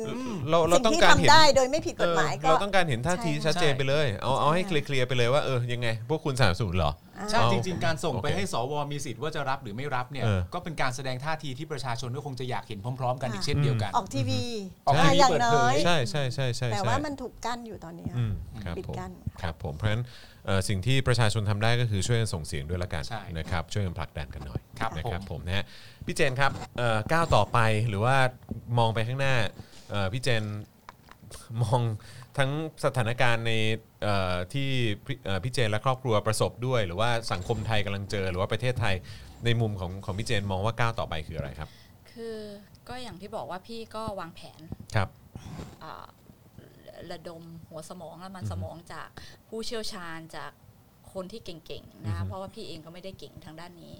[0.50, 6.92] เราเราสิ่งต้องที่การเห็นทำได้โดยไม่ผิดกฎหมายเอก็อเราต้องการเห็นท่าทีใช่ชัดเจนไปเลย เอาเอาให้เคลียร์ๆไปเลยว่าเออยังไง พวกคุณสนับสนุนเหรอ
[7.30, 14.42] ใช่อ๋อจริง ๆ การส่งไปโอเคให้สวมีสิทธิ์ว่าจะรับหรือไม่รับเนี่ยเออก็เป็นการแสดงท่าทีที่ประชาชนก็คงจะอยากเห็นพร้อม ๆ กันอีกเช่นเดียวกันออกทีวี
[14.86, 18.32] ออกทีวีอย่างเปิดน้เผอยยใช่ใช่ใช่ใช่แต่ใช่ว่ามันถูกกั้นอยู่ตอนเนี้ยอืม
[18.64, 19.10] ครับปิดผมกั้น
[19.42, 20.29] ครับผมเพราะฉะนั้นเอ่อ
[20.68, 25.64] สิ่งที่ประชาชนทำได้ก็คือช่วยกันส่งเสียงด้วยละกันใช่นะครับช่วยกันผลักดันกันหน่อยครับนะครับผมผมนะฮะ
[26.06, 27.58] พี่เจนครับเอ่อก้าวต่อไป
[27.88, 28.16] หรือว่า
[28.78, 29.34] มองไปข้างหน้า
[29.90, 30.44] เอ่อพี่เจน
[31.62, 31.80] มอง
[32.38, 32.50] ทั้ง
[32.84, 33.52] สถานการณ์ใน
[34.02, 34.68] เอ่อที่
[35.06, 38.94] พี่เอ่อพี่เจนและครอบครัวประสบด้วย หรือว่าสังคมไทยกำลังเจอ หรือว่าประเทศไทย
[39.44, 41.68] ในมุมของของพี่เจนมองว่าก้าวต่อไปคืออะไรครับ
[42.12, 42.36] คือ
[42.88, 44.60] ก็อย่างที่บอกว่าพี่ก็วางแผน
[44.94, 45.08] ครับ
[45.84, 46.06] อ่า
[47.12, 49.08] ระดมหัวสมองและมันสมองจาก
[49.48, 50.52] ผู้เชี่ยวชาญจาก
[51.12, 53.94] คนที่เก่งๆนะคะเพราะว่าพี่เองก็ไม่ได้เก่งทางด้านนี้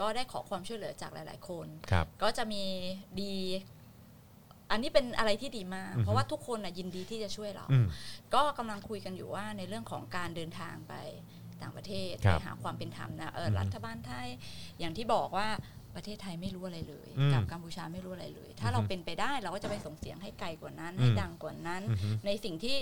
[0.00, 2.64] ก็ได้ขอความช่วยเหลือจากหลาย ๆ คนครับก็จะมี
[3.22, 3.36] ดี
[4.70, 7.86] อันนี้เป็นอะไรที่ดีมากอือฮึเพราะว่าทุกคนน่ะยินดีที่จะช่วยเราอืม
[8.34, 10.94] ก็กำลังคุยกันอยู่ว่าในเรื่องของการเดินทางไป
[11.62, 14.28] ต่างประเทศครัไปบหาความเป็นธรรมนะเอออือฮึรัฐบาลไทย
[14.78, 15.48] อย่างที่บอกว่า
[15.98, 22.78] ประเทศไทยไม่รู้อะไรเลยอืมกับกัมพูชาไม่รู้อะไรเลย ถ้าอือฮึเราเป็นไปได้เราก็จะไปส่งเสียงให้ไกลกว่านั้นอืมให้ดังกว่านั้นอือฮึในสิ่งที่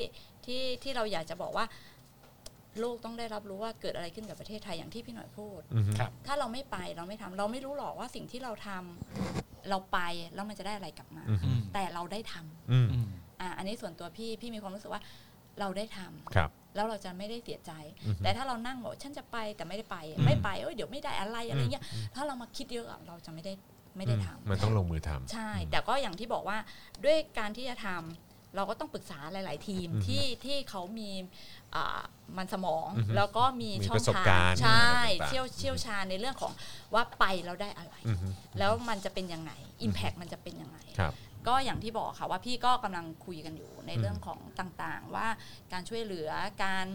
[0.47, 1.67] ที่ที่เราอยากจะบอกว่า
[2.81, 9.99] โลกต้องได้รับรู้ว่าเกิดอะไรขึ้นกับประเทศไทยอย่างที่พี่หน่อยพูดอืมครับถ้าเราไม่ไปเราไม่ทำเราไม่รู้หรอกว่าสิ่งที่เราทำเราไป
[10.35, 13.09] แล้วมันจะได้อะไรกลับมาอืมอืมแต่เราได้ทำอืมอืม
[13.41, 15.03] อะอันนี้ส่วนตัวพี่พี่มีความรู้สึกว่า
[15.61, 17.73] เราได้ทำครับ แล้วเราจะไม่ได้เสียใจ
[18.07, 21.85] อือฮึแต่ถ้าเรานั่งบอกฉันจะไปแต่ไม่ได้ไปอืมไม่ไปเอ้ยเดี๋ยวไม่ได้อะไรอะไรเงี้ย
[22.15, 23.53] ถ้าเรามาคิดเยอะอะเราจะไม่ได้
[23.97, 26.59] ไม่ได้ทำมันต้องลงมือทำใช่ แต่ก็อย่างที่บอกว่า
[27.05, 31.11] ด้วยการที่จะทำเราก็ต้องปรึกษาหลาย ๆ ทีมอือฮึที่ที่เขามี
[31.75, 32.01] อ่า
[32.37, 36.53] มันสมองอือฮึแล้วก็มีมีช่อปงระสบทางการณ์ใช่อะไรต่างๆเชี่ยวเชี่ยวชาญในเรื่องของ
[36.95, 38.19] ว่าไปแล้วได้อะไรอืม
[38.59, 39.53] แล้วมันจะเป็นยังไง
[39.87, 41.13] Impact มันจะเป็นยังไงครับ
[41.49, 45.29] ก็อย่างที่บอกค่ะว่าพี่ก็กำลังคุยกันอยู่ในเรื่องของต่างๆ ว่า
[45.73, 46.31] การช่วยเหลือ
[46.65, 46.87] การ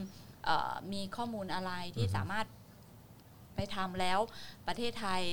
[0.45, 2.45] เอ่อมีข้อมูลอะไรที่อือฮึสามารถ
[3.56, 4.19] ไปทำแล้ว
[4.68, 5.23] ประเทศไทย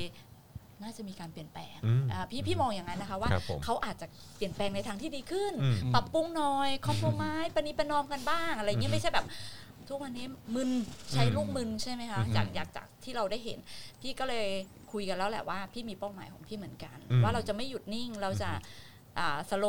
[0.83, 9.27] น่าจะมีการเปลี่ยนแปลงอืมอ่าพี่พี่มองอย่างนั้นนะคะว่าครับผมเขาอาจจะเปลี่ยนแปลงในทางที่ดีขึ้นอืมปรับปรุงหน่อยคอมโพมายปณีประนอมกันบ้าง อะไรเงี้ยไม่ใช่แบบ
[9.89, 10.71] ทุกวันนี้มึน
[11.13, 13.59] ใช้ลูกมึนใช่ไหมคะอืมจากจากจากที่เราได้เห็น
[14.01, 14.47] พี่ก็เลย
[14.93, 18.51] คุยกันแล้วแหละว่า พี่มีเป้าหมายของพี่เหมือนกันอืมว่าเราจะไม่หยุดนิ่งเราจะ
[19.51, 19.67] สโล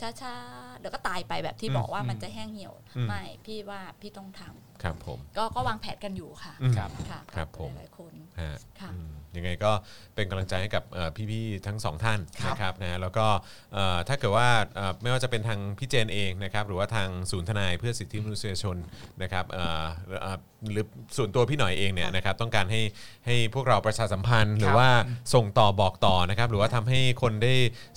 [0.00, 9.72] ช้าๆเดี๋ยวก็ตายไปแบบที่อืมบอกว่าอืมมันจะแห้งเหี่ยวอืมไม่พี่ว่าพี่ต้องทำครับผมก็ก็วางแผนกันอยู่ค่ะอืมครับค่ะครับผมหลายๆคนฮะค่ะอืมยังไงก็
[10.14, 13.26] เป็นกำลังใจให้กับเอ่อพี่ๆทั้งสองท่านครับนะครับนะแล้วก็
[13.74, 18.76] เอ่อถ้าเกิดว่าเอ่อไม่ว่าจะเป็นทางพี่เจนเองนะครับหรือว่าทางศูนย์ทนายเพื่อสิทธิมนุษยชน
[19.22, 19.84] นะครับเอ่อ
[20.22, 20.38] เอ่อ
[20.70, 20.84] หรือ
[21.16, 22.80] ส่วนตัวพี่หน่อยเองเนี่ยนะครับต้องการให้
[23.26, 24.88] ให้พวกเราประชาสัมพันธ์ หรือว่า
[25.34, 27.54] ส่งต่อบอกต่อนะครับหรือว่าทำให้คนได้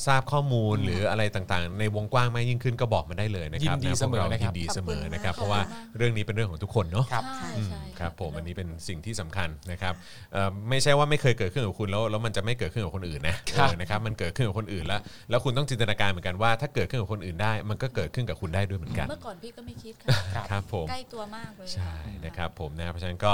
[0.08, 5.62] ทราบข้อมูลหรืออะไรต่างๆ ในวงกว้างมากยิ่งขึ้นก็บอกมาได้เลยนะครับยินดีะพวกราเสมอนะครับยินดีเสมอนะครับขอบคุณมากเพราะว่า
[5.98, 9.94] เรื่องนี้เป็นเรื่องของทุกคนเนาะครับใช่ใช่ครับผมอันนี้เป็นสิ่งที่สำคัญนะครับ
[10.34, 21.94] เอ่อไม่ใช่ว่าไม่เคยเกิดขึ้นกับคุณแล้วแล้วมันจะไม่เกิดขึ้นกับคนอื่นนะครับเออนะครับมันเกิดขึ้นกับคนอื่นแล้ว แล้วคุณต้องจินตนาการเหมือนกันว่าถ้าเกิดขึ้นกับคนอื่นได้ มันก็เกิดขึ้นกับคุณได้ด้วยเหมือนกัน เมื่อก่อนพี่ก็ไม่คิดค่ะครับครับผมใกล้ตัวมากเลยใช่
[22.26, 23.34] นะครับผมนะเพราะฉะนั้นก็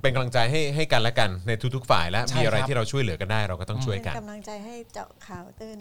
[0.00, 5.76] อ่อเป็นกำลังใจให้ให้กันและกันในทุกๆฝ่ายและใช่มีอะไรครับ ที่เราช่วยเหลือกันได้เราก็ต้องช่วยเป็นกันกำลังใจให้เจาะข่าวตื่น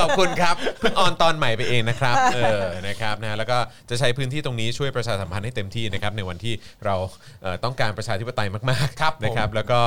[0.00, 3.58] ขอบคุณครับเพิ่งออนตอนใหม่ไปเองนะครับเออนะครับนะแล้วก็
[3.90, 6.54] จะใช้พื้นที่ตรงนี้ช่วยประชาสัมพันธ์ให้เต็มที่นะครับในวันที่
[6.86, 6.94] เรา
[7.42, 9.80] เอ่อต้องการประชาธิปไตยมากๆครับผมนะครับแล้วก็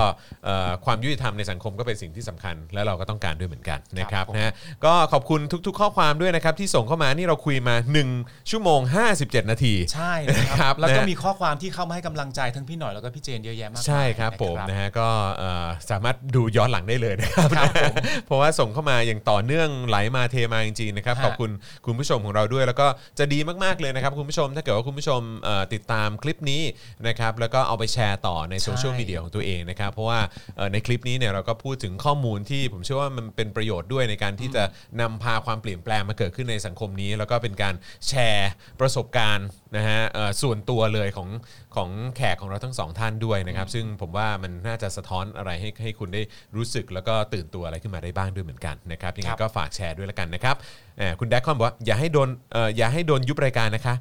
[0.46, 4.52] เอ่อความยุติธรรมในสังคมก็เป็นสิ่งที่สำคัญ และเราก็ต้องการด้วยเหมือนกันนะครับผม นะฮะ
[4.86, 7.76] ก็ขอบคุณทุก ๆ ข้อความด้วยนะครับที่ส่งเข้ามานี่เราคุยมา
[8.14, 8.80] 1 ชั่วโมง
[9.16, 15.08] 57 นาที ใช่นะคครัรับบแล้วก็นะมีข้อความที่เข้ามาให้กำลังใจทั้งพี่หน่อยแล้วก็พี่เจนเยอะแยะมากมายใช่ครับผมนะนะฮะก็
[15.38, 17.94] เอ่อสามารถดูย้อนหลังได้เลยนะครับครับผม
[18.26, 21.52] เพราะว่าส่งเข้ามาอย่างต่อเนื่องไหลมาเทมาจริงๆนะครับ ฮะขอบคุณ
[21.86, 22.88] คุณผู้ชมของเราด้วย แล้วก็
[23.20, 26.62] จะดีมากๆเลยนะครับคุณผู้ชม ถ้าเกิดว่าคุณผู้ชมเอ่อติดตามคลิปนี้
[27.08, 30.20] นะครับแล้วก็เอาไปแชร์ต่อในโซเชียลใช่ มีเดียของตัวเองนะครับเพราะว่า
[30.58, 34.64] เอ่อในคลิปนี้เนี่ยเราก็พูดถึงข้อมูลที่ผมเชื่อว่ามันเป็นประโยชน์ด้วยในการที่จะ
[35.02, 37.76] นำพาความเปลี่ยนแปลงมาเกิดขึ้นในสังคมนี้ แล้วก็เป็นการ
[38.08, 41.30] แชร์ประสบการณ์ นะฮะเอ่อส่วนตัวเลยของ
[41.76, 46.22] ของแขกของเราทั้งสองท่านด้วยนะครับ ซึ่งผมว่ามันน่าจะสะท้อนอะไรให้ให้คุณได้
[46.56, 50.56] รู้สึกแล้วก็ตื่นตัวอะไรขึ้นมาได้บ้างด้วยเหมือนกันนะครับยังไงครับก็ฝากแชร์ด้วยละกันนะครับ
[51.02, 53.96] แหมคุณแดกคอนบอกว่าอย่าให้โดนเอ่ออย่าให้โดนยุบรายการนะคะ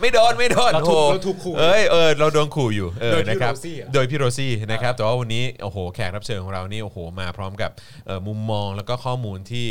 [0.00, 7.70] ไม่โดนไม่โดนเราถูกโอ้โหเราถูกขู่เอ้ยเออเราโดนขู่อยู่เออโดยพี่นะครับโรซี่เหรอ โดยพี่โรซี่นะครับแต่ว่าวันนี้โอ้โหแขกรับเชิญของเรานี่โอ้โหมาพร้อมกับ
[8.06, 9.66] เอ่อมุมมองแล้วก็ข้อมูลที่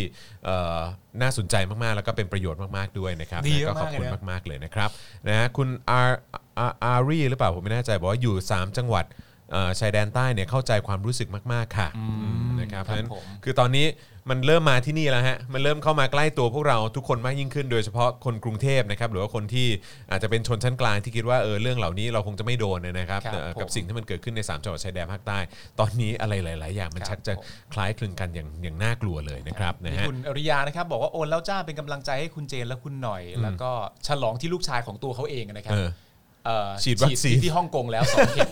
[0.45, 0.79] เอ่อ
[1.21, 4.89] น่าสนใจมากๆ แล้วก็เป็นประโยชน์มากๆด้วยนะครับดีนะก็ขอบคุณมากๆเลยนะ มากๆเลยนะครับ
[5.27, 6.19] นะฮะคุณอาร์
[6.59, 9.05] อาร์อารีหรือเปล่าผมไม่แน่ใจบอกว่าอยู่ 3 จังหวัด
[9.51, 12.05] เอ่อชายแดนใต้เนี่ยเข้าใจความรู้สึกมาก ๆ ค่ะอื
[12.47, 13.85] มนะครับครัราะบฉะนั้นผม คือตอนนี้
[14.29, 19.67] มันเริ่มมาที่นี่แล้วฮะ มันเริ่มเข้ามาใกล้ตัวพวกเราทุกคนมากยิ่งขึ้น โดยเฉพาะคนกรุงเทพนะครับ หรือว่าคนที่
[20.11, 25.39] อาจจะเป็นชนชั้นกลางที่คิดว่าเออเรื่องเหล่านี้เราคงจะไม่โดนเนยนะครับ ครับแต่เอ่อกับผมสิ่งที่มันเกิดขึ้นใน 3 จังหวัดชายแดนภาคใต้
[25.79, 27.43] ตอนนี้อะไรหลาย ๆ อย่างมันครับชักจะผม
[27.73, 33.71] คล้ายคลึงกันอย่างอย่างน่ากลัวเลยนะครับนะนี่ฮะ คุณอริยานะครับ บอกว่าโอนแล้วจ้าเป็นกำลังใจให้คุณเจนและคุณหน่อย แล้วก็
[34.07, 35.89] ฉลองที่ลูกชายของตัวเขาเองนะครับ เออเอ่อ
[36.83, 38.51] ฉีดวัคซีนที่ฮ่องกงแล้วสองเข็ม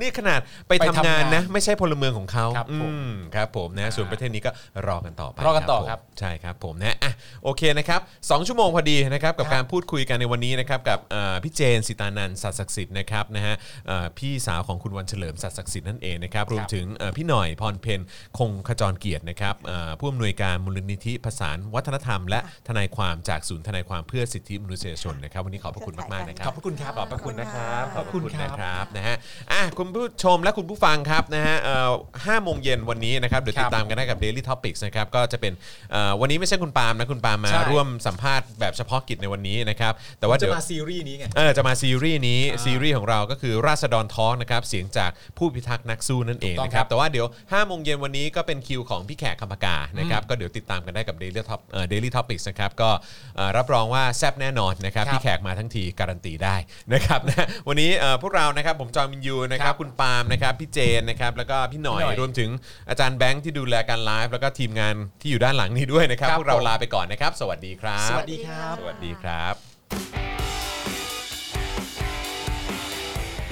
[0.00, 4.50] นี่ขนาดไปไปทำทำงานงานนะ ไม่ใช่พลเมืองของเขาครับผมอืมครับผมนะส่วนประเทศนี้ก็
[4.86, 7.12] รอกันต่อไปรอกันต่อครับผมใช่ครับผมนะอะ
[7.44, 8.00] โอเคนะครับ
[8.30, 13.54] สองชั่วโมงพอดีนะครับกับครับการพูดคุยกันในวันนี้นะครับกับเอ่อพี่เจนสิตานันท์สัตย์ศักดิ์สิทธิ์นะครับนะฮะ
[13.86, 18.00] เอ่อพี่สาวของคุณวันเฉลิมสัตย์ศักดิ์สิทธิ์นั่นเองนะครับรวมถึงเอ่อพี่หน่อยพรเพน
[18.38, 29.16] คงขจรเกียรตินะครับเอ่อผู้อำนวยการมูลนิธิผสานวัฒนธรรม และทนายความจากศูนย์ทนายความเพื่อสิทธิมนุษยชนนะครับวันนี้ขอบพระคุณมากๆนะครับขอบพระคุณครับขอบพระคุณนะครับ ขอบคุณครับนะครับนะฮะ
[29.52, 31.90] อะคุณผู้ชมและคุณผู้ฟังครับนะฮะเอ่อ
[32.26, 35.52] ห้าโมงเย็นวันนี้นะครับเดี๋ยวครัติบดตามกันได้กับ Daily Topics นะครับก็จะเป็น
[35.90, 52.90] เอ่อวันนี้ไม่ใช่คุณปาล์มนะคุณปาล์มมา ใช่ ร่วมสัมภาษณ์แบบเฉพาะกิจในวันนี้นะครับแต่ว่าจะเดี๋ยว มาซีรีส์นี้ไง เออจะมาซีรีส์นี้อ่าซีรีส์ของเราก็คือราษฎรทอล์กนะครับเสียงจากผู้พิทักษ์นักสู้นั่นเองถูกต้องนะครับครับแต่ว่าเดี๋ยว5โมงเย็นวันนี้ก็เป็นคิวของพี่แขกคำปากานะครับก็เดี๋ยวติดตามกันได้กับ Daily Top เอ่อ Daily Topics นะครับก็
[53.36, 56.56] เอ่อรับรองว่าแซ่บแน่นอนนะครับครับพี่แขกมาทั้งทีการันตีได้
[56.92, 62.50] นะครับนะวันนี้เอ่อพวกเรานะครับผมจอห์นวินยูนะครับครับคุณปาล์มนะครับพี่เจนนะครับแล้วก็พี่หน่อยพี่หน่อยรวมถึง
[62.88, 69.54] อาจารย์แบงค์ที่ดูแลการไลฟ์แล้วก็ทีมงานที่อยู่ด้านหลังนี้ด้วยนะครับครับพวกเราผม ลาไปก่อนนะครับ สวัสดีครับ สวัสดีครับ สวัสดีครับ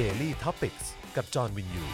[0.00, 0.86] Daily Topics
[1.16, 1.84] กับจอห์นวินยู